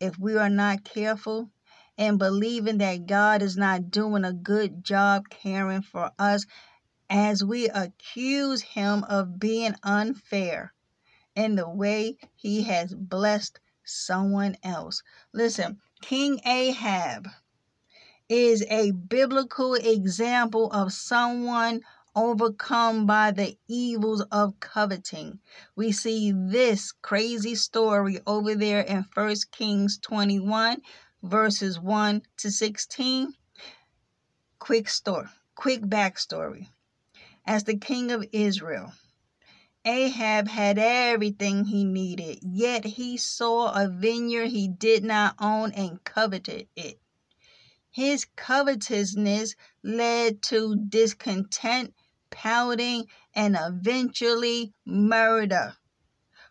if 0.00 0.18
we 0.18 0.36
are 0.36 0.50
not 0.50 0.84
careful, 0.84 1.50
and 1.98 2.18
believing 2.18 2.78
that 2.78 3.06
God 3.06 3.42
is 3.42 3.56
not 3.56 3.90
doing 3.90 4.24
a 4.24 4.32
good 4.32 4.84
job 4.84 5.28
caring 5.30 5.82
for 5.82 6.10
us 6.18 6.46
as 7.10 7.44
we 7.44 7.68
accuse 7.68 8.62
Him 8.62 9.04
of 9.04 9.38
being 9.38 9.74
unfair. 9.82 10.72
in 11.36 11.56
the 11.56 11.68
way 11.68 12.16
he 12.34 12.62
has 12.62 12.94
blessed 12.94 13.58
someone 13.84 14.56
else. 14.62 15.02
Listen, 15.32 15.80
King 16.00 16.40
Ahab 16.46 17.28
is 18.28 18.64
a 18.68 18.92
biblical 18.92 19.74
example 19.74 20.70
of 20.72 20.92
someone 20.92 21.80
overcome 22.16 23.06
by 23.06 23.30
the 23.30 23.56
evils 23.68 24.20
of 24.30 24.58
coveting. 24.60 25.40
We 25.74 25.92
see 25.92 26.32
this 26.32 26.92
crazy 26.92 27.54
story 27.54 28.20
over 28.26 28.54
there 28.54 28.80
in 28.80 29.06
1 29.14 29.36
Kings 29.50 29.98
21, 29.98 30.82
verses 31.22 31.80
1 31.80 32.22
to 32.38 32.50
16. 32.50 33.34
Quick 34.58 34.88
story, 34.88 35.28
quick 35.54 35.82
backstory. 35.82 36.68
As 37.46 37.64
the 37.64 37.76
king 37.76 38.10
of 38.10 38.24
Israel, 38.32 38.92
Ahab 39.84 40.48
had 40.48 40.78
everything 40.78 41.66
he 41.66 41.84
needed, 41.84 42.38
yet 42.40 42.84
he 42.84 43.18
saw 43.18 43.72
a 43.74 43.88
vineyard 43.88 44.46
he 44.46 44.66
did 44.66 45.04
not 45.04 45.34
own 45.38 45.72
and 45.72 46.02
coveted 46.04 46.68
it. 46.74 46.98
His 47.90 48.26
covetousness 48.34 49.54
led 49.82 50.42
to 50.44 50.74
discontent, 50.76 51.94
pouting, 52.34 53.06
and 53.34 53.56
eventually 53.58 54.74
murder. 54.84 55.76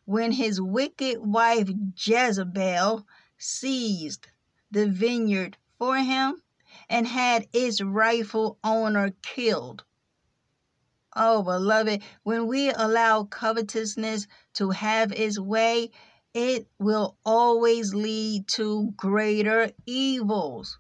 When 0.06 0.32
his 0.32 0.60
wicked 0.60 1.20
wife 1.20 1.70
Jezebel 1.96 3.06
seized 3.38 4.28
the 4.72 4.88
vineyard 4.90 5.58
for 5.78 5.98
him 5.98 6.42
and 6.90 7.06
had 7.06 7.48
its 7.54 7.82
rightful 7.82 8.58
owner 8.64 9.12
killed. 9.22 9.84
Oh, 11.16 11.44
beloved, 11.44 12.02
when 12.24 12.48
we 12.48 12.72
allow 12.72 13.26
covetousness 13.26 14.26
to 14.56 14.72
have 14.72 15.12
its 15.12 15.38
way, 15.38 15.92
it 16.34 16.68
will 16.80 17.18
always 17.24 17.94
lead 17.94 18.48
to 18.48 18.92
greater 18.96 19.72
evils. 19.86 20.80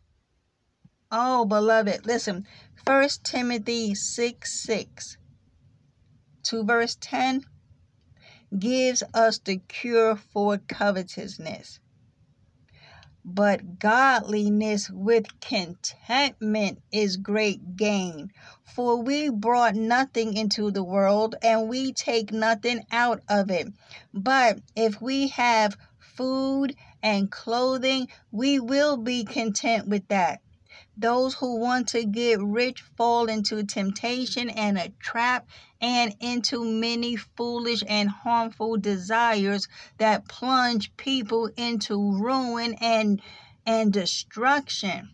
Oh, 1.15 1.45
beloved, 1.45 2.07
listen. 2.07 2.47
1 2.87 3.09
Timothy 3.23 3.93
6 3.93 4.51
6 4.51 5.17
to 6.41 6.63
verse 6.63 6.97
10 6.99 7.45
gives 8.57 9.03
us 9.13 9.37
the 9.37 9.57
cure 9.57 10.15
for 10.15 10.57
covetousness. 10.57 11.79
But 13.23 13.77
godliness 13.77 14.89
with 14.89 15.39
contentment 15.39 16.81
is 16.91 17.17
great 17.17 17.75
gain. 17.75 18.31
For 18.63 18.99
we 18.99 19.29
brought 19.29 19.75
nothing 19.75 20.35
into 20.35 20.71
the 20.71 20.83
world, 20.83 21.35
and 21.43 21.69
we 21.69 21.93
take 21.93 22.31
nothing 22.31 22.87
out 22.91 23.21
of 23.29 23.51
it. 23.51 23.71
But 24.15 24.61
if 24.75 24.99
we 24.99 25.27
have 25.27 25.77
food 25.99 26.75
and 27.03 27.29
clothing, 27.29 28.07
we 28.31 28.59
will 28.59 28.97
be 28.97 29.23
content 29.23 29.87
with 29.87 30.07
that. 30.07 30.42
Those 30.95 31.33
who 31.35 31.55
want 31.57 31.87
to 31.89 32.05
get 32.05 32.39
rich 32.39 32.81
fall 32.95 33.27
into 33.27 33.63
temptation 33.63 34.49
and 34.49 34.77
a 34.77 34.89
trap 34.99 35.47
and 35.81 36.15
into 36.19 36.63
many 36.63 37.15
foolish 37.15 37.83
and 37.87 38.09
harmful 38.09 38.77
desires 38.77 39.67
that 39.97 40.27
plunge 40.27 40.95
people 40.95 41.49
into 41.57 41.95
ruin 41.95 42.75
and 42.79 43.21
and 43.65 43.91
destruction. 43.91 45.09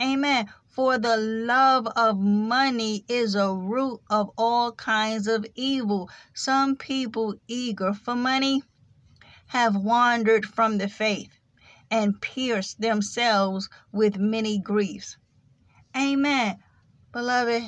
Amen. 0.00 0.48
For 0.66 0.96
the 0.96 1.18
love 1.18 1.86
of 1.88 2.18
money 2.18 3.04
is 3.06 3.34
a 3.34 3.52
root 3.52 4.00
of 4.08 4.30
all 4.38 4.72
kinds 4.72 5.26
of 5.26 5.44
evil. 5.54 6.08
Some 6.32 6.76
people 6.76 7.34
eager 7.46 7.92
for 7.92 8.16
money 8.16 8.62
have 9.48 9.76
wandered 9.76 10.46
from 10.46 10.78
the 10.78 10.88
faith 10.88 11.41
and 11.92 12.18
pierced 12.22 12.80
themselves 12.80 13.68
with 13.92 14.16
many 14.16 14.58
griefs. 14.58 15.18
Amen. 15.94 16.56
Beloved, 17.12 17.62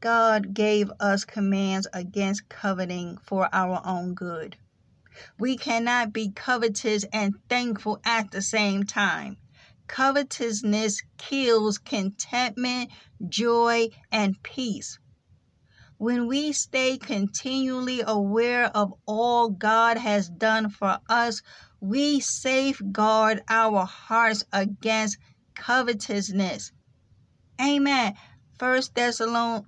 God 0.00 0.52
gave 0.52 0.92
us 1.00 1.24
commands 1.24 1.88
against 1.94 2.50
coveting 2.50 3.16
for 3.24 3.48
our 3.54 3.80
own 3.82 4.12
good. 4.12 4.58
We 5.38 5.56
cannot 5.56 6.12
be 6.12 6.32
covetous 6.32 7.06
and 7.14 7.34
thankful 7.48 7.98
at 8.04 8.30
the 8.30 8.42
same 8.42 8.84
time. 8.84 9.38
Covetousness 9.86 11.02
kills 11.16 11.78
contentment, 11.78 12.90
joy, 13.26 13.88
and 14.12 14.42
peace. 14.42 14.98
When 15.96 16.26
we 16.26 16.52
stay 16.52 16.98
continually 16.98 18.02
aware 18.06 18.66
of 18.66 18.92
all 19.06 19.48
God 19.48 19.96
has 19.96 20.28
done 20.28 20.68
for 20.68 20.98
us, 21.08 21.40
we 21.80 22.20
safeguard 22.20 23.42
our 23.48 23.84
hearts 23.84 24.44
against 24.52 25.18
covetousness. 25.54 26.72
Amen. 27.60 28.14
First 28.58 28.94
Thessalonians 28.94 29.66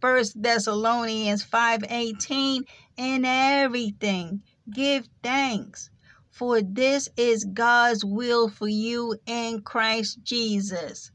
First 0.00 0.40
Thessalonians 0.40 1.42
5:18 1.42 2.64
in 2.96 3.24
everything 3.24 4.42
give 4.70 5.08
thanks 5.22 5.90
for 6.30 6.60
this 6.60 7.08
is 7.16 7.44
God's 7.44 8.04
will 8.04 8.48
for 8.48 8.68
you 8.68 9.18
in 9.26 9.62
Christ 9.62 10.18
Jesus. 10.22 11.10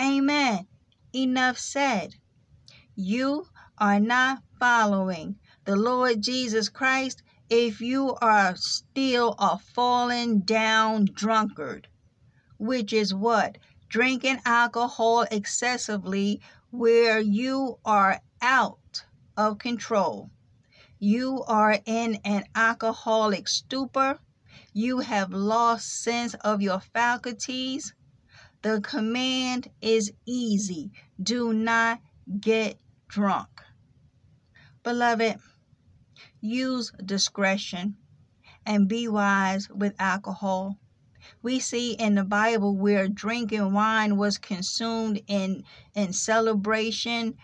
Amen. 0.00 0.66
Enough 1.14 1.58
said. 1.58 2.14
You 2.94 3.46
are 3.78 4.00
not 4.00 4.42
following 4.58 5.36
the 5.64 5.76
Lord 5.76 6.22
Jesus 6.22 6.68
Christ 6.68 7.22
if 7.50 7.80
you 7.80 8.14
are 8.20 8.54
still 8.56 9.34
a 9.38 9.58
fallen 9.58 10.40
down 10.40 11.06
drunkard, 11.06 11.88
which 12.58 12.92
is 12.92 13.14
what? 13.14 13.56
Drinking 13.88 14.40
alcohol 14.44 15.22
excessively 15.30 16.40
where 16.70 17.18
you 17.18 17.78
are 17.84 18.20
out 18.42 19.04
of 19.36 19.58
control. 19.58 20.30
You 20.98 21.44
are 21.46 21.78
in 21.86 22.16
an 22.24 22.44
alcoholic 22.54 23.48
stupor. 23.48 24.18
You 24.72 24.98
have 24.98 25.32
lost 25.32 26.02
sense 26.02 26.34
of 26.34 26.60
your 26.60 26.80
faculties. 26.80 27.94
The 28.62 28.80
command 28.80 29.70
is 29.80 30.12
easy. 30.26 30.90
Do 31.22 31.52
not 31.52 32.00
get 32.40 32.78
drunk. 33.06 33.48
Beloved, 34.82 35.38
use 36.40 36.92
discretion 37.04 37.96
and 38.64 38.88
be 38.88 39.08
wise 39.08 39.68
with 39.70 39.94
alcohol. 39.98 40.76
We 41.42 41.58
see 41.58 41.92
in 41.92 42.14
the 42.14 42.24
Bible 42.24 42.76
where 42.76 43.08
drinking 43.08 43.72
wine 43.72 44.16
was 44.16 44.38
consumed 44.38 45.22
in 45.26 45.64
in 45.94 46.12
celebration 46.12 47.36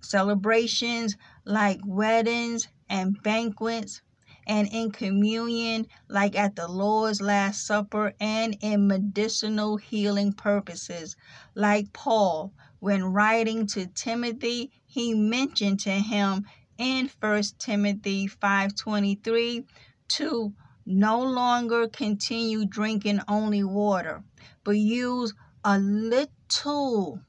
celebrations 0.00 1.16
like 1.44 1.80
weddings 1.84 2.68
and 2.88 3.22
banquets 3.22 4.02
and 4.46 4.68
in 4.72 4.90
communion 4.90 5.86
like 6.08 6.36
at 6.36 6.56
the 6.56 6.68
Lord's 6.68 7.20
last 7.20 7.66
supper 7.66 8.12
and 8.20 8.56
in 8.60 8.86
medicinal 8.86 9.76
healing 9.76 10.32
purposes 10.32 11.16
like 11.54 11.92
Paul 11.92 12.52
when 12.78 13.04
writing 13.04 13.66
to 13.68 13.86
Timothy 13.86 14.70
he 14.86 15.14
mentioned 15.14 15.80
to 15.80 15.90
him 15.92 16.46
in 16.80 17.10
1 17.20 17.42
Timothy 17.58 18.26
5:23 18.26 19.66
to 20.08 20.54
no 20.86 21.20
longer 21.22 21.86
continue 21.86 22.64
drinking 22.64 23.20
only 23.28 23.62
water, 23.62 24.24
but 24.64 24.78
use 24.78 25.34
a 25.62 25.78
little. 25.78 27.20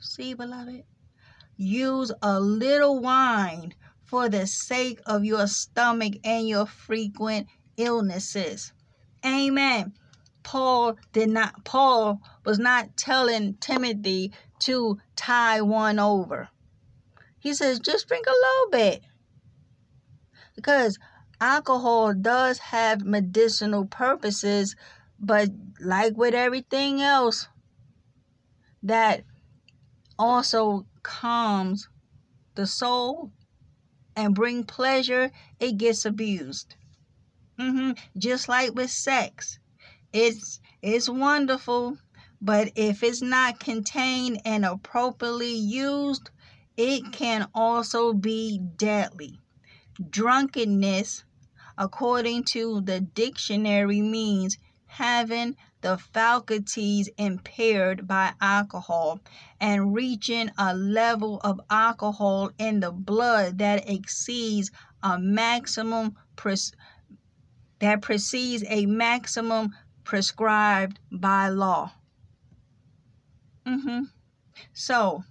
See, 0.00 0.34
beloved? 0.34 0.82
Use 1.56 2.10
a 2.20 2.40
little 2.40 2.98
wine 2.98 3.74
for 4.02 4.28
the 4.28 4.48
sake 4.48 5.00
of 5.06 5.24
your 5.24 5.46
stomach 5.46 6.14
and 6.24 6.48
your 6.48 6.66
frequent 6.66 7.46
illnesses. 7.76 8.72
Amen. 9.24 9.94
Paul 10.42 10.96
did 11.12 11.28
not 11.28 11.64
Paul 11.64 12.20
was 12.44 12.58
not 12.58 12.96
telling 12.96 13.54
Timothy 13.60 14.32
to 14.62 14.98
tie 15.14 15.60
one 15.60 16.00
over. 16.00 16.48
He 17.42 17.54
says, 17.54 17.80
just 17.80 18.06
drink 18.06 18.24
a 18.28 18.30
little 18.30 18.70
bit. 18.70 19.02
Because 20.54 20.96
alcohol 21.40 22.14
does 22.14 22.58
have 22.58 23.04
medicinal 23.04 23.84
purposes, 23.84 24.76
but 25.18 25.48
like 25.80 26.16
with 26.16 26.34
everything 26.34 27.02
else, 27.02 27.48
that 28.84 29.24
also 30.20 30.86
calms 31.02 31.88
the 32.54 32.64
soul 32.64 33.32
and 34.14 34.36
bring 34.36 34.62
pleasure, 34.62 35.32
it 35.58 35.78
gets 35.78 36.04
abused. 36.04 36.76
Mm-hmm. 37.58 37.92
Just 38.16 38.48
like 38.48 38.72
with 38.76 38.90
sex, 38.90 39.58
it's 40.12 40.60
it's 40.80 41.08
wonderful, 41.08 41.98
but 42.40 42.70
if 42.76 43.02
it's 43.02 43.20
not 43.20 43.58
contained 43.58 44.40
and 44.44 44.64
appropriately 44.64 45.54
used, 45.54 46.30
it 46.76 47.12
can 47.12 47.48
also 47.54 48.12
be 48.12 48.58
deadly. 48.76 49.38
drunkenness, 50.10 51.24
according 51.78 52.44
to 52.44 52.80
the 52.82 53.00
dictionary, 53.00 54.00
means 54.00 54.58
having 54.86 55.56
the 55.80 55.98
faculties 55.98 57.08
impaired 57.18 58.06
by 58.06 58.32
alcohol 58.40 59.20
and 59.60 59.94
reaching 59.94 60.50
a 60.58 60.74
level 60.74 61.40
of 61.44 61.60
alcohol 61.70 62.50
in 62.58 62.80
the 62.80 62.92
blood 62.92 63.58
that 63.58 63.88
exceeds 63.88 64.70
a 65.02 65.18
maximum 65.18 66.16
pres- 66.36 66.72
that 67.80 68.00
precedes 68.02 68.64
a 68.68 68.86
maximum 68.86 69.70
prescribed 70.04 70.98
by 71.10 71.48
law. 71.48 71.92
Mm-hmm. 73.66 74.04
So, 74.72 75.24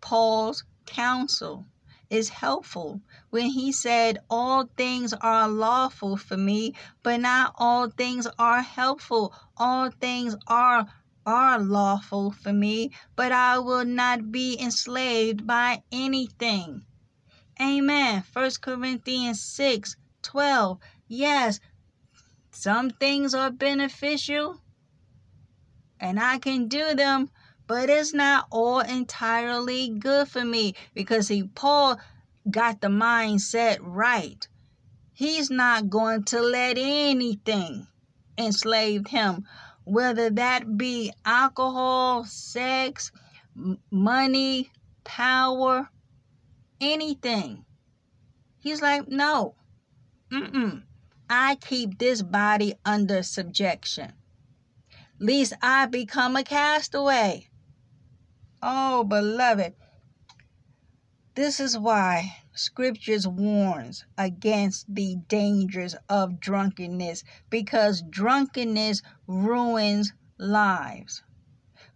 Paul's 0.00 0.64
counsel 0.90 1.64
is 2.10 2.28
helpful 2.28 3.00
when 3.30 3.46
he 3.46 3.72
said, 3.72 4.18
All 4.28 4.68
things 4.76 5.14
are 5.14 5.48
lawful 5.48 6.16
for 6.16 6.36
me, 6.36 6.74
but 7.02 7.20
not 7.20 7.54
all 7.56 7.88
things 7.88 8.26
are 8.38 8.60
helpful. 8.60 9.32
All 9.56 9.90
things 9.90 10.36
are 10.46 10.86
are 11.24 11.60
lawful 11.60 12.32
for 12.32 12.52
me, 12.52 12.90
but 13.14 13.30
I 13.30 13.58
will 13.58 13.84
not 13.84 14.32
be 14.32 14.58
enslaved 14.60 15.46
by 15.46 15.82
anything. 15.92 16.84
Amen. 17.60 18.24
1 18.32 18.50
Corinthians 18.60 19.40
6 19.40 19.96
12. 20.22 20.78
Yes, 21.06 21.60
some 22.50 22.90
things 22.90 23.34
are 23.34 23.50
beneficial 23.50 24.60
and 26.00 26.18
I 26.18 26.38
can 26.38 26.66
do 26.66 26.94
them, 26.94 27.30
but 27.70 27.88
it's 27.88 28.12
not 28.12 28.48
all 28.50 28.80
entirely 28.80 29.90
good 29.90 30.26
for 30.26 30.44
me 30.44 30.74
because 30.92 31.28
see 31.28 31.44
Paul 31.44 32.00
got 32.50 32.80
the 32.80 32.88
mindset 32.88 33.78
right. 33.80 34.48
He's 35.12 35.52
not 35.52 35.88
going 35.88 36.24
to 36.24 36.40
let 36.40 36.78
anything 36.80 37.86
enslave 38.36 39.06
him, 39.06 39.46
whether 39.84 40.30
that 40.30 40.76
be 40.76 41.12
alcohol, 41.24 42.24
sex, 42.24 43.12
money, 43.88 44.72
power, 45.04 45.88
anything. 46.80 47.64
He's 48.58 48.82
like, 48.82 49.06
no, 49.06 49.54
mm-mm. 50.32 50.82
I 51.28 51.54
keep 51.54 52.00
this 52.00 52.20
body 52.20 52.74
under 52.84 53.22
subjection. 53.22 54.12
Least 55.20 55.52
I 55.62 55.86
become 55.86 56.34
a 56.34 56.42
castaway. 56.42 57.49
Oh, 58.62 59.04
beloved, 59.04 59.74
this 61.34 61.60
is 61.60 61.78
why 61.78 62.36
scriptures 62.52 63.26
warns 63.26 64.04
against 64.18 64.94
the 64.94 65.16
dangers 65.28 65.96
of 66.10 66.38
drunkenness 66.40 67.24
because 67.48 68.02
drunkenness 68.02 69.00
ruins 69.26 70.12
lives. 70.36 71.22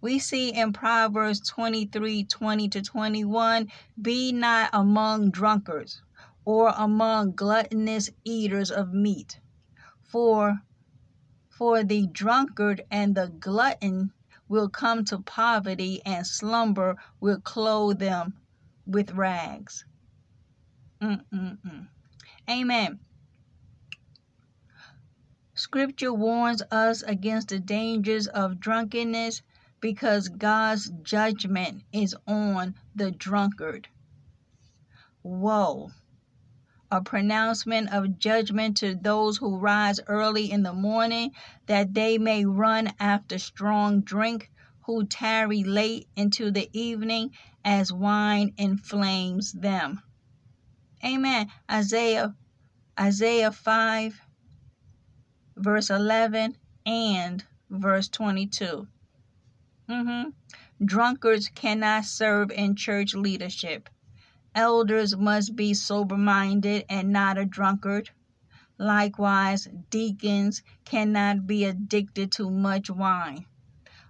We 0.01 0.19
see 0.19 0.55
in 0.55 0.73
Proverbs 0.73 1.47
23 1.47 2.25
20 2.25 2.69
to 2.71 2.81
21 2.81 3.69
Be 4.01 4.33
not 4.33 4.71
among 4.73 5.33
drunkards 5.33 6.01
or 6.47 6.73
among 6.79 7.33
gluttonous 7.33 8.09
eaters 8.25 8.71
of 8.71 8.95
meat, 8.95 9.39
for 10.03 10.62
for 11.51 11.85
the 11.85 12.07
drunkard 12.07 12.87
and 12.91 13.15
the 13.15 13.29
glutton 13.29 14.15
will 14.49 14.68
come 14.68 15.05
to 15.05 15.18
poverty, 15.18 16.01
and 16.05 16.26
slumber 16.26 16.97
will 17.20 17.40
clothe 17.40 17.99
them 17.99 18.34
with 18.86 19.12
rags. 19.12 19.84
Mm-mm-mm. 21.01 21.88
Amen. 22.49 23.01
Scripture 25.55 26.12
warns 26.12 26.62
us 26.70 27.03
against 27.03 27.49
the 27.49 27.61
dangers 27.61 28.26
of 28.26 28.61
drunkenness 28.61 29.42
because 29.80 30.28
God's 30.28 30.90
judgment 31.03 31.82
is 31.92 32.16
on 32.26 32.74
the 32.95 33.11
drunkard. 33.11 33.88
Woe! 35.22 35.90
A 36.95 37.03
pronouncement 37.03 37.92
of 37.92 38.20
judgment 38.20 38.76
to 38.76 38.95
those 38.95 39.38
who 39.38 39.59
rise 39.59 39.99
early 40.07 40.53
in 40.53 40.62
the 40.62 40.72
morning 40.72 41.32
that 41.66 41.92
they 41.92 42.18
may 42.18 42.45
run 42.45 42.92
after 43.01 43.36
strong 43.36 44.03
drink, 44.03 44.49
who 44.84 45.05
tarry 45.05 45.64
late 45.64 46.07
into 46.14 46.53
the 46.53 46.70
evening 46.72 47.32
as 47.64 47.92
wine 47.92 48.55
inflames 48.57 49.51
them. 49.55 50.03
Amen. 51.05 51.51
Isaiah 51.68 52.36
Isaiah 53.01 53.51
5 53.51 54.20
verse 55.57 55.90
11 55.90 56.57
and 56.86 57.45
verse 57.70 58.09
22. 58.09 58.86
Mm-hmm. 59.90 60.30
Drunkards 60.86 61.49
cannot 61.49 62.05
serve 62.05 62.53
in 62.53 62.76
church 62.76 63.14
leadership. 63.16 63.88
Elders 64.55 65.17
must 65.17 65.57
be 65.57 65.75
sober 65.75 66.17
minded 66.17 66.85
and 66.89 67.11
not 67.11 67.39
a 67.39 67.45
drunkard. 67.45 68.11
Likewise, 68.79 69.69
deacons 69.91 70.63
cannot 70.85 71.47
be 71.47 71.65
addicted 71.65 72.33
to 72.33 72.51
much 72.51 72.91
wine 72.91 73.47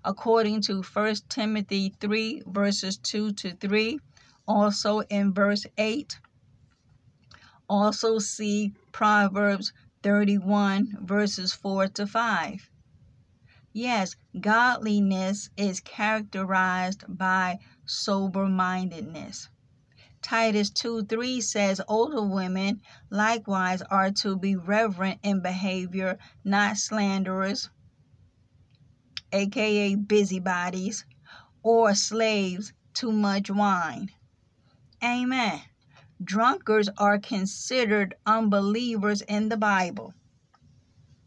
according 0.05 0.61
to 0.61 0.83
1 0.83 1.15
Timothy 1.31 1.95
3, 1.99 2.43
verses 2.47 2.99
2 2.99 3.33
to 3.33 3.55
3, 3.55 3.99
also 4.47 5.01
in 5.01 5.33
verse 5.33 5.65
8. 5.79 6.19
Also 7.69 8.19
see 8.19 8.75
Proverbs 8.93 9.73
31, 10.03 10.99
verses 11.01 11.55
4 11.55 11.89
to 11.89 12.07
5. 12.07 12.71
Yes, 13.73 14.15
godliness 14.39 15.49
is 15.57 15.81
characterized 15.81 17.05
by 17.09 17.59
sober 17.87 18.47
mindedness. 18.47 19.49
Titus 20.25 20.71
2 20.71 21.05
3 21.05 21.43
says 21.43 21.83
older 21.87 22.23
women 22.23 22.81
likewise 23.11 23.83
are 23.83 24.11
to 24.11 24.39
be 24.39 24.57
reverent 24.57 25.21
in 25.23 25.43
behavior, 25.43 26.19
not 26.43 26.79
slanderers, 26.79 27.69
aka 29.33 29.95
busybodies, 29.97 31.05
or 31.63 31.95
slaves 31.95 32.73
to 32.95 33.13
much 33.13 33.51
wine. 33.51 34.09
Amen. 35.05 35.61
Drunkards 36.23 36.89
are 36.97 37.19
considered 37.19 38.15
unbelievers 38.25 39.21
in 39.21 39.51
the 39.51 39.59
Bible. 39.59 40.15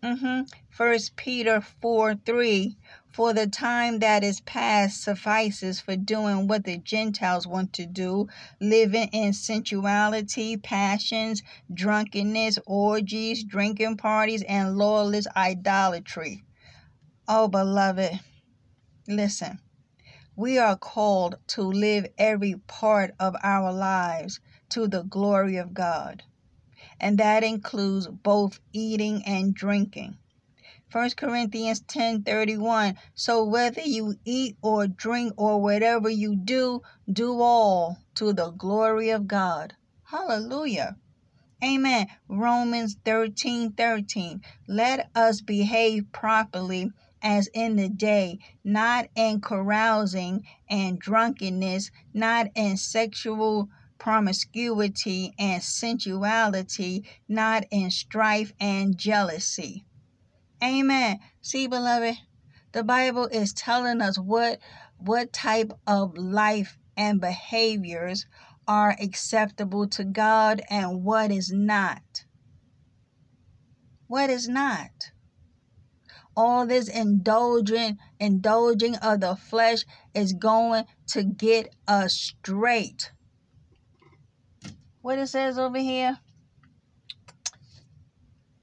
Mm-hmm. 0.01 0.41
First 0.71 1.15
Peter 1.15 1.61
4 1.61 2.15
3 2.15 2.75
For 3.11 3.33
the 3.33 3.47
time 3.47 3.99
that 3.99 4.23
is 4.23 4.41
past 4.41 5.01
suffices 5.01 5.81
for 5.81 5.95
doing 5.95 6.47
what 6.47 6.65
the 6.65 6.77
Gentiles 6.77 7.47
want 7.47 7.73
to 7.73 7.85
do, 7.85 8.27
living 8.59 9.07
in 9.07 9.33
sensuality, 9.33 10.57
passions, 10.57 11.41
drunkenness, 11.73 12.59
orgies, 12.67 13.43
drinking 13.43 13.97
parties, 13.97 14.43
and 14.43 14.77
lawless 14.77 15.25
idolatry. 15.35 16.43
Oh, 17.27 17.47
beloved, 17.47 18.19
listen. 19.07 19.59
We 20.35 20.59
are 20.59 20.77
called 20.77 21.39
to 21.47 21.63
live 21.63 22.05
every 22.17 22.55
part 22.67 23.15
of 23.19 23.35
our 23.41 23.73
lives 23.73 24.39
to 24.69 24.87
the 24.87 25.01
glory 25.01 25.57
of 25.57 25.73
God. 25.73 26.21
And 26.99 27.17
that 27.17 27.43
includes 27.43 28.07
both 28.07 28.59
eating 28.71 29.23
and 29.25 29.55
drinking. 29.55 30.17
1 30.89 31.09
Corinthians 31.17 31.81
10:31 31.81 32.95
So 33.13 33.43
whether 33.43 33.81
you 33.81 34.15
eat 34.23 34.55
or 34.61 34.88
drink 34.88 35.33
or 35.35 35.61
whatever 35.61 36.09
you 36.09 36.38
do, 36.38 36.81
do 37.11 37.41
all 37.41 37.97
to 38.15 38.31
the 38.31 38.51
glory 38.51 39.09
of 39.09 39.27
God. 39.27 39.75
Hallelujah. 40.03 40.95
Amen. 41.61 42.07
Romans 42.29 42.95
13:13 43.03 43.75
13. 43.75 44.41
Let 44.65 45.09
us 45.13 45.41
behave 45.41 46.09
properly 46.13 46.93
as 47.21 47.49
in 47.53 47.75
the 47.75 47.89
day, 47.89 48.39
not 48.63 49.09
in 49.13 49.41
carousing 49.41 50.45
and 50.69 50.97
drunkenness, 50.99 51.91
not 52.13 52.47
in 52.55 52.77
sexual 52.77 53.67
promiscuity 53.97 55.33
and 55.38 55.61
sensuality, 55.61 57.03
not 57.27 57.65
in 57.71 57.91
strife 57.91 58.53
and 58.59 58.97
jealousy. 58.97 59.83
Amen. 60.63 61.19
See, 61.41 61.67
beloved, 61.67 62.15
the 62.71 62.83
Bible 62.83 63.27
is 63.27 63.53
telling 63.53 64.01
us 64.01 64.17
what 64.17 64.59
what 64.97 65.31
type 65.31 65.71
of 65.85 66.17
life 66.17 66.77
and 66.95 67.21
behaviors 67.21 68.25
are 68.67 68.95
acceptable 68.99 69.87
to 69.87 70.03
God 70.03 70.61
and 70.69 71.03
what 71.03 71.31
is 71.31 71.51
not. 71.51 72.25
What 74.07 74.29
is 74.29 74.47
not? 74.47 75.11
all 76.37 76.67
this 76.67 76.87
indulging 76.87 77.97
indulging 78.19 78.95
of 78.97 79.19
the 79.19 79.35
flesh 79.35 79.83
is 80.13 80.33
going 80.33 80.85
to 81.07 81.23
get 81.23 81.75
us 81.87 82.13
straight 82.13 83.11
what 85.01 85.17
it 85.17 85.27
says 85.27 85.57
over 85.57 85.79
here 85.79 86.19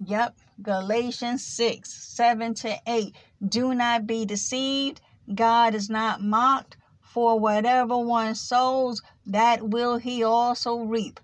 Yep, 0.07 0.36
Galatians 0.63 1.45
6 1.45 1.93
7 1.93 2.55
to 2.55 2.79
8. 2.87 3.15
Do 3.47 3.75
not 3.75 4.07
be 4.07 4.25
deceived. 4.25 5.01
God 5.35 5.75
is 5.75 5.91
not 5.91 6.23
mocked. 6.23 6.77
For 7.01 7.39
whatever 7.39 7.99
one 7.99 8.35
sows, 8.37 9.03
that 9.27 9.69
will 9.69 9.99
he 9.99 10.23
also 10.23 10.79
reap. 10.79 11.21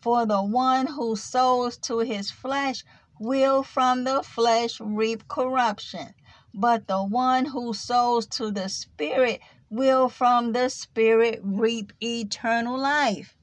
For 0.00 0.26
the 0.26 0.42
one 0.42 0.88
who 0.88 1.16
sows 1.16 1.76
to 1.78 1.98
his 2.00 2.30
flesh 2.30 2.84
will 3.20 3.62
from 3.62 4.04
the 4.04 4.22
flesh 4.22 4.80
reap 4.80 5.28
corruption. 5.28 6.14
But 6.52 6.88
the 6.88 7.02
one 7.04 7.46
who 7.46 7.74
sows 7.74 8.26
to 8.28 8.50
the 8.50 8.68
Spirit 8.68 9.40
will 9.70 10.08
from 10.08 10.52
the 10.52 10.68
Spirit 10.68 11.40
reap 11.42 11.92
eternal 12.02 12.78
life. 12.78 13.36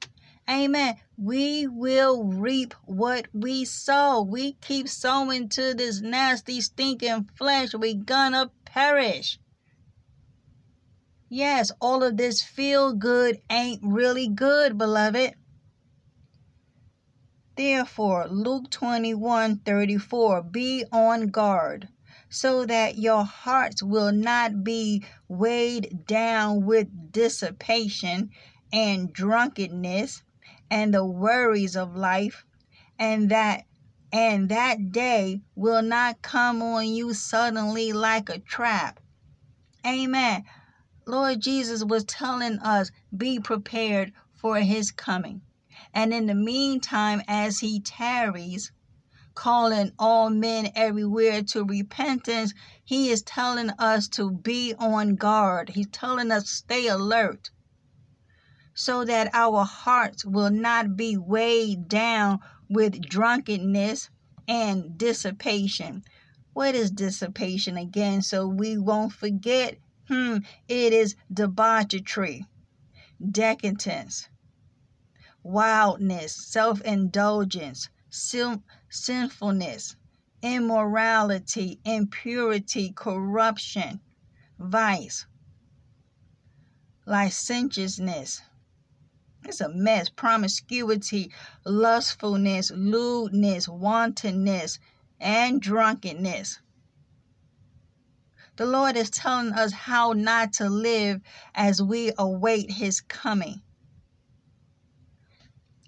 Amen. 0.50 0.96
We 1.16 1.68
will 1.68 2.24
reap 2.24 2.74
what 2.84 3.28
we 3.32 3.64
sow. 3.64 4.20
We 4.22 4.54
keep 4.54 4.88
sowing 4.88 5.48
to 5.50 5.74
this 5.74 6.00
nasty, 6.00 6.60
stinking 6.60 7.30
flesh. 7.36 7.72
We 7.72 7.94
gonna 7.94 8.50
perish. 8.64 9.38
Yes, 11.28 11.70
all 11.80 12.02
of 12.02 12.16
this 12.16 12.42
feel 12.42 12.92
good 12.94 13.38
ain't 13.48 13.80
really 13.84 14.26
good, 14.26 14.76
beloved. 14.76 15.34
Therefore, 17.54 18.26
Luke 18.28 18.70
21 18.70 19.58
34, 19.58 20.42
be 20.42 20.84
on 20.90 21.28
guard 21.28 21.88
so 22.28 22.66
that 22.66 22.98
your 22.98 23.22
hearts 23.22 23.84
will 23.84 24.10
not 24.10 24.64
be 24.64 25.04
weighed 25.28 26.06
down 26.06 26.66
with 26.66 27.12
dissipation 27.12 28.30
and 28.72 29.12
drunkenness 29.12 30.22
and 30.70 30.94
the 30.94 31.04
worries 31.04 31.76
of 31.76 31.96
life, 31.96 32.44
and 32.98 33.30
that 33.30 33.64
and 34.12 34.48
that 34.48 34.90
day 34.90 35.40
will 35.54 35.82
not 35.82 36.22
come 36.22 36.62
on 36.62 36.88
you 36.88 37.14
suddenly 37.14 37.92
like 37.92 38.28
a 38.28 38.38
trap. 38.38 39.00
Amen. 39.86 40.44
Lord 41.06 41.40
Jesus 41.40 41.84
was 41.84 42.04
telling 42.04 42.58
us, 42.58 42.90
be 43.16 43.38
prepared 43.38 44.12
for 44.34 44.58
his 44.58 44.90
coming. 44.90 45.42
And 45.94 46.12
in 46.12 46.26
the 46.26 46.34
meantime, 46.34 47.22
as 47.26 47.60
he 47.60 47.80
tarries, 47.80 48.72
calling 49.34 49.92
all 49.98 50.28
men 50.28 50.70
everywhere 50.74 51.42
to 51.42 51.64
repentance, 51.64 52.52
he 52.84 53.10
is 53.10 53.22
telling 53.22 53.70
us 53.78 54.08
to 54.08 54.30
be 54.30 54.74
on 54.78 55.14
guard. 55.14 55.70
He's 55.70 55.88
telling 55.88 56.30
us 56.30 56.50
stay 56.50 56.88
alert 56.88 57.50
so 58.80 59.04
that 59.04 59.28
our 59.34 59.64
hearts 59.64 60.24
will 60.24 60.50
not 60.50 60.96
be 60.96 61.14
weighed 61.16 61.86
down 61.86 62.40
with 62.68 63.00
drunkenness 63.02 64.08
and 64.48 64.96
dissipation. 64.96 66.02
What 66.54 66.74
is 66.74 66.90
dissipation 66.90 67.76
again? 67.76 68.22
So 68.22 68.48
we 68.48 68.78
won't 68.78 69.12
forget 69.12 69.76
Hmm, 70.08 70.38
it 70.66 70.92
is 70.92 71.14
debauchery, 71.32 72.46
decadence, 73.30 74.28
wildness, 75.44 76.32
self 76.34 76.80
indulgence, 76.80 77.90
sin- 78.08 78.64
sinfulness, 78.88 79.94
immorality, 80.42 81.80
impurity, 81.84 82.92
corruption, 82.96 84.00
vice, 84.58 85.26
licentiousness. 87.06 88.42
It's 89.44 89.60
a 89.60 89.68
mess. 89.68 90.08
Promiscuity, 90.08 91.32
lustfulness, 91.64 92.70
lewdness, 92.70 93.68
wantonness, 93.68 94.78
and 95.18 95.60
drunkenness. 95.60 96.60
The 98.56 98.66
Lord 98.66 98.96
is 98.96 99.08
telling 99.10 99.52
us 99.52 99.72
how 99.72 100.12
not 100.12 100.52
to 100.54 100.68
live 100.68 101.22
as 101.54 101.82
we 101.82 102.12
await 102.18 102.70
his 102.70 103.00
coming. 103.00 103.62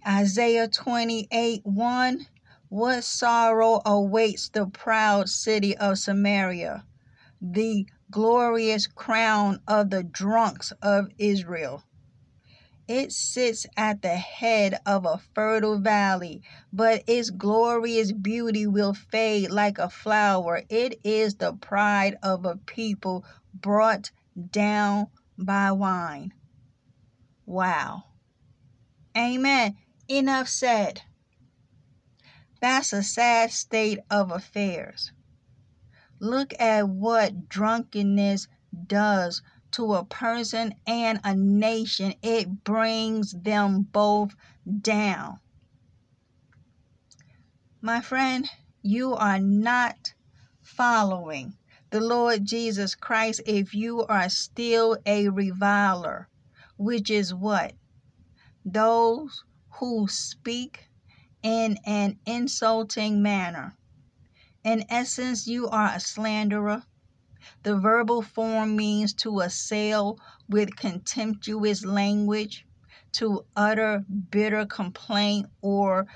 Isaiah 0.06 0.68
28 0.68 1.60
1 1.64 2.26
What 2.70 3.04
sorrow 3.04 3.82
awaits 3.84 4.48
the 4.48 4.66
proud 4.66 5.28
city 5.28 5.76
of 5.76 5.98
Samaria, 5.98 6.84
the 7.40 7.86
glorious 8.10 8.86
crown 8.86 9.60
of 9.68 9.90
the 9.90 10.02
drunks 10.02 10.72
of 10.80 11.08
Israel. 11.18 11.84
It 12.94 13.10
sits 13.10 13.66
at 13.74 14.02
the 14.02 14.16
head 14.16 14.78
of 14.84 15.06
a 15.06 15.16
fertile 15.16 15.78
valley, 15.78 16.42
but 16.70 17.02
its 17.06 17.30
glorious 17.30 18.12
beauty 18.12 18.66
will 18.66 18.92
fade 18.92 19.50
like 19.50 19.78
a 19.78 19.88
flower. 19.88 20.64
It 20.68 21.00
is 21.02 21.36
the 21.36 21.54
pride 21.54 22.18
of 22.22 22.44
a 22.44 22.56
people 22.56 23.24
brought 23.54 24.10
down 24.50 25.06
by 25.38 25.72
wine. 25.72 26.34
Wow. 27.46 28.04
Amen. 29.16 29.78
Enough 30.06 30.48
said. 30.48 31.00
That's 32.60 32.92
a 32.92 33.02
sad 33.02 33.52
state 33.52 34.00
of 34.10 34.30
affairs. 34.30 35.12
Look 36.20 36.52
at 36.60 36.90
what 36.90 37.48
drunkenness 37.48 38.48
does 38.86 39.40
to 39.72 39.94
a 39.94 40.04
person 40.04 40.74
and 40.86 41.20
a 41.24 41.34
nation, 41.34 42.14
it 42.22 42.64
brings 42.64 43.32
them 43.32 43.82
both 43.82 44.34
down. 44.80 45.40
My 47.80 48.00
friend, 48.00 48.48
you 48.82 49.14
are 49.14 49.40
not 49.40 50.14
following 50.60 51.54
the 51.90 52.00
Lord 52.00 52.44
Jesus 52.44 52.94
Christ 52.94 53.42
if 53.44 53.74
you 53.74 54.04
are 54.06 54.28
still 54.28 54.96
a 55.04 55.28
reviler, 55.28 56.28
which 56.76 57.10
is 57.10 57.34
what? 57.34 57.74
Those 58.64 59.44
who 59.78 60.08
speak 60.08 60.88
in 61.42 61.78
an 61.84 62.18
insulting 62.24 63.22
manner. 63.22 63.76
In 64.64 64.84
essence, 64.88 65.46
you 65.46 65.68
are 65.68 65.92
a 65.94 66.00
slanderer, 66.00 66.84
the 67.62 67.76
verbal 67.76 68.22
form 68.22 68.76
means 68.76 69.14
to 69.14 69.40
assail 69.40 70.18
with 70.48 70.76
contemptuous 70.76 71.84
language, 71.84 72.66
to 73.12 73.44
utter 73.56 74.04
bitter 74.30 74.66
complaint 74.66 75.46
or 75.60 76.06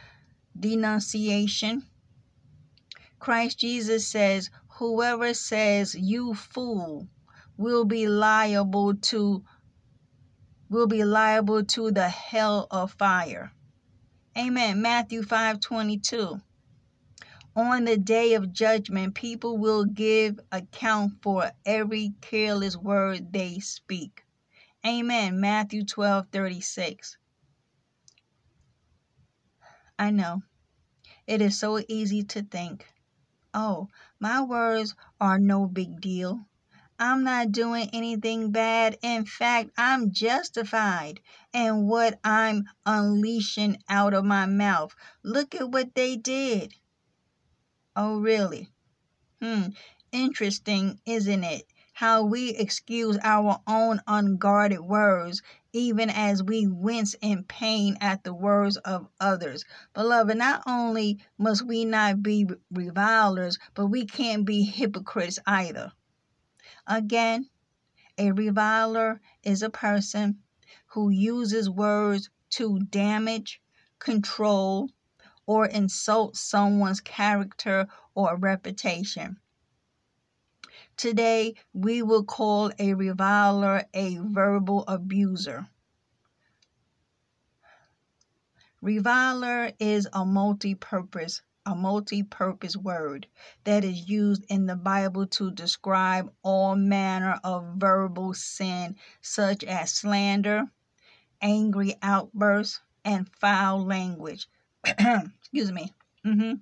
denunciation. 0.58 1.86
Christ 3.18 3.58
Jesus 3.58 4.06
says, 4.06 4.50
Whoever 4.78 5.34
says, 5.34 5.94
You 5.94 6.34
fool, 6.34 7.08
will 7.56 7.84
be 7.84 8.06
liable 8.06 8.94
to 8.94 9.44
will 10.68 10.86
be 10.86 11.04
liable 11.04 11.64
to 11.64 11.90
the 11.90 12.08
hell 12.08 12.66
of 12.70 12.92
fire. 12.92 13.52
Amen. 14.36 14.82
Matthew 14.82 15.22
5 15.22 15.60
22 15.60 16.40
on 17.56 17.86
the 17.86 17.96
day 17.96 18.34
of 18.34 18.52
judgment, 18.52 19.14
people 19.14 19.56
will 19.56 19.86
give 19.86 20.38
account 20.52 21.12
for 21.22 21.50
every 21.64 22.12
careless 22.20 22.76
word 22.76 23.32
they 23.32 23.58
speak. 23.60 24.24
Amen. 24.86 25.40
Matthew 25.40 25.82
12 25.84 26.26
36. 26.30 27.16
I 29.98 30.10
know. 30.10 30.42
It 31.26 31.40
is 31.40 31.58
so 31.58 31.82
easy 31.88 32.22
to 32.24 32.42
think, 32.42 32.86
oh, 33.54 33.88
my 34.20 34.42
words 34.42 34.94
are 35.18 35.38
no 35.38 35.66
big 35.66 36.00
deal. 36.00 36.46
I'm 36.98 37.24
not 37.24 37.52
doing 37.52 37.88
anything 37.92 38.52
bad. 38.52 38.98
In 39.02 39.24
fact, 39.24 39.70
I'm 39.78 40.12
justified 40.12 41.20
in 41.54 41.88
what 41.88 42.20
I'm 42.22 42.64
unleashing 42.84 43.78
out 43.88 44.12
of 44.12 44.24
my 44.26 44.44
mouth. 44.44 44.94
Look 45.22 45.54
at 45.54 45.70
what 45.70 45.94
they 45.94 46.16
did. 46.16 46.74
Oh, 47.98 48.20
really? 48.20 48.68
Hmm. 49.40 49.68
Interesting, 50.12 51.00
isn't 51.06 51.44
it? 51.44 51.66
How 51.94 52.24
we 52.24 52.50
excuse 52.50 53.16
our 53.22 53.62
own 53.66 54.02
unguarded 54.06 54.80
words, 54.80 55.40
even 55.72 56.10
as 56.10 56.42
we 56.42 56.66
wince 56.66 57.14
in 57.22 57.44
pain 57.44 57.96
at 58.02 58.22
the 58.22 58.34
words 58.34 58.76
of 58.76 59.08
others. 59.18 59.64
Beloved, 59.94 60.36
not 60.36 60.62
only 60.66 61.20
must 61.38 61.66
we 61.66 61.86
not 61.86 62.22
be 62.22 62.46
revilers, 62.70 63.58
but 63.72 63.86
we 63.86 64.04
can't 64.04 64.44
be 64.44 64.62
hypocrites 64.64 65.38
either. 65.46 65.90
Again, 66.86 67.48
a 68.18 68.32
reviler 68.32 69.22
is 69.42 69.62
a 69.62 69.70
person 69.70 70.42
who 70.88 71.08
uses 71.08 71.70
words 71.70 72.28
to 72.50 72.78
damage, 72.78 73.62
control, 73.98 74.90
or 75.46 75.66
insult 75.66 76.36
someone's 76.36 77.00
character 77.00 77.88
or 78.14 78.36
reputation. 78.36 79.38
Today, 80.96 81.54
we 81.72 82.02
will 82.02 82.24
call 82.24 82.70
a 82.78 82.94
reviler 82.94 83.84
a 83.94 84.18
verbal 84.18 84.84
abuser. 84.86 85.68
Reviler 88.82 89.72
is 89.78 90.06
a 90.12 90.24
multi 90.24 90.74
purpose 90.74 91.42
a 91.66 91.74
multi-purpose 91.74 92.76
word 92.76 93.26
that 93.64 93.82
is 93.82 94.08
used 94.08 94.44
in 94.48 94.66
the 94.66 94.76
Bible 94.76 95.26
to 95.26 95.50
describe 95.50 96.32
all 96.44 96.76
manner 96.76 97.40
of 97.42 97.74
verbal 97.76 98.32
sin 98.32 98.94
such 99.20 99.64
as 99.64 99.90
slander, 99.90 100.70
angry 101.42 101.96
outbursts, 102.02 102.80
and 103.04 103.28
foul 103.28 103.84
language. 103.84 104.46
Excuse 105.40 105.72
me. 105.72 105.92
Mm-hmm. 106.24 106.54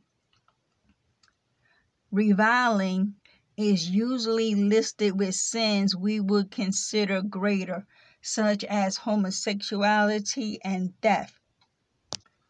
Reviling 2.11 3.15
is 3.57 3.91
usually 3.91 4.55
listed 4.55 5.19
with 5.19 5.35
sins 5.35 5.95
we 5.95 6.21
would 6.21 6.51
consider 6.51 7.21
greater, 7.21 7.87
such 8.23 8.65
as 8.65 8.97
homosexuality 8.97 10.59
and 10.65 10.95
theft. 11.03 11.35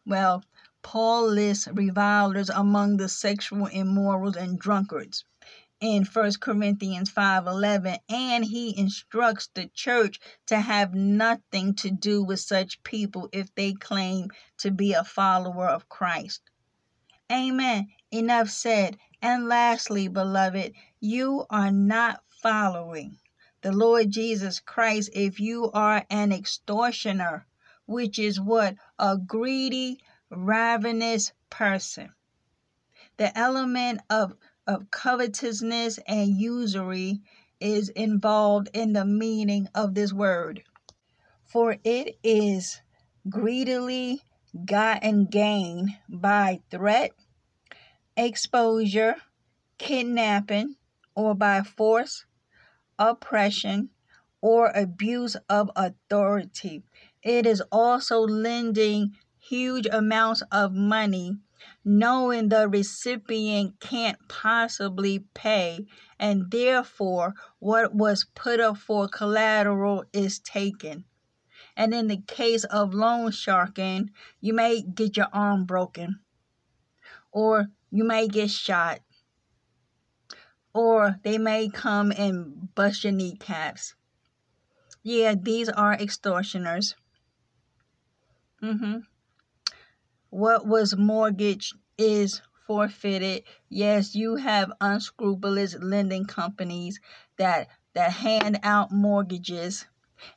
Well, 0.05 0.43
Paul 0.81 1.27
lists 1.29 1.67
revilers 1.67 2.49
among 2.49 2.97
the 2.97 3.09
sexual 3.09 3.65
immorals 3.65 4.37
and 4.37 4.57
drunkards 4.57 5.25
in 5.85 6.03
1 6.03 6.39
Corinthians 6.39 7.11
5:11 7.11 7.99
and 8.09 8.43
he 8.43 8.77
instructs 8.77 9.47
the 9.53 9.67
church 9.67 10.19
to 10.47 10.59
have 10.59 10.93
nothing 10.93 11.75
to 11.75 11.91
do 11.91 12.23
with 12.23 12.39
such 12.39 12.83
people 12.83 13.29
if 13.31 13.53
they 13.55 13.73
claim 13.73 14.29
to 14.57 14.71
be 14.71 14.93
a 14.93 15.03
follower 15.03 15.67
of 15.67 15.87
Christ. 15.87 16.41
Amen. 17.31 17.87
Enough 18.11 18.49
said. 18.49 18.97
And 19.21 19.47
lastly, 19.47 20.07
beloved, 20.07 20.73
you 20.99 21.45
are 21.49 21.71
not 21.71 22.23
following 22.29 23.17
the 23.61 23.71
Lord 23.71 24.11
Jesus 24.11 24.59
Christ 24.59 25.09
if 25.13 25.39
you 25.39 25.71
are 25.71 26.05
an 26.11 26.31
extortioner, 26.31 27.47
which 27.87 28.19
is 28.19 28.39
what 28.39 28.75
a 28.99 29.17
greedy 29.17 29.99
ravenous 30.29 31.33
person. 31.49 32.13
The 33.17 33.35
element 33.35 34.01
of, 34.09 34.35
of 34.67 34.89
covetousness 34.91 35.99
and 36.07 36.29
usury 36.39 37.21
is 37.59 37.89
involved 37.89 38.69
in 38.73 38.93
the 38.93 39.05
meaning 39.05 39.67
of 39.75 39.93
this 39.93 40.11
word. 40.11 40.63
For 41.45 41.77
it 41.83 42.17
is 42.23 42.81
greedily 43.29 44.21
gotten 44.65 45.25
gain 45.25 45.97
by 46.09 46.61
threat, 46.69 47.11
exposure, 48.17 49.15
kidnapping, 49.77 50.75
or 51.15 51.35
by 51.35 51.61
force, 51.61 52.25
oppression, 52.97 53.89
or 54.41 54.71
abuse 54.75 55.35
of 55.49 55.71
authority. 55.75 56.83
It 57.23 57.45
is 57.45 57.61
also 57.71 58.19
lending 58.19 59.15
huge 59.37 59.87
amounts 59.91 60.43
of 60.51 60.73
money 60.73 61.37
knowing 61.83 62.49
the 62.49 62.67
recipient 62.67 63.79
can't 63.79 64.17
possibly 64.27 65.19
pay 65.33 65.85
and 66.19 66.49
therefore 66.51 67.33
what 67.59 67.93
was 67.93 68.25
put 68.35 68.59
up 68.59 68.77
for 68.77 69.07
collateral 69.07 70.03
is 70.11 70.39
taken. 70.39 71.05
And 71.77 71.93
in 71.93 72.07
the 72.07 72.21
case 72.27 72.63
of 72.65 72.93
loan 72.93 73.31
sharking, 73.31 74.11
you 74.39 74.53
may 74.53 74.81
get 74.81 75.17
your 75.17 75.27
arm 75.31 75.65
broken 75.65 76.19
or 77.31 77.67
you 77.91 78.03
may 78.03 78.27
get 78.27 78.49
shot 78.49 78.99
or 80.73 81.19
they 81.23 81.37
may 81.37 81.69
come 81.69 82.11
and 82.11 82.73
bust 82.75 83.03
your 83.03 83.13
kneecaps. 83.13 83.95
Yeah, 85.03 85.35
these 85.39 85.69
are 85.69 85.93
extortioners. 85.93 86.95
Mm-hmm 88.61 88.99
what 90.35 90.67
was 90.67 90.97
mortgaged 90.97 91.73
is 91.97 92.41
forfeited. 92.67 93.43
Yes, 93.69 94.15
you 94.15 94.35
have 94.35 94.69
unscrupulous 94.81 95.77
lending 95.79 96.25
companies 96.25 96.99
that 97.37 97.69
that 97.93 98.11
hand 98.11 98.59
out 98.61 98.91
mortgages 98.91 99.85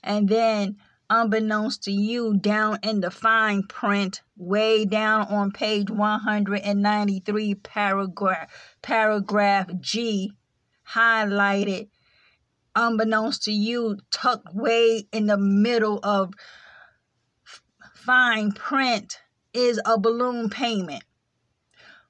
and 0.04 0.28
then 0.28 0.76
unbeknownst 1.10 1.82
to 1.82 1.90
you 1.90 2.36
down 2.36 2.78
in 2.84 3.00
the 3.00 3.10
fine 3.10 3.64
print 3.64 4.22
way 4.36 4.84
down 4.84 5.26
on 5.32 5.50
page 5.50 5.90
193 5.90 7.54
paragraph 7.56 8.48
paragraph 8.80 9.68
G 9.80 10.30
highlighted 10.88 11.88
unbeknownst 12.76 13.42
to 13.44 13.52
you 13.52 13.98
tucked 14.12 14.54
way 14.54 15.08
in 15.10 15.26
the 15.26 15.38
middle 15.38 15.98
of 16.04 16.34
fine 17.96 18.52
print 18.52 19.18
is 19.59 19.80
a 19.85 19.98
balloon 19.98 20.48
payment. 20.48 21.02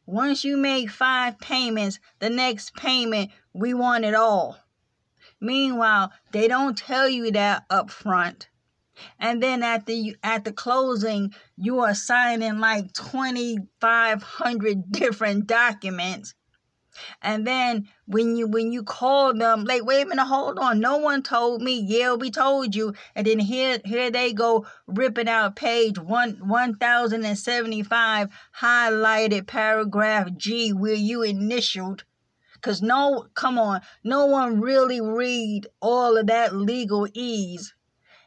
Once 0.05 0.45
you 0.45 0.57
make 0.57 0.91
five 0.91 1.39
payments, 1.39 1.99
the 2.19 2.29
next 2.31 2.75
payment, 2.75 3.31
we 3.53 3.73
want 3.75 4.05
it 4.05 4.15
all. 4.15 4.59
Meanwhile, 5.41 6.13
they 6.33 6.47
don't 6.49 6.77
tell 6.77 7.09
you 7.09 7.31
that 7.33 7.65
up 7.71 7.91
front. 7.91 8.49
And 9.19 9.43
then 9.43 9.63
at 9.63 9.87
the 9.87 10.17
at 10.23 10.45
the 10.45 10.53
closing, 10.53 11.33
you 11.57 11.79
are 11.81 11.95
signing 11.95 12.59
like 12.59 12.93
2500 12.93 14.91
different 14.91 15.47
documents 15.47 16.35
and 17.23 17.47
then 17.47 17.89
when 18.07 18.37
you 18.37 18.47
when 18.47 18.73
you 18.73 18.83
call 18.83 19.35
them, 19.35 19.65
like, 19.65 19.85
wait 19.85 20.03
a 20.03 20.07
minute, 20.07 20.25
hold 20.25 20.59
on. 20.59 20.81
No 20.81 20.97
one 20.97 21.23
told 21.23 21.63
me. 21.63 21.81
Yeah, 21.81 22.15
we 22.15 22.31
told 22.31 22.75
you. 22.75 22.95
And 23.15 23.27
then 23.27 23.39
here 23.39 23.79
here 23.85 24.11
they 24.11 24.33
go 24.33 24.67
ripping 24.87 25.29
out 25.29 25.57
page 25.57 25.99
one 25.99 26.41
one 26.47 26.75
thousand 26.77 27.25
and 27.25 27.39
seventy 27.39 27.83
five 27.83 28.29
highlighted 28.61 29.47
paragraph 29.47 30.29
G 30.37 30.73
where 30.73 30.95
you 30.95 31.23
initialed. 31.23 32.05
Cause 32.61 32.83
no, 32.83 33.27
come 33.35 33.57
on, 33.59 33.83
no 34.03 34.27
one 34.27 34.61
really 34.61 35.01
read 35.01 35.69
all 35.81 36.17
of 36.17 36.27
that 36.27 36.51
legalese. 36.51 37.73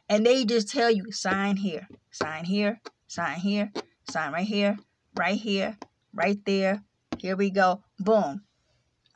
And 0.08 0.24
they 0.26 0.44
just 0.44 0.70
tell 0.70 0.90
you, 0.90 1.12
sign 1.12 1.56
here, 1.56 1.86
sign 2.10 2.44
here, 2.44 2.80
sign 3.06 3.38
here, 3.38 3.70
sign 4.10 4.32
right 4.32 4.46
here, 4.46 4.78
right 5.16 5.38
here, 5.38 5.76
right 6.14 6.38
there. 6.44 6.82
Here 7.18 7.36
we 7.36 7.50
go. 7.50 7.82
Boom. 7.98 8.42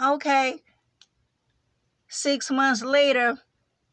Okay. 0.02 0.62
Six 2.08 2.50
months 2.50 2.82
later, 2.82 3.38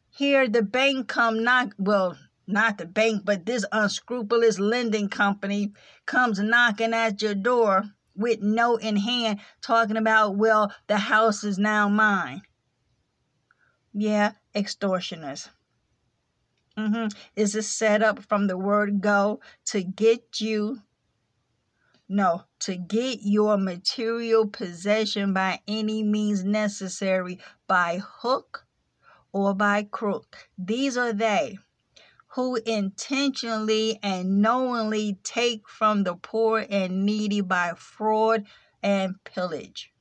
here 0.10 0.48
the 0.48 0.62
bank 0.62 1.08
come 1.08 1.44
knock 1.44 1.74
well, 1.78 2.18
not 2.46 2.78
the 2.78 2.86
bank, 2.86 3.24
but 3.26 3.46
this 3.46 3.66
unscrupulous 3.72 4.60
lending 4.60 5.10
company 5.10 5.74
comes 6.06 6.40
knocking 6.40 6.94
at 6.94 7.22
your 7.22 7.36
door 7.36 7.84
with 8.16 8.42
note 8.42 8.82
in 8.82 8.98
hand 8.98 9.40
talking 9.62 9.98
about, 9.98 10.36
well, 10.36 10.74
the 10.88 10.98
house 10.98 11.44
is 11.44 11.58
now 11.58 11.90
mine. 11.90 12.44
Yeah, 13.94 14.34
extortioners. 14.54 15.50
Mm-hmm. 16.78 17.16
Is 17.36 17.56
a 17.56 17.62
setup 17.62 18.24
from 18.24 18.48
the 18.48 18.58
word 18.58 19.02
go 19.02 19.40
to 19.66 19.84
get 19.84 20.42
you 20.42 20.80
no, 22.14 22.44
to 22.60 22.76
get 22.76 23.20
your 23.24 23.58
material 23.58 24.48
possession 24.48 25.34
by 25.34 25.60
any 25.68 26.04
means 26.04 26.44
necessary, 26.44 27.40
by 27.68 28.00
hook 28.02 28.68
or 29.32 29.56
by 29.56 29.84
crook. 29.84 30.48
These 30.58 30.96
are 30.96 31.12
they 31.12 31.58
who 32.36 32.56
intentionally 32.66 34.00
and 34.02 34.42
knowingly 34.42 35.20
take 35.24 35.68
from 35.68 36.04
the 36.04 36.16
poor 36.16 36.66
and 36.70 37.06
needy 37.06 37.42
by 37.42 37.74
fraud 37.76 38.46
and 38.82 39.24
pillage. 39.24 39.92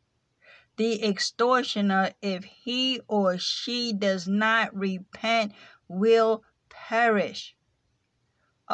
The 0.76 1.04
extortioner, 1.04 2.12
if 2.22 2.44
he 2.44 3.00
or 3.08 3.36
she 3.38 3.92
does 3.92 4.26
not 4.26 4.74
repent, 4.74 5.52
will 5.88 6.44
perish. 6.70 7.54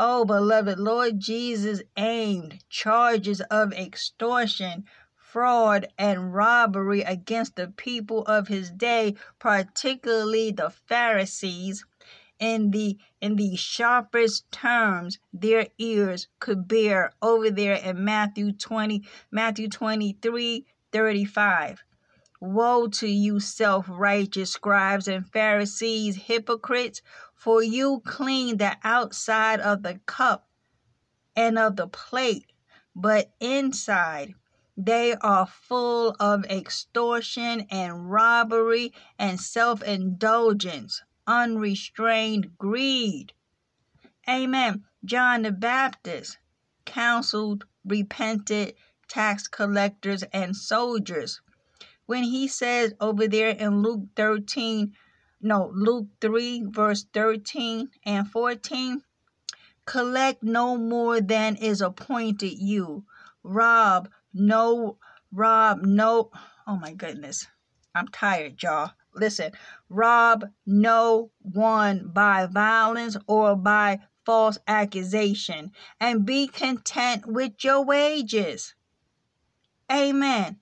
Oh, 0.01 0.25
beloved, 0.25 0.79
Lord 0.79 1.19
Jesus 1.19 1.83
aimed 1.97 2.63
charges 2.71 3.41
of 3.51 3.73
extortion, 3.73 4.85
fraud, 5.17 5.89
and 5.99 6.33
robbery 6.33 7.01
against 7.01 7.57
the 7.57 7.67
people 7.67 8.23
of 8.27 8.47
his 8.47 8.71
day, 8.71 9.17
particularly 9.41 10.53
the 10.53 10.71
Pharisees, 10.71 11.85
in 12.39 12.71
the 12.71 12.97
in 13.21 13.35
the 13.35 13.57
sharpest 13.57 14.49
terms 14.53 15.19
their 15.33 15.67
ears 15.79 16.29
could 16.39 16.69
bear 16.69 17.11
over 17.21 17.51
there 17.51 17.75
in 17.75 18.05
Matthew 18.05 18.53
20 18.53 19.03
Matthew 19.33 19.69
23 19.69 20.65
35 20.93 21.83
Woe 22.41 22.87
to 22.87 23.09
you 23.09 23.41
self-righteous 23.41 24.53
scribes 24.53 25.09
and 25.09 25.29
Pharisees 25.29 26.15
hypocrites 26.15 27.03
for 27.39 27.63
you 27.63 28.03
clean 28.05 28.57
the 28.57 28.77
outside 28.83 29.61
of 29.61 29.85
the 29.85 30.01
cup 30.07 30.49
and 31.37 31.57
of 31.57 31.77
the 31.77 31.87
plate, 31.87 32.53
but 32.97 33.31
inside 33.39 34.35
they 34.77 35.15
are 35.15 35.47
full 35.47 36.17
of 36.19 36.45
extortion 36.47 37.61
and 37.71 38.11
robbery 38.11 38.93
and 39.19 39.41
self 39.41 39.83
indulgence, 39.85 41.01
unrestrained 41.29 42.59
greed. 42.59 43.33
Amen. 44.29 44.85
John 45.05 45.43
the 45.43 45.53
Baptist 45.53 46.39
counseled, 46.85 47.65
repented, 47.85 48.75
tax 49.07 49.47
collectors 49.47 50.25
and 50.33 50.57
soldiers. 50.57 51.41
When 52.07 52.25
he 52.25 52.49
says 52.49 52.95
over 53.01 53.29
there 53.29 53.51
in 53.51 53.83
Luke 53.83 54.09
13, 54.17 54.93
no, 55.41 55.71
Luke 55.75 56.09
3, 56.21 56.65
verse 56.67 57.07
13 57.13 57.91
and 58.05 58.29
14, 58.31 59.03
collect 59.87 60.43
no 60.43 60.77
more 60.77 61.21
than 61.21 61.57
is 61.57 61.81
appointed 61.81 62.59
you. 62.59 63.05
Rob 63.43 64.09
no, 64.35 64.99
rob 65.33 65.83
no, 65.83 66.31
oh 66.67 66.77
my 66.77 66.93
goodness. 66.93 67.47
I'm 67.95 68.09
tired, 68.09 68.63
y'all. 68.63 68.93
Listen, 69.15 69.53
rob 69.89 70.45
no 70.67 71.31
one 71.41 72.11
by 72.13 72.47
violence 72.47 73.17
or 73.27 73.57
by 73.57 74.01
false 74.25 74.59
accusation, 74.69 75.73
and 75.99 76.27
be 76.27 76.47
content 76.47 77.25
with 77.27 77.65
your 77.65 77.83
wages. 77.83 78.75
Amen. 79.91 80.59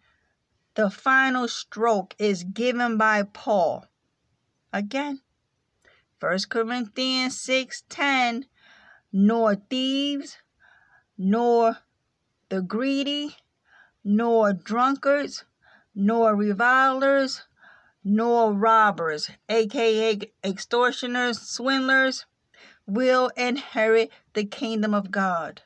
The 0.76 0.88
final 0.88 1.48
stroke 1.48 2.14
is 2.18 2.44
given 2.44 2.96
by 2.96 3.24
Paul. 3.24 3.86
Again, 4.76 5.22
1 6.20 6.50
Corinthians 6.50 7.40
6:10, 7.40 8.44
nor 9.10 9.54
thieves, 9.54 10.36
nor 11.16 11.78
the 12.50 12.60
greedy, 12.60 13.38
nor 14.04 14.52
drunkards, 14.52 15.44
nor 15.94 16.36
revilers, 16.36 17.44
nor 18.04 18.52
robbers, 18.52 19.30
aka 19.48 20.20
extortioners, 20.44 21.40
swindlers, 21.40 22.26
will 22.86 23.30
inherit 23.34 24.10
the 24.34 24.44
kingdom 24.44 24.92
of 24.92 25.10
God. 25.10 25.62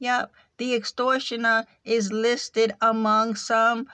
Yep, 0.00 0.32
the 0.56 0.74
extortioner 0.74 1.64
is 1.84 2.10
listed 2.10 2.74
among 2.80 3.36
some 3.36 3.86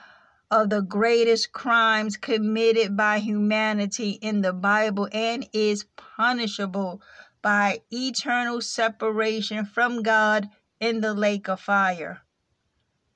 of 0.53 0.69
the 0.69 0.83
greatest 0.83 1.51
crimes 1.51 2.15
committed 2.15 2.95
by 2.95 3.17
humanity 3.17 4.11
in 4.21 4.41
the 4.41 4.53
Bible 4.53 5.09
and 5.11 5.49
is 5.51 5.85
punishable 5.95 7.01
by 7.41 7.81
eternal 7.89 8.61
separation 8.61 9.65
from 9.65 10.03
God 10.03 10.47
in 10.79 11.01
the 11.01 11.15
lake 11.15 11.49
of 11.49 11.59
fire. 11.59 12.21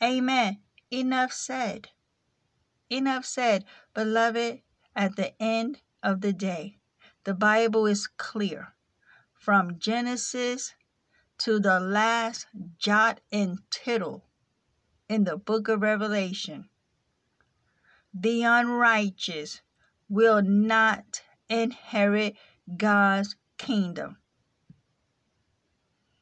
Amen. 0.02 0.58
Enough 0.90 1.32
said. 1.32 1.90
Enough 2.90 3.24
said. 3.24 3.66
Beloved, 3.94 4.62
at 4.96 5.16
the 5.16 5.40
end 5.40 5.80
of 6.02 6.22
the 6.22 6.34
day, 6.34 6.80
the 7.24 7.36
Bible 7.36 7.86
is 7.86 8.08
clear. 8.08 8.74
From 9.36 9.78
Genesis 9.78 10.74
to 11.38 11.60
the 11.60 11.80
last 11.80 12.48
jot 12.80 13.22
and 13.32 13.60
tittle 13.70 14.26
in 15.08 15.26
the 15.26 15.38
book 15.38 15.68
of 15.68 15.84
Revelation, 15.84 16.70
the 18.22 18.44
unrighteous 18.44 19.62
will 20.10 20.42
not 20.42 21.22
inherit 21.50 22.36
God's 22.76 23.36
kingdom. 23.58 24.18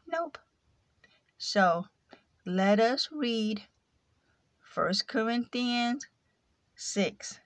Nope. 0.07 0.37
So 1.37 1.85
let 2.45 2.79
us 2.79 3.09
read 3.11 3.63
1 4.73 4.93
Corinthians 5.07 6.07
6 6.75 7.39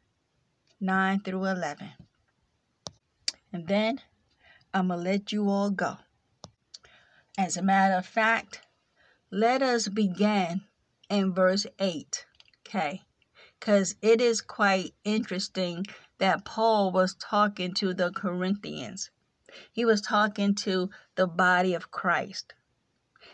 9 0.81 1.19
through 1.19 1.45
11. 1.45 1.91
And 3.51 3.67
then 3.67 4.01
I'm 4.73 4.87
going 4.87 5.03
to 5.03 5.09
let 5.11 5.31
you 5.31 5.49
all 5.49 5.71
go. 5.71 5.97
As 7.37 7.57
a 7.57 7.61
matter 7.61 7.95
of 7.95 8.05
fact, 8.05 8.61
let 9.31 9.61
us 9.61 9.87
begin 9.87 10.61
in 11.09 11.33
verse 11.33 11.67
8. 11.79 12.25
Okay? 12.65 13.01
Because 13.59 13.95
it 14.01 14.21
is 14.21 14.41
quite 14.41 14.93
interesting 15.03 15.85
that 16.17 16.45
Paul 16.45 16.91
was 16.91 17.15
talking 17.15 17.73
to 17.75 17.93
the 17.93 18.11
Corinthians. 18.11 19.11
He 19.71 19.83
was 19.83 20.01
talking 20.01 20.55
to 20.55 20.89
the 21.15 21.27
body 21.27 21.73
of 21.73 21.91
Christ. 21.91 22.53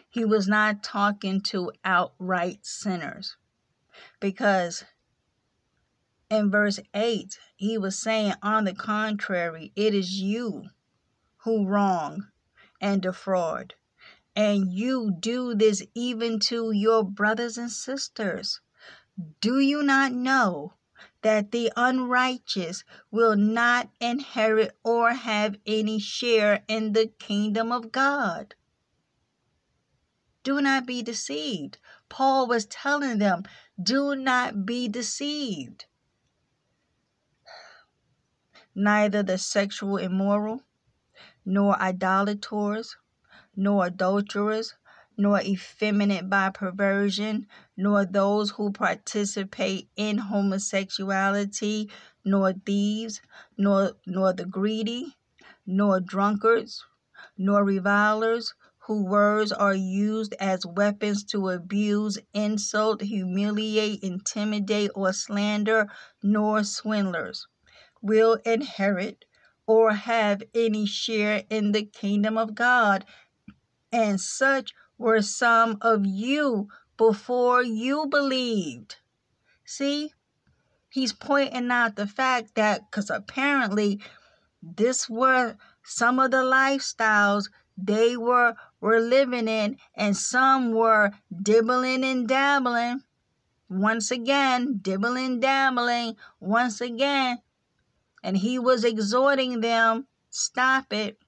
He 0.09 0.25
was 0.25 0.47
not 0.47 0.81
talking 0.81 1.41
to 1.41 1.71
outright 1.83 2.65
sinners. 2.65 3.37
Because 4.19 4.85
in 6.29 6.49
verse 6.49 6.79
8, 6.93 7.37
he 7.55 7.77
was 7.77 8.01
saying, 8.01 8.33
on 8.41 8.63
the 8.63 8.73
contrary, 8.73 9.71
it 9.75 9.93
is 9.93 10.13
you 10.13 10.69
who 11.43 11.67
wrong 11.67 12.27
and 12.81 13.01
defraud. 13.01 13.75
And 14.35 14.73
you 14.73 15.15
do 15.19 15.53
this 15.53 15.83
even 15.93 16.39
to 16.47 16.71
your 16.71 17.03
brothers 17.03 17.57
and 17.57 17.71
sisters. 17.71 18.59
Do 19.39 19.59
you 19.59 19.83
not 19.83 20.11
know 20.11 20.73
that 21.21 21.51
the 21.51 21.71
unrighteous 21.75 22.83
will 23.11 23.35
not 23.35 23.89
inherit 23.99 24.77
or 24.83 25.13
have 25.13 25.57
any 25.65 25.99
share 25.99 26.63
in 26.67 26.93
the 26.93 27.07
kingdom 27.07 27.71
of 27.71 27.91
God? 27.91 28.55
Do 30.43 30.61
not 30.61 30.85
be 30.85 31.01
deceived. 31.01 31.77
Paul 32.09 32.47
was 32.47 32.65
telling 32.65 33.19
them, 33.19 33.43
do 33.81 34.15
not 34.15 34.65
be 34.65 34.87
deceived 34.87 35.85
neither 38.75 39.23
the 39.23 39.37
sexual 39.37 39.97
immoral, 39.97 40.61
nor 41.45 41.81
idolaters, 41.81 42.97
nor 43.55 43.85
adulterers, 43.87 44.75
nor 45.17 45.41
effeminate 45.41 46.29
by 46.29 46.49
perversion, 46.49 47.47
nor 47.77 48.05
those 48.05 48.51
who 48.51 48.71
participate 48.71 49.89
in 49.95 50.17
homosexuality, 50.17 51.89
nor 52.23 52.53
thieves, 52.53 53.21
nor 53.57 53.93
nor 54.05 54.33
the 54.33 54.45
greedy, 54.45 55.15
nor 55.65 55.99
drunkards, 55.99 56.83
nor 57.37 57.63
revilers, 57.63 58.53
whose 58.79 59.05
words 59.05 59.51
are 59.51 59.73
used 59.73 60.33
as 60.39 60.65
weapons 60.65 61.23
to 61.23 61.49
abuse, 61.49 62.19
insult, 62.33 63.01
humiliate, 63.01 64.03
intimidate, 64.03 64.91
or 64.93 65.11
slander, 65.11 65.87
nor 66.21 66.63
swindlers 66.63 67.47
will 68.01 68.37
inherit 68.45 69.25
or 69.65 69.91
have 69.93 70.43
any 70.53 70.85
share 70.85 71.43
in 71.49 71.71
the 71.71 71.83
kingdom 71.83 72.37
of 72.37 72.53
God. 72.53 73.03
And 73.91 74.21
such 74.21 74.73
were 74.97 75.21
some 75.21 75.77
of 75.81 76.05
you 76.05 76.67
before 76.97 77.63
you 77.63 78.07
believed. 78.07 78.97
See, 79.65 80.11
he's 80.89 81.13
pointing 81.13 81.71
out 81.71 81.95
the 81.95 82.07
fact 82.07 82.55
that 82.55 82.89
because 82.89 83.09
apparently 83.09 83.99
this 84.61 85.09
were 85.09 85.57
some 85.83 86.19
of 86.19 86.31
the 86.31 86.43
lifestyles 86.43 87.49
they 87.77 88.15
were 88.15 88.55
were 88.79 89.01
living 89.01 89.47
in 89.47 89.77
and 89.95 90.15
some 90.15 90.71
were 90.71 91.11
dibbling 91.43 92.03
and 92.03 92.27
dabbling 92.27 93.01
once 93.69 94.11
again 94.11 94.79
dibbling 94.81 95.41
dabbling 95.41 96.15
once 96.39 96.79
again 96.79 97.39
and 98.25 98.37
he 98.37 98.57
was 98.57 98.83
exhorting 98.83 99.61
them, 99.61 100.07
Stop 100.31 100.91
it. 100.91 101.19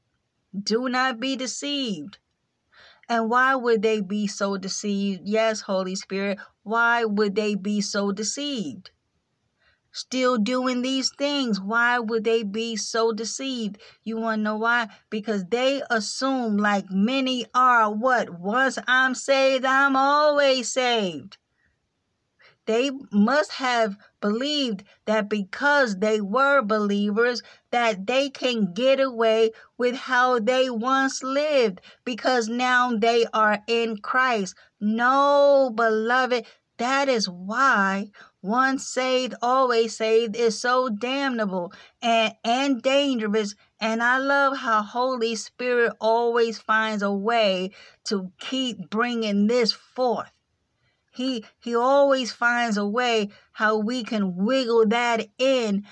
Do 0.52 0.90
not 0.90 1.20
be 1.20 1.36
deceived. 1.36 2.18
And 3.10 3.30
why 3.30 3.56
would 3.56 3.82
they 3.82 4.02
be 4.02 4.28
so 4.28 4.58
deceived? 4.58 5.22
Yes, 5.24 5.62
Holy 5.62 5.96
Spirit, 5.96 6.40
why 6.64 7.06
would 7.06 7.36
they 7.36 7.56
be 7.56 7.80
so 7.82 8.12
deceived? 8.12 8.92
Still 9.92 10.38
doing 10.38 10.82
these 10.82 11.10
things, 11.18 11.60
why 11.60 11.98
would 11.98 12.24
they 12.24 12.44
be 12.44 12.76
so 12.76 13.14
deceived? 13.14 13.80
You 14.04 14.18
want 14.18 14.40
to 14.40 14.44
know 14.44 14.58
why? 14.58 14.90
Because 15.10 15.46
they 15.46 15.82
assume, 15.90 16.58
like 16.58 16.92
many 16.92 17.46
are, 17.54 17.92
what? 17.92 18.30
Once 18.30 18.78
I'm 18.88 19.16
saved, 19.16 19.66
I'm 19.66 19.96
always 19.96 20.72
saved. 20.72 21.38
They 22.66 22.92
must 23.12 23.54
have 23.54 23.98
believed 24.22 24.84
that 25.06 25.30
because 25.30 25.98
they 25.98 26.22
were 26.22 26.62
believers 26.62 27.42
that 27.72 28.08
they 28.08 28.30
can 28.30 28.74
get 28.74 29.00
away 29.00 29.52
with 29.78 29.96
how 29.96 30.40
they 30.40 30.70
once 30.70 31.24
lived 31.24 31.82
because 32.06 32.48
now 32.48 32.96
they 32.96 33.26
are 33.34 33.60
in 33.68 33.98
Christ. 33.98 34.56
No, 34.80 35.72
beloved, 35.74 36.46
that 36.78 37.10
is 37.10 37.28
why 37.28 38.12
once 38.42 38.88
saved, 38.88 39.34
always 39.42 39.98
saved 39.98 40.36
is 40.36 40.60
so 40.60 40.90
damnable 40.90 41.74
and, 42.02 42.34
and 42.44 42.82
dangerous. 42.82 43.56
And 43.80 44.02
I 44.02 44.20
love 44.20 44.58
how 44.58 44.84
Holy 44.84 45.36
Spirit 45.36 45.94
always 46.00 46.60
finds 46.60 47.02
a 47.02 47.12
way 47.12 47.72
to 48.06 48.32
keep 48.40 48.90
bringing 48.90 49.48
this 49.48 49.72
forth. 49.74 50.32
He 51.18 51.44
he 51.60 51.76
always 51.76 52.32
finds 52.32 52.78
a 52.78 52.86
way 52.86 53.32
how 53.54 53.76
we 53.78 54.04
can 54.04 54.36
wiggle 54.36 54.86
that 54.86 55.28
in 55.40 55.84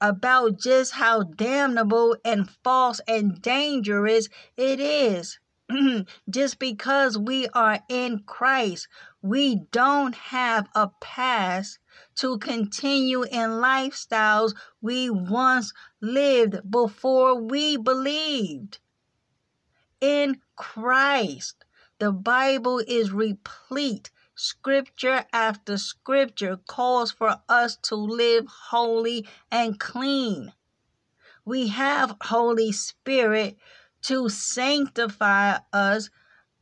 about 0.00 0.58
just 0.58 0.94
how 0.94 1.22
damnable 1.22 2.16
and 2.24 2.50
false 2.50 3.00
and 3.06 3.40
dangerous 3.40 4.28
it 4.56 4.80
is. 4.80 5.38
just 6.28 6.58
because 6.58 7.16
we 7.16 7.46
are 7.50 7.84
in 7.88 8.24
Christ, 8.26 8.88
we 9.22 9.60
don't 9.70 10.16
have 10.16 10.68
a 10.74 10.90
past 11.00 11.78
to 12.16 12.36
continue 12.38 13.22
in 13.22 13.50
lifestyles 13.50 14.54
we 14.82 15.08
once 15.08 15.72
lived 16.00 16.68
before 16.68 17.40
we 17.40 17.76
believed. 17.76 18.80
In 20.00 20.40
Christ, 20.56 21.64
the 22.00 22.10
Bible 22.10 22.82
is 22.88 23.12
replete. 23.12 24.10
Scripture 24.36 25.24
after 25.32 25.78
scripture 25.78 26.56
calls 26.66 27.12
for 27.12 27.40
us 27.48 27.76
to 27.76 27.94
live 27.94 28.46
holy 28.46 29.28
and 29.50 29.78
clean. 29.78 30.52
We 31.44 31.68
have 31.68 32.16
Holy 32.20 32.72
Spirit 32.72 33.56
to 34.02 34.28
sanctify 34.28 35.58
us, 35.72 36.10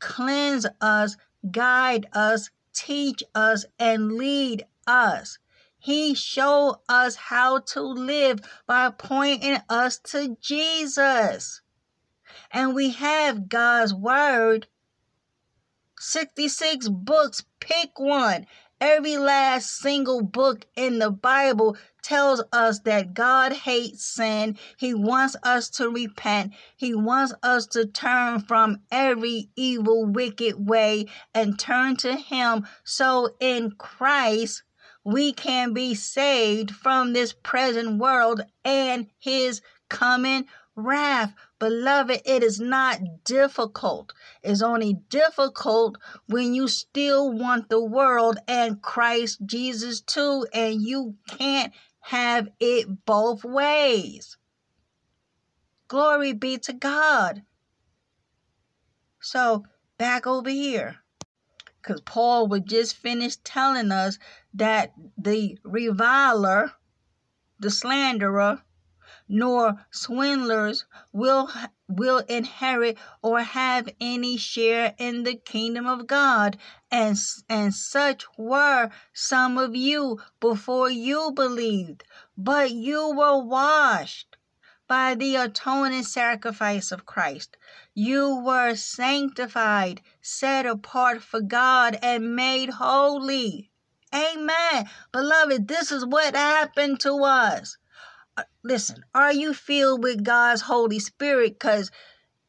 cleanse 0.01 0.67
us, 0.81 1.17
guide 1.51 2.09
us, 2.13 2.51
teach 2.75 3.23
us, 3.35 3.65
and 3.79 4.13
lead 4.13 4.67
us. 4.87 5.39
He 5.79 6.15
showed 6.15 6.79
us 6.89 7.17
how 7.17 7.59
to 7.59 7.81
live 7.81 8.41
by 8.67 8.91
pointing 8.91 9.59
us 9.69 9.99
to 10.11 10.37
Jesus. 10.41 11.63
And 12.51 12.75
we 12.75 12.91
have 12.91 13.49
God's 13.49 13.95
Word 13.95 14.67
66 16.03 16.89
books, 16.89 17.45
pick 17.61 17.97
one. 17.97 18.45
Every 18.81 19.17
last 19.19 19.71
single 19.79 20.21
book 20.21 20.67
in 20.75 20.99
the 20.99 21.13
Bible 21.13 21.77
tells 22.03 22.43
us 22.53 22.81
that 22.81 23.15
God 23.15 23.53
hates 23.53 24.05
sin. 24.05 24.59
He 24.77 24.95
wants 24.95 25.37
us 25.45 25.69
to 25.71 25.89
repent. 25.89 26.55
He 26.77 26.93
wants 26.93 27.33
us 27.45 27.67
to 27.69 27.87
turn 27.87 28.41
from 28.41 28.81
every 28.91 29.51
evil, 29.55 30.05
wicked 30.05 30.69
way 30.69 31.07
and 31.33 31.57
turn 31.57 31.95
to 31.99 32.17
Him. 32.17 32.67
So 32.83 33.37
in 33.39 33.71
Christ, 33.79 34.65
we 35.05 35.33
can 35.33 35.73
be 35.73 35.95
saved 35.95 36.73
from 36.73 37.13
this 37.13 37.33
present 37.33 37.99
world 37.99 38.41
and 38.65 39.07
His 39.21 39.63
coming 39.89 40.47
wrath. 40.75 41.33
Beloved, 41.63 42.23
it 42.25 42.43
is 42.43 42.59
not 42.59 42.99
difficult. 43.23 44.13
It's 44.43 44.63
only 44.63 44.95
difficult 45.09 45.97
when 46.27 46.55
you 46.55 46.67
still 46.67 47.33
want 47.33 47.69
the 47.69 47.81
world 47.81 48.39
and 48.49 48.83
Christ 48.83 49.39
Jesus 49.47 50.01
too, 50.01 50.45
and 50.53 50.83
you 50.83 51.15
can't 51.29 51.73
have 52.01 52.49
it 52.59 53.05
both 53.07 53.45
ways. 53.45 54.37
Glory 55.87 56.33
be 56.33 56.59
to 56.59 56.73
God. 56.73 57.45
So, 59.21 59.65
back 59.99 60.27
over 60.27 60.51
here. 60.51 60.97
Because 61.81 62.01
Paul 62.01 62.49
would 62.49 62.67
just 62.67 62.97
finish 62.97 63.37
telling 63.37 63.93
us 63.93 64.19
that 64.55 64.95
the 65.17 65.61
reviler, 65.63 66.73
the 67.61 67.71
slanderer, 67.71 68.65
nor 69.29 69.85
swindlers 69.91 70.85
will 71.13 71.51
will 71.89 72.19
inherit 72.29 72.97
or 73.23 73.41
have 73.41 73.89
any 74.01 74.37
share 74.37 74.95
in 74.99 75.23
the 75.23 75.35
kingdom 75.35 75.87
of 75.87 76.07
God. 76.07 76.57
And 76.91 77.17
and 77.49 77.75
such 77.75 78.25
were 78.37 78.91
some 79.13 79.59
of 79.59 79.77
you 79.77 80.21
before 80.41 80.91
you 80.91 81.33
believed 81.33 82.05
but 82.37 82.71
you 82.71 83.15
were 83.15 83.39
washed 83.39 84.37
by 84.89 85.15
the 85.15 85.37
atoning 85.37 86.03
sacrifice 86.03 86.91
of 86.91 87.07
Christ. 87.07 87.57
You 87.95 88.37
were 88.37 88.75
sanctified 88.75 90.01
set 90.21 90.67
apart 90.67 91.23
for 91.23 91.41
God 91.41 91.99
and 92.03 92.35
made 92.35 92.71
holy. 92.71 93.71
Amen. 94.15 94.91
Beloved 95.13 95.69
this 95.69 95.93
is 95.93 96.05
what 96.05 96.35
happened 96.35 97.01
to 97.01 97.13
us 97.23 97.77
Uh, 98.37 98.43
listen, 98.63 99.05
are 99.15 99.33
you 99.33 99.53
filled 99.53 100.03
with 100.03 100.25
God's 100.25 100.63
Holy 100.63 100.99
Spirit? 100.99 101.55
Because 101.59 101.91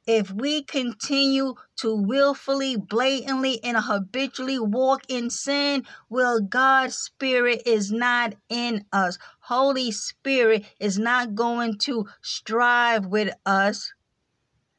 if 0.05 0.31
we 0.31 0.63
continue 0.63 1.55
to 1.77 1.95
willfully, 1.95 2.75
blatantly, 2.75 3.63
and 3.63 3.77
habitually 3.77 4.59
walk 4.59 5.03
in 5.07 5.29
sin, 5.29 5.85
well, 6.09 6.41
God's 6.41 6.95
Spirit 6.95 7.63
is 7.65 7.91
not 7.91 8.35
in 8.49 8.85
us. 8.91 9.17
Holy 9.39 9.91
Spirit 9.91 10.65
is 10.79 10.99
not 10.99 11.35
going 11.35 11.77
to 11.79 12.07
strive 12.21 13.05
with 13.05 13.33
us 13.45 13.93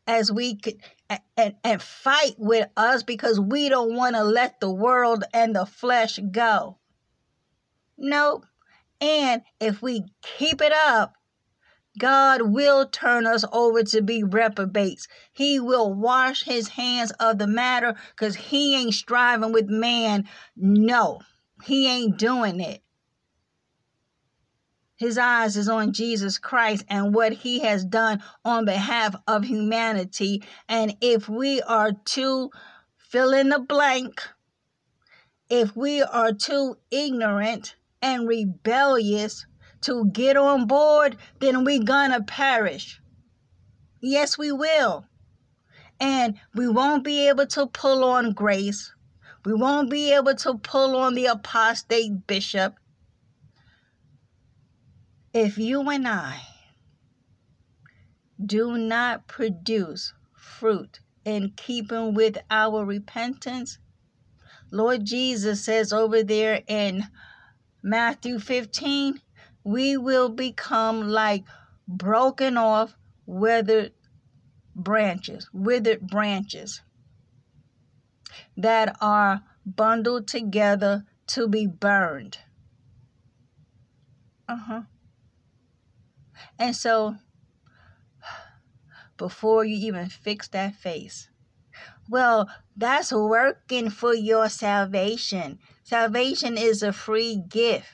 as 0.06 0.30
we 0.30 0.56
could 0.56 0.76
and, 1.36 1.54
and 1.64 1.82
fight 1.82 2.34
with 2.38 2.68
us 2.76 3.02
because 3.02 3.40
we 3.40 3.68
don't 3.68 3.94
want 3.94 4.16
to 4.16 4.24
let 4.24 4.60
the 4.60 4.70
world 4.70 5.24
and 5.32 5.54
the 5.56 5.66
flesh 5.66 6.18
go. 6.30 6.78
Nope. 7.96 8.46
And 9.00 9.42
if 9.60 9.82
we 9.82 10.04
keep 10.22 10.60
it 10.60 10.72
up, 10.72 11.14
God 11.98 12.42
will 12.42 12.86
turn 12.88 13.26
us 13.26 13.44
over 13.52 13.82
to 13.84 14.02
be 14.02 14.24
reprobates. 14.24 15.06
He 15.32 15.60
will 15.60 15.94
wash 15.94 16.42
his 16.42 16.68
hands 16.68 17.12
of 17.20 17.38
the 17.38 17.46
matter 17.46 17.94
because 18.10 18.34
he 18.34 18.74
ain't 18.74 18.94
striving 18.94 19.52
with 19.52 19.68
man. 19.68 20.28
No, 20.56 21.20
he 21.64 21.88
ain't 21.88 22.18
doing 22.18 22.60
it. 22.60 22.82
His 24.96 25.18
eyes 25.18 25.56
is 25.56 25.68
on 25.68 25.92
Jesus 25.92 26.38
Christ 26.38 26.84
and 26.88 27.14
what 27.14 27.32
he 27.32 27.60
has 27.60 27.84
done 27.84 28.22
on 28.44 28.64
behalf 28.64 29.14
of 29.26 29.44
humanity. 29.44 30.42
And 30.68 30.96
if 31.00 31.28
we 31.28 31.60
are 31.62 31.92
too 31.92 32.50
fill 32.96 33.32
in 33.32 33.48
the 33.48 33.58
blank, 33.58 34.22
if 35.50 35.76
we 35.76 36.02
are 36.02 36.32
too 36.32 36.78
ignorant, 36.90 37.76
and 38.04 38.28
rebellious 38.28 39.46
to 39.80 40.04
get 40.12 40.36
on 40.36 40.66
board, 40.66 41.16
then 41.40 41.64
we're 41.64 41.82
gonna 41.82 42.22
perish. 42.22 43.00
Yes, 44.02 44.36
we 44.36 44.52
will. 44.52 45.06
And 45.98 46.38
we 46.54 46.68
won't 46.68 47.02
be 47.02 47.28
able 47.28 47.46
to 47.46 47.66
pull 47.66 48.04
on 48.04 48.34
grace. 48.34 48.92
We 49.46 49.54
won't 49.54 49.88
be 49.88 50.12
able 50.12 50.34
to 50.34 50.58
pull 50.58 50.96
on 50.96 51.14
the 51.14 51.26
apostate 51.26 52.26
bishop. 52.26 52.74
If 55.32 55.56
you 55.56 55.88
and 55.88 56.06
I 56.06 56.42
do 58.44 58.76
not 58.76 59.26
produce 59.26 60.12
fruit 60.36 61.00
in 61.24 61.52
keeping 61.56 62.12
with 62.12 62.36
our 62.50 62.84
repentance, 62.84 63.78
Lord 64.70 65.06
Jesus 65.06 65.64
says 65.64 65.90
over 65.90 66.22
there 66.22 66.62
in 66.66 67.06
Matthew 67.86 68.38
15, 68.38 69.20
we 69.62 69.98
will 69.98 70.30
become 70.30 71.02
like 71.02 71.44
broken 71.86 72.56
off, 72.56 72.94
withered 73.26 73.92
branches, 74.74 75.50
withered 75.52 76.06
branches 76.06 76.80
that 78.56 78.96
are 79.02 79.42
bundled 79.66 80.26
together 80.26 81.04
to 81.26 81.46
be 81.46 81.66
burned. 81.66 82.38
Uh 84.48 84.56
huh. 84.56 84.82
And 86.58 86.74
so, 86.74 87.16
before 89.18 89.62
you 89.66 89.76
even 89.86 90.08
fix 90.08 90.48
that 90.48 90.74
face, 90.74 91.28
well, 92.08 92.48
that's 92.74 93.12
working 93.12 93.90
for 93.90 94.14
your 94.14 94.48
salvation. 94.48 95.58
Salvation 95.84 96.56
is 96.56 96.82
a 96.82 96.94
free 96.94 97.36
gift. 97.46 97.86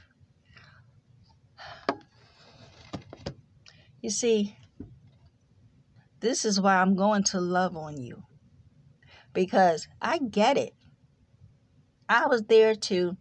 You 4.01 4.11
see, 4.11 4.57
this 6.21 6.45
is 6.45 6.61
why 6.61 6.77
I'm 6.77 6.95
going 6.95 7.25
to 7.25 7.41
love 7.41 7.77
on 7.77 8.01
you. 8.01 8.23
Because 9.33 9.89
I 10.01 10.19
get 10.19 10.57
it. 10.57 10.73
I 12.09 12.29
was 12.29 12.45
there 12.45 12.77
too. 12.77 13.17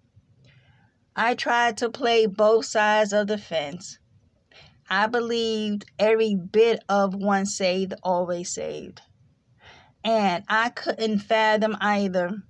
I 1.16 1.34
tried 1.34 1.76
to 1.78 1.90
play 1.90 2.28
both 2.28 2.66
sides 2.66 3.12
of 3.12 3.26
the 3.26 3.40
fence. 3.40 3.98
I 4.88 5.08
believed 5.08 5.86
every 5.98 6.36
bit 6.36 6.84
of 6.88 7.16
one 7.16 7.48
saved, 7.48 7.96
always 8.04 8.54
saved. 8.54 9.02
And 10.04 10.44
I 10.48 10.70
couldn't 10.70 11.20
fathom 11.20 11.76
either 11.82 12.44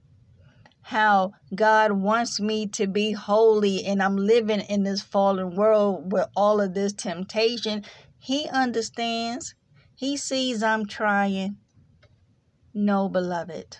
how 0.90 1.32
God 1.54 1.92
wants 1.92 2.40
me 2.40 2.66
to 2.70 2.88
be 2.88 3.12
holy 3.12 3.86
and 3.86 4.02
I'm 4.02 4.18
living 4.18 4.62
in 4.62 4.82
this 4.82 5.04
fallen 5.04 5.54
world 5.54 6.12
with 6.12 6.26
all 6.36 6.60
of 6.60 6.74
this 6.74 6.94
temptation. 6.94 7.84
He 8.18 8.50
understands. 8.50 9.54
He 9.94 10.18
sees 10.18 10.64
I'm 10.64 10.88
trying. 10.88 11.58
No, 12.74 13.08
beloved. 13.08 13.78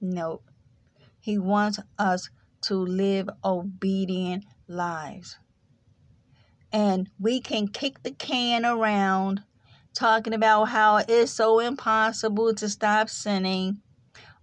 Nope. 0.00 0.44
He 1.20 1.36
wants 1.36 1.78
us 1.98 2.30
to 2.62 2.76
live 2.76 3.28
obedient 3.44 4.46
lives. 4.66 5.36
And 6.72 7.10
we 7.20 7.38
can 7.42 7.68
kick 7.68 8.02
the 8.02 8.12
can 8.12 8.64
around 8.64 9.42
talking 9.94 10.32
about 10.32 10.70
how 10.70 11.04
it's 11.06 11.32
so 11.32 11.58
impossible 11.58 12.54
to 12.54 12.70
stop 12.70 13.10
sinning, 13.10 13.82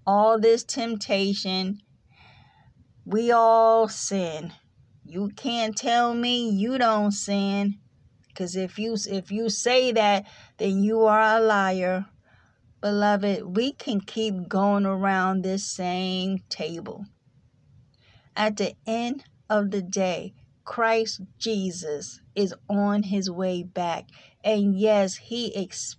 all 0.06 0.40
this 0.40 0.64
temptation. 0.64 1.80
We 3.06 3.32
all 3.32 3.88
sin. 3.88 4.54
You 5.04 5.30
can't 5.36 5.76
tell 5.76 6.14
me 6.14 6.50
you 6.50 6.78
don't 6.78 7.12
sin. 7.12 7.80
Cause 8.36 8.56
if 8.56 8.78
you 8.78 8.98
if 9.10 9.32
you 9.32 9.50
say 9.50 9.92
that, 9.94 10.26
then 10.58 10.84
you 10.84 11.04
are 11.04 11.38
a 11.38 11.40
liar. 11.40 12.06
Beloved, 12.82 13.56
we 13.56 13.72
can 13.72 14.02
keep 14.02 14.50
going 14.50 14.86
around 14.86 15.42
this 15.42 15.66
same 15.66 16.40
table. 16.50 17.06
At 18.36 18.58
the 18.58 18.76
end 18.86 19.24
of 19.50 19.72
the 19.72 19.82
day, 19.82 20.34
Christ 20.66 21.22
Jesus 21.38 22.20
is 22.36 22.54
on 22.68 23.04
his 23.04 23.32
way 23.32 23.64
back. 23.64 24.10
And 24.44 24.78
yes, 24.78 25.16
he 25.16 25.56
expects, 25.56 25.98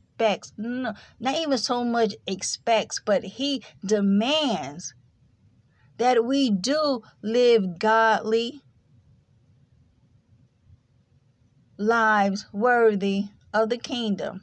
no, 0.56 0.94
not 1.20 1.36
even 1.36 1.59
so 1.59 1.84
much 1.84 2.14
expects, 2.26 3.01
but 3.05 3.22
he 3.24 3.62
demands 3.84 4.94
that 5.98 6.24
we 6.24 6.51
do 6.51 7.02
live 7.22 7.78
godly 7.78 8.62
lives 11.78 12.47
worthy 12.52 13.26
of 13.52 13.68
the 13.68 13.78
kingdom. 13.78 14.43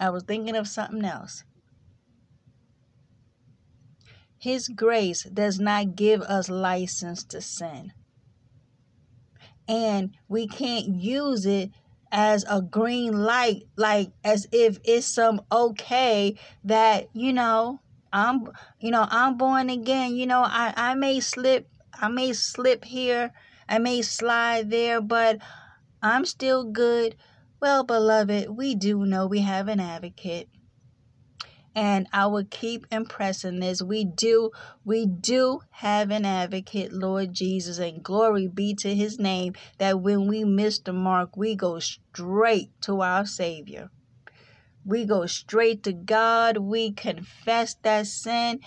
I 0.00 0.10
was 0.10 0.22
thinking 0.22 0.56
of 0.56 0.66
something 0.66 1.04
else. 1.04 1.44
His 4.38 4.68
grace 4.68 5.24
does 5.24 5.60
not 5.60 5.96
give 5.96 6.22
us 6.22 6.48
license 6.48 7.24
to 7.24 7.42
sin. 7.42 7.92
And 9.68 10.16
we 10.28 10.48
can't 10.48 10.96
use 10.96 11.44
it 11.44 11.70
as 12.12 12.44
a 12.48 12.60
green 12.62 13.12
light, 13.12 13.64
like 13.76 14.12
as 14.24 14.46
if 14.52 14.78
it's 14.84 15.06
some 15.06 15.42
okay 15.52 16.36
that, 16.64 17.08
you 17.14 17.32
know, 17.32 17.80
I'm 18.12 18.48
you 18.80 18.90
know, 18.90 19.06
I'm 19.08 19.36
born 19.36 19.70
again. 19.70 20.16
You 20.16 20.26
know, 20.26 20.42
I, 20.42 20.72
I 20.76 20.94
may 20.94 21.20
slip 21.20 21.68
I 21.94 22.08
may 22.08 22.32
slip 22.32 22.84
here, 22.84 23.32
I 23.68 23.78
may 23.78 24.02
slide 24.02 24.70
there, 24.70 25.00
but 25.00 25.38
I'm 26.02 26.24
still 26.26 26.64
good. 26.64 27.16
Well, 27.60 27.84
beloved, 27.84 28.50
we 28.50 28.74
do 28.74 29.04
know 29.06 29.26
we 29.26 29.40
have 29.40 29.68
an 29.68 29.80
advocate 29.80 30.48
and 31.74 32.06
I 32.12 32.26
will 32.26 32.44
keep 32.44 32.86
impressing 32.90 33.60
this. 33.60 33.82
We 33.82 34.04
do, 34.04 34.50
we 34.84 35.06
do 35.06 35.60
have 35.70 36.10
an 36.10 36.24
advocate, 36.24 36.92
Lord 36.92 37.32
Jesus, 37.32 37.78
and 37.78 38.02
glory 38.02 38.48
be 38.48 38.74
to 38.76 38.94
his 38.94 39.18
name 39.18 39.54
that 39.78 40.00
when 40.00 40.26
we 40.26 40.44
miss 40.44 40.78
the 40.78 40.92
mark, 40.92 41.36
we 41.36 41.54
go 41.54 41.78
straight 41.78 42.70
to 42.82 43.02
our 43.02 43.24
Savior. 43.24 43.90
We 44.84 45.04
go 45.04 45.26
straight 45.26 45.82
to 45.84 45.92
God. 45.92 46.56
We 46.56 46.92
confess 46.92 47.74
that 47.82 48.06
sin. 48.06 48.60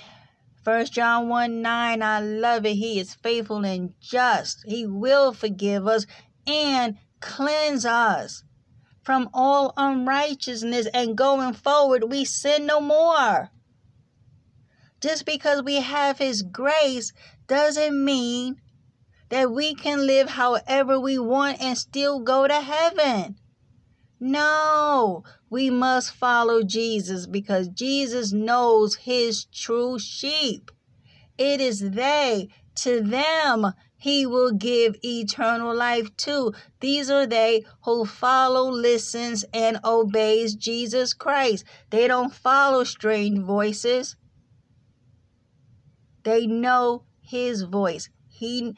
First 0.64 0.94
John 0.94 1.28
1 1.28 1.62
9, 1.62 2.02
I 2.02 2.20
love 2.22 2.66
it. 2.66 2.76
He 2.76 3.00
is 3.00 3.16
faithful 3.16 3.66
and 3.66 3.94
just. 4.00 4.64
He 4.66 4.86
will 4.86 5.34
forgive 5.34 5.88
us 5.88 6.06
and 6.48 6.98
cleanse 7.20 7.86
us 7.86 8.44
from 9.04 9.30
all 9.34 9.74
unrighteousness, 9.76 10.88
and 10.94 11.18
going 11.18 11.54
forward, 11.54 12.06
we 12.10 12.26
sin 12.26 12.66
no 12.66 12.80
more. 12.80 13.52
Just 15.02 15.26
because 15.26 15.62
we 15.62 15.82
have 15.82 16.18
His 16.18 16.42
grace 16.42 17.12
doesn't 17.48 18.04
mean 18.04 18.62
that 19.30 19.52
we 19.52 19.76
can 19.76 20.08
live 20.08 20.30
however 20.30 21.00
we 21.00 21.20
want 21.20 21.62
and 21.62 21.78
still 21.78 22.20
go 22.20 22.48
to 22.48 22.62
heaven. 22.62 23.36
No, 24.20 25.24
we 25.50 25.70
must 25.70 26.14
follow 26.14 26.64
Jesus 26.64 27.28
because 27.28 27.68
Jesus 27.68 28.32
knows 28.32 28.96
His 28.96 29.46
true 29.46 30.00
sheep. 30.00 30.72
It 31.38 31.60
is 31.60 31.92
they, 31.92 32.48
to 32.76 33.02
them, 33.02 33.74
he 34.04 34.26
will 34.26 34.52
give 34.52 34.98
eternal 35.02 35.74
life 35.74 36.14
to. 36.18 36.52
These 36.82 37.10
are 37.10 37.26
they 37.26 37.64
who 37.86 38.04
follow, 38.04 38.70
listens, 38.70 39.46
and 39.54 39.80
obeys 39.86 40.56
Jesus 40.56 41.14
Christ. 41.14 41.64
They 41.90 42.10
don't 42.10 42.34
follow 42.34 42.84
strange 42.84 43.40
voices. 43.40 44.18
They 46.24 46.46
know 46.46 47.06
his 47.22 47.62
voice. 47.62 48.10
He 48.28 48.76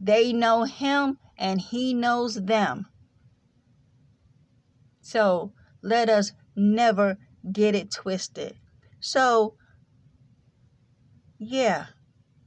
they 0.00 0.32
know 0.32 0.62
him 0.62 1.18
and 1.36 1.60
he 1.60 1.92
knows 1.92 2.36
them. 2.36 2.86
So 5.02 5.52
let 5.82 6.08
us 6.08 6.32
never 6.56 7.18
get 7.52 7.74
it 7.74 7.90
twisted. 7.90 8.56
So 9.00 9.56
yeah 11.38 11.88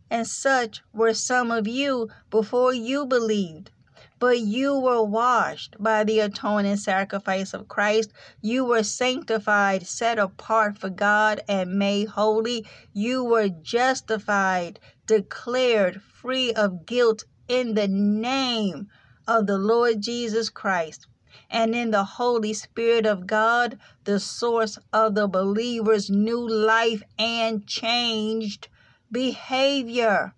and 0.09 0.27
such 0.27 0.81
were 0.93 1.13
some 1.13 1.51
of 1.51 1.67
you 1.67 2.09
before 2.29 2.73
you 2.73 3.05
believed. 3.05 3.71
But 4.19 4.39
you 4.39 4.77
were 4.77 5.03
washed 5.03 5.75
by 5.79 6.03
the 6.03 6.19
atoning 6.19 6.77
sacrifice 6.77 7.53
of 7.53 7.67
Christ. 7.67 8.11
You 8.41 8.65
were 8.65 8.83
sanctified, 8.83 9.87
set 9.87 10.19
apart 10.19 10.77
for 10.77 10.89
God, 10.89 11.41
and 11.47 11.79
made 11.79 12.09
holy. 12.09 12.65
You 12.91 13.23
were 13.23 13.49
justified, 13.49 14.79
declared 15.07 16.01
free 16.01 16.51
of 16.53 16.85
guilt 16.85 17.23
in 17.47 17.75
the 17.75 17.87
name 17.87 18.89
of 19.27 19.47
the 19.47 19.57
Lord 19.57 20.01
Jesus 20.01 20.49
Christ 20.49 21.07
and 21.49 21.73
in 21.73 21.91
the 21.91 22.03
Holy 22.03 22.53
Spirit 22.53 23.05
of 23.05 23.25
God, 23.25 23.79
the 24.03 24.19
source 24.19 24.77
of 24.93 25.15
the 25.15 25.27
believer's 25.27 26.09
new 26.09 26.47
life 26.47 27.01
and 27.17 27.65
changed 27.65 28.67
behavior. 29.11 30.33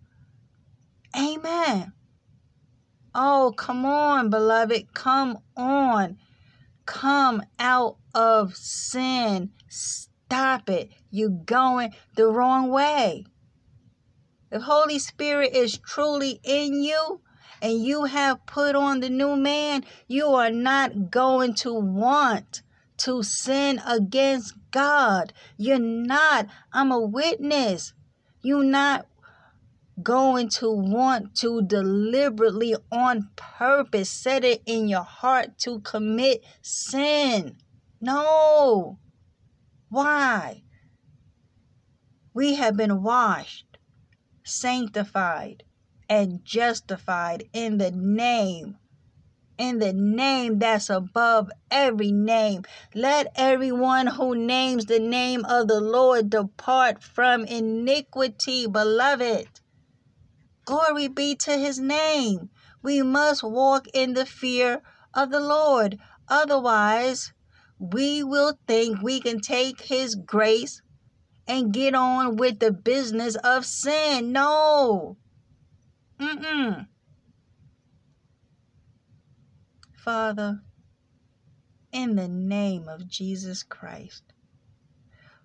Amen. 1.15 1.93
Oh, 3.13 3.53
come 3.57 3.85
on, 3.85 4.29
beloved. 4.29 4.93
Come 4.93 5.39
on. 5.57 6.17
Come 6.85 7.43
out 7.59 7.97
of 8.15 8.55
sin. 8.55 9.51
Stop 9.67 10.69
it. 10.69 10.91
You're 11.09 11.29
going 11.29 11.93
the 12.15 12.27
wrong 12.27 12.69
way. 12.69 13.25
If 14.49 14.63
Holy 14.63 14.99
Spirit 14.99 15.53
is 15.53 15.77
truly 15.77 16.39
in 16.43 16.83
you 16.83 17.21
and 17.61 17.83
you 17.83 18.05
have 18.05 18.45
put 18.45 18.75
on 18.75 18.99
the 18.99 19.09
new 19.09 19.35
man, 19.35 19.85
you 20.07 20.27
are 20.27 20.51
not 20.51 21.09
going 21.09 21.53
to 21.55 21.73
want 21.73 22.61
to 22.97 23.23
sin 23.23 23.81
against 23.85 24.53
God. 24.71 25.33
You're 25.57 25.79
not. 25.79 26.47
I'm 26.73 26.91
a 26.91 26.99
witness. 26.99 27.93
You're 28.43 28.63
not 28.63 29.07
going 30.01 30.49
to 30.49 30.71
want 30.71 31.35
to 31.35 31.61
deliberately, 31.61 32.75
on 32.91 33.29
purpose, 33.35 34.09
set 34.09 34.43
it 34.43 34.61
in 34.65 34.87
your 34.87 35.03
heart 35.03 35.57
to 35.59 35.79
commit 35.81 36.43
sin. 36.61 37.57
No. 37.99 38.97
Why? 39.89 40.63
We 42.33 42.55
have 42.55 42.77
been 42.77 43.03
washed, 43.03 43.77
sanctified, 44.43 45.63
and 46.09 46.43
justified 46.43 47.43
in 47.53 47.77
the 47.77 47.91
name 47.91 48.77
in 49.61 49.77
the 49.77 49.93
name 49.93 50.57
that's 50.57 50.89
above 50.89 51.51
every 51.69 52.11
name. 52.11 52.63
Let 52.95 53.27
everyone 53.35 54.07
who 54.07 54.35
names 54.35 54.87
the 54.87 54.97
name 54.97 55.45
of 55.45 55.67
the 55.67 55.79
Lord 55.79 56.31
depart 56.31 57.03
from 57.03 57.45
iniquity, 57.45 58.65
beloved. 58.65 59.47
Glory 60.65 61.07
be 61.07 61.35
to 61.35 61.51
his 61.57 61.77
name. 61.79 62.49
We 62.81 63.03
must 63.03 63.43
walk 63.43 63.87
in 63.93 64.13
the 64.15 64.25
fear 64.25 64.81
of 65.13 65.29
the 65.29 65.39
Lord. 65.39 65.99
Otherwise, 66.27 67.31
we 67.77 68.23
will 68.23 68.57
think 68.67 69.03
we 69.03 69.19
can 69.19 69.41
take 69.41 69.81
his 69.81 70.15
grace 70.15 70.81
and 71.47 71.71
get 71.71 71.93
on 71.93 72.35
with 72.35 72.57
the 72.59 72.71
business 72.71 73.35
of 73.35 73.67
sin. 73.67 74.31
No. 74.31 75.17
Mm-mm. 76.19 76.87
Father, 80.03 80.61
in 81.91 82.15
the 82.15 82.27
name 82.27 82.89
of 82.89 83.07
Jesus 83.07 83.61
Christ. 83.61 84.23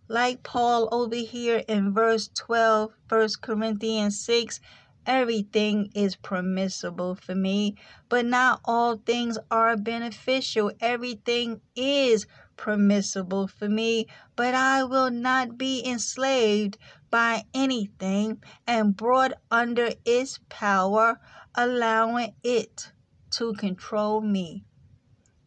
Like 0.08 0.42
Paul 0.42 0.88
over 0.90 1.16
here 1.16 1.62
in 1.68 1.92
verse 1.92 2.30
12, 2.34 2.90
1 3.06 3.28
Corinthians 3.42 4.18
6, 4.20 4.58
everything 5.04 5.90
is 5.94 6.16
permissible 6.16 7.16
for 7.16 7.34
me, 7.34 7.76
but 8.08 8.24
not 8.24 8.62
all 8.64 8.96
things 8.96 9.36
are 9.50 9.76
beneficial. 9.76 10.72
Everything 10.80 11.60
is 11.74 12.26
permissible 12.56 13.48
for 13.48 13.68
me, 13.68 14.06
but 14.36 14.54
I 14.54 14.84
will 14.84 15.10
not 15.10 15.58
be 15.58 15.84
enslaved 15.86 16.78
by 17.10 17.42
anything 17.52 18.42
and 18.66 18.96
brought 18.96 19.34
under 19.50 19.90
its 20.06 20.40
power, 20.48 21.20
allowing 21.54 22.34
it 22.42 22.90
to 23.36 23.52
control 23.54 24.20
me. 24.20 24.64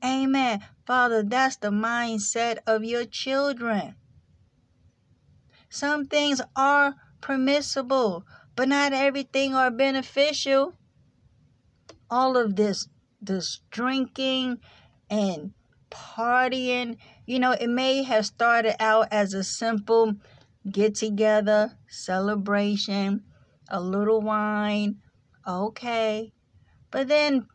Amen. 0.04 0.64
Father, 0.86 1.24
that's 1.24 1.58
the 1.58 1.70
mindset 1.70 2.60
of 2.66 2.84
your 2.84 3.06
children. 3.06 3.96
Some 5.70 6.06
things 6.06 6.42
are 6.56 6.96
permissible, 7.22 8.26
but 8.56 8.70
not 8.70 8.94
everything 8.94 9.54
are 9.56 9.72
beneficial. 9.72 10.74
All 12.10 12.38
of 12.38 12.56
this 12.56 12.88
this 13.22 13.60
drinking 13.70 14.60
and 15.10 15.52
partying, 15.92 16.98
you 17.26 17.40
know, 17.40 17.52
it 17.52 17.68
may 17.68 18.04
have 18.04 18.26
started 18.26 18.82
out 18.82 19.08
as 19.12 19.34
a 19.34 19.44
simple 19.44 20.16
get 20.70 20.96
together, 20.96 21.78
celebration, 21.88 23.24
a 23.70 23.82
little 23.82 24.22
wine, 24.22 24.98
okay. 25.46 26.32
But 26.92 27.08
then 27.08 27.48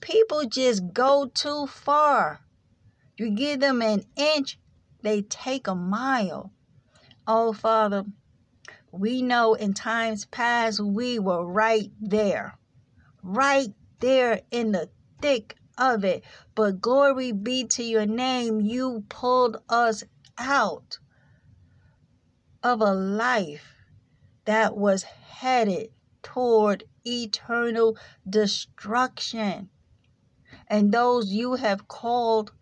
people 0.00 0.44
just 0.46 0.92
go 0.92 1.30
too 1.32 1.66
far. 1.66 2.40
You 3.16 3.30
give 3.30 3.60
them 3.60 3.82
an 3.82 4.04
inch, 4.16 4.58
they 5.02 5.22
take 5.22 5.66
a 5.66 5.74
mile. 5.74 6.52
Oh, 7.26 7.52
Father, 7.52 8.04
we 8.92 9.22
know 9.22 9.54
in 9.54 9.74
times 9.74 10.24
past 10.24 10.80
we 10.80 11.18
were 11.18 11.44
right 11.44 11.90
there, 12.00 12.58
right 13.22 13.72
there 14.00 14.40
in 14.50 14.72
the 14.72 14.88
thick 15.20 15.56
of 15.78 16.04
it. 16.04 16.24
But 16.54 16.80
glory 16.80 17.32
be 17.32 17.64
to 17.64 17.82
your 17.82 18.06
name, 18.06 18.60
you 18.60 19.04
pulled 19.08 19.62
us 19.68 20.02
out 20.38 20.98
of 22.62 22.80
a 22.80 22.92
life 22.92 23.74
that 24.44 24.76
was 24.76 25.02
headed 25.02 25.90
toward 26.22 26.84
eternal 27.04 27.96
destruction. 28.28 29.68
And 30.70 30.92
those 30.92 31.32
you 31.32 31.56
have 31.56 31.88
called 31.88 32.52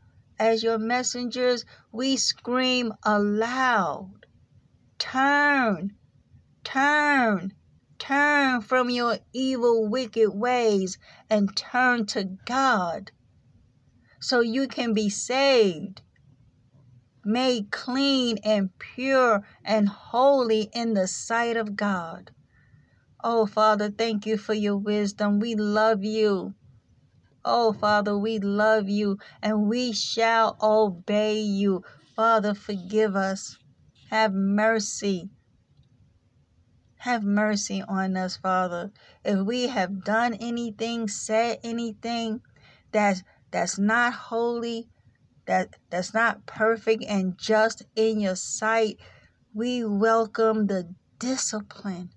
as 0.40 0.64
your 0.64 0.78
messengers, 0.78 1.64
we 1.92 2.16
scream 2.16 2.92
aloud 3.04 4.18
Turn, 4.98 5.94
turn, 6.64 7.54
turn 8.00 8.60
from 8.62 8.90
your 8.90 9.18
evil, 9.32 9.86
wicked 9.86 10.30
ways 10.30 10.98
and 11.30 11.56
turn 11.56 12.06
to 12.06 12.24
God 12.44 13.12
so 14.20 14.40
you 14.40 14.66
can 14.66 14.92
be 14.92 15.08
saved, 15.08 16.02
made 17.24 17.70
clean 17.70 18.38
and 18.38 18.76
pure 18.78 19.46
and 19.64 19.88
holy 19.88 20.68
in 20.72 20.94
the 20.94 21.06
sight 21.06 21.56
of 21.56 21.76
God. 21.76 22.32
Oh, 23.22 23.46
Father, 23.46 23.88
thank 23.88 24.26
you 24.26 24.36
for 24.36 24.54
your 24.54 24.76
wisdom. 24.76 25.38
We 25.38 25.54
love 25.54 26.02
you. 26.02 26.54
Oh, 27.50 27.72
Father, 27.72 28.14
we 28.14 28.38
love 28.38 28.90
you 28.90 29.18
and 29.40 29.70
we 29.70 29.90
shall 29.92 30.58
obey 30.60 31.40
you. 31.40 31.82
Father, 32.14 32.52
forgive 32.52 33.16
us. 33.16 33.56
Have 34.10 34.34
mercy. 34.34 35.30
Have 36.98 37.24
mercy 37.24 37.82
on 37.88 38.18
us, 38.18 38.36
Father. 38.36 38.90
If 39.24 39.46
we 39.46 39.68
have 39.68 40.04
done 40.04 40.34
anything, 40.34 41.08
said 41.08 41.60
anything 41.64 42.42
that's 42.92 43.22
that's 43.50 43.78
not 43.78 44.12
holy, 44.12 44.90
that 45.46 45.74
that's 45.88 46.12
not 46.12 46.44
perfect 46.44 47.02
and 47.08 47.38
just 47.38 47.82
in 47.96 48.20
your 48.20 48.36
sight, 48.36 48.98
we 49.54 49.86
welcome 49.86 50.66
the 50.66 50.94
discipline. 51.18 52.10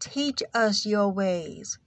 Teach 0.00 0.42
us 0.52 0.84
your 0.84 1.08
ways. 1.08 1.78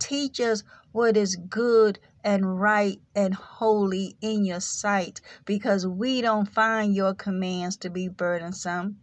Teach 0.00 0.40
us 0.40 0.64
what 0.92 1.16
is 1.16 1.36
good 1.36 1.98
and 2.24 2.60
right 2.60 3.00
and 3.14 3.34
holy 3.34 4.16
in 4.20 4.44
your 4.44 4.60
sight 4.60 5.20
because 5.44 5.86
we 5.86 6.20
don't 6.20 6.48
find 6.48 6.94
your 6.94 7.14
commands 7.14 7.76
to 7.78 7.90
be 7.90 8.08
burdensome. 8.08 8.98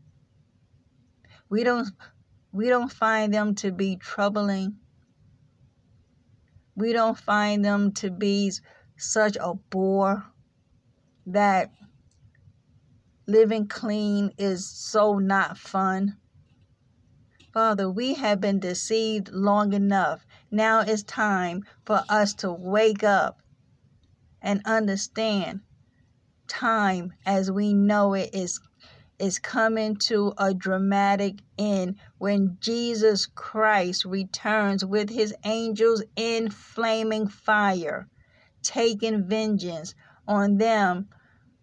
We 1.49 1.63
don't 1.63 1.89
we 2.51 2.69
don't 2.69 2.91
find 2.91 3.33
them 3.33 3.55
to 3.55 3.71
be 3.71 3.97
troubling. 3.97 4.77
We 6.75 6.93
don't 6.93 7.17
find 7.17 7.63
them 7.63 7.91
to 7.93 8.11
be 8.11 8.51
such 8.97 9.37
a 9.39 9.53
bore 9.53 10.25
that 11.25 11.71
living 13.27 13.67
clean 13.67 14.31
is 14.37 14.67
so 14.67 15.19
not 15.19 15.57
fun. 15.57 16.17
Father, 17.53 17.89
we 17.89 18.13
have 18.13 18.39
been 18.39 18.59
deceived 18.59 19.31
long 19.31 19.73
enough. 19.73 20.26
Now 20.51 20.79
it's 20.79 21.03
time 21.03 21.63
for 21.85 22.03
us 22.07 22.33
to 22.35 22.51
wake 22.51 23.03
up 23.03 23.41
and 24.41 24.61
understand 24.65 25.61
time 26.47 27.11
as 27.25 27.51
we 27.51 27.73
know 27.73 28.13
it 28.13 28.29
is 28.33 28.59
is 29.19 29.39
coming 29.39 29.95
to 29.95 30.33
a 30.37 30.53
dramatic 30.53 31.39
end. 31.57 31.97
When 32.17 32.57
Jesus 32.61 33.25
Christ 33.25 34.05
returns 34.05 34.85
with 34.85 35.09
his 35.09 35.33
angels 35.43 36.03
in 36.15 36.49
flaming 36.49 37.27
fire, 37.27 38.07
taking 38.61 39.27
vengeance 39.27 39.95
on 40.27 40.57
them 40.57 41.09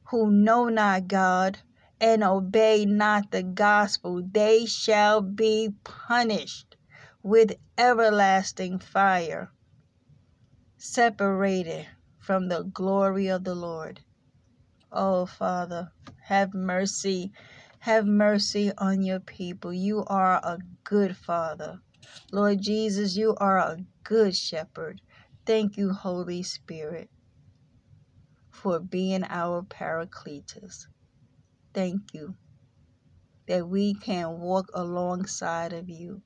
who 0.08 0.30
know 0.30 0.68
not 0.68 1.08
God 1.08 1.58
and 2.00 2.24
obey 2.24 2.84
not 2.84 3.30
the 3.30 3.42
gospel, 3.42 4.22
they 4.32 4.66
shall 4.66 5.22
be 5.22 5.72
punished 5.84 6.73
with 7.24 7.54
everlasting 7.78 8.78
fire, 8.78 9.50
separated 10.78 11.88
from 12.20 12.48
the 12.48 12.64
glory 12.64 13.28
of 13.28 13.44
the 13.44 13.56
Lord. 13.56 14.00
Oh, 14.92 15.26
Father, 15.26 15.92
have 16.24 16.54
mercy. 16.54 17.32
Have 17.80 18.06
mercy 18.06 18.72
on 18.78 19.02
your 19.02 19.20
people. 19.20 19.72
You 19.72 20.04
are 20.06 20.36
a 20.36 20.58
good 20.84 21.16
Father. 21.16 21.80
Lord 22.32 22.62
Jesus, 22.62 23.16
you 23.16 23.36
are 23.38 23.58
a 23.58 23.78
good 24.04 24.36
shepherd. 24.36 25.02
Thank 25.46 25.78
you, 25.78 25.92
Holy 25.92 26.42
Spirit, 26.42 27.10
for 28.52 28.80
being 28.80 29.24
our 29.30 29.62
Parakletos 29.62 30.86
thank 31.74 32.14
you 32.14 32.34
that 33.48 33.68
we 33.68 33.94
can 33.94 34.40
walk 34.40 34.70
alongside 34.74 35.72
of 35.72 35.90
you, 35.90 36.22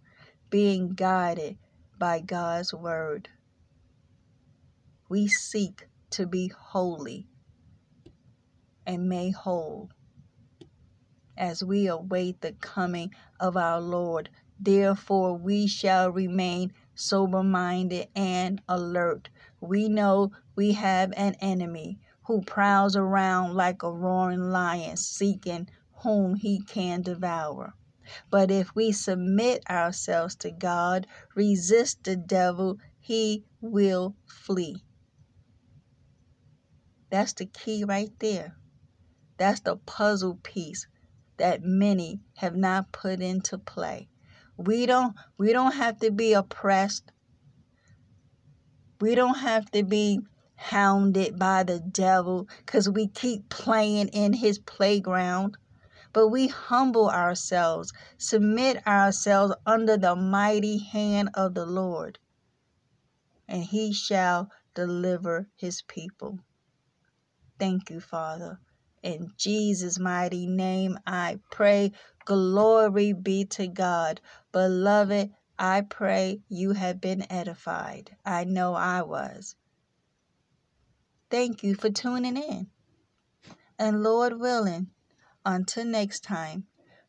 being 0.50 0.90
guided 0.90 1.58
by 1.98 2.20
God's 2.20 2.72
word. 2.72 3.28
We 5.08 5.28
seek 5.28 5.88
to 6.10 6.26
be 6.26 6.48
holy 6.48 7.26
and 8.86 9.08
made 9.08 9.34
whole 9.34 9.90
as 11.36 11.62
we 11.62 11.86
await 11.86 12.40
the 12.40 12.52
coming 12.52 13.14
of 13.38 13.56
our 13.56 13.80
Lord. 13.80 14.30
Therefore, 14.58 15.36
we 15.36 15.66
shall 15.66 16.10
remain 16.10 16.72
sober 16.94 17.42
minded 17.42 18.08
and 18.14 18.60
alert. 18.68 19.28
We 19.60 19.88
know 19.88 20.32
we 20.56 20.72
have 20.72 21.12
an 21.16 21.36
enemy 21.40 22.00
who 22.24 22.42
prowls 22.42 22.96
around 22.96 23.54
like 23.54 23.82
a 23.82 23.92
roaring 23.92 24.50
lion 24.50 24.96
seeking 24.96 25.68
whom 26.02 26.34
he 26.34 26.60
can 26.60 27.02
devour. 27.02 27.74
But 28.30 28.50
if 28.50 28.74
we 28.74 28.92
submit 28.92 29.62
ourselves 29.68 30.34
to 30.36 30.50
God, 30.50 31.06
resist 31.34 32.04
the 32.04 32.16
devil, 32.16 32.78
he 32.98 33.44
will 33.60 34.16
flee. 34.26 34.84
That's 37.10 37.32
the 37.32 37.46
key 37.46 37.84
right 37.84 38.12
there. 38.18 38.56
That's 39.38 39.60
the 39.60 39.76
puzzle 39.76 40.38
piece 40.42 40.86
that 41.38 41.62
many 41.62 42.20
have 42.36 42.56
not 42.56 42.92
put 42.92 43.20
into 43.20 43.56
play. 43.56 44.08
We 44.56 44.86
don't 44.86 45.14
we 45.38 45.52
don't 45.52 45.74
have 45.74 46.00
to 46.00 46.10
be 46.10 46.32
oppressed. 46.32 47.12
We 49.00 49.14
don't 49.14 49.38
have 49.38 49.70
to 49.70 49.84
be 49.84 50.20
hounded 50.56 51.38
by 51.38 51.62
the 51.62 51.78
devil 51.78 52.48
because 52.58 52.90
we 52.90 53.06
keep 53.06 53.48
playing 53.48 54.08
in 54.08 54.32
his 54.32 54.58
playground. 54.58 55.56
But 56.12 56.28
we 56.28 56.48
humble 56.48 57.10
ourselves, 57.10 57.92
submit 58.18 58.86
ourselves 58.86 59.54
under 59.66 59.96
the 59.96 60.16
mighty 60.16 60.78
hand 60.78 61.30
of 61.34 61.54
the 61.54 61.66
Lord, 61.66 62.18
and 63.46 63.62
he 63.64 63.92
shall 63.92 64.50
deliver 64.74 65.48
his 65.56 65.82
people. 65.82 66.38
Thank 67.58 67.90
you, 67.90 68.00
Father. 68.00 68.60
In 69.02 69.32
Jesus' 69.36 69.98
mighty 69.98 70.46
name 70.46 70.98
I 71.06 71.40
pray. 71.50 71.92
Glory 72.24 73.12
be 73.12 73.44
to 73.46 73.68
God. 73.68 74.20
Beloved, 74.52 75.30
I 75.58 75.82
pray 75.82 76.40
you 76.48 76.72
have 76.72 77.00
been 77.00 77.30
edified. 77.30 78.16
I 78.24 78.44
know 78.44 78.74
I 78.74 79.02
was. 79.02 79.56
Thank 81.30 81.62
you 81.62 81.74
for 81.74 81.90
tuning 81.90 82.36
in. 82.36 82.68
And 83.78 84.02
Lord 84.02 84.38
willing, 84.40 84.88
until 85.48 85.86
next 85.86 86.22
time, 86.22 86.62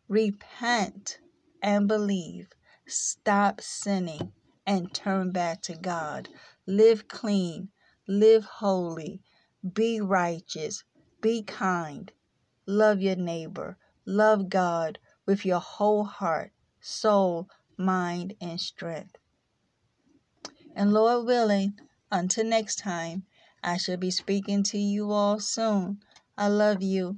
repent 0.07 1.19
and 1.61 1.89
believe. 1.89 2.47
Stop 2.87 3.59
sinning 3.59 4.31
and 4.65 4.93
turn 4.93 5.31
back 5.31 5.61
to 5.63 5.75
God. 5.75 6.29
Live 6.65 7.09
clean, 7.09 7.67
live 8.07 8.45
holy, 8.45 9.19
be 9.73 9.99
righteous, 9.99 10.85
be 11.19 11.43
kind, 11.43 12.13
love 12.65 13.01
your 13.01 13.17
neighbor, 13.17 13.77
love 14.05 14.47
God 14.47 14.99
with 15.25 15.45
your 15.45 15.59
whole 15.59 16.05
heart, 16.05 16.53
soul, 16.79 17.49
mind, 17.77 18.35
and 18.39 18.61
strength. 18.61 19.17
And 20.77 20.93
Lord 20.93 21.25
willing, 21.25 21.77
until 22.09 22.45
next 22.45 22.77
time, 22.77 23.23
I 23.61 23.75
shall 23.75 23.97
be 23.97 24.11
speaking 24.11 24.63
to 24.63 24.77
you 24.77 25.11
all 25.11 25.41
soon. 25.41 25.99
I 26.37 26.47
love 26.47 26.81
you. 26.81 27.17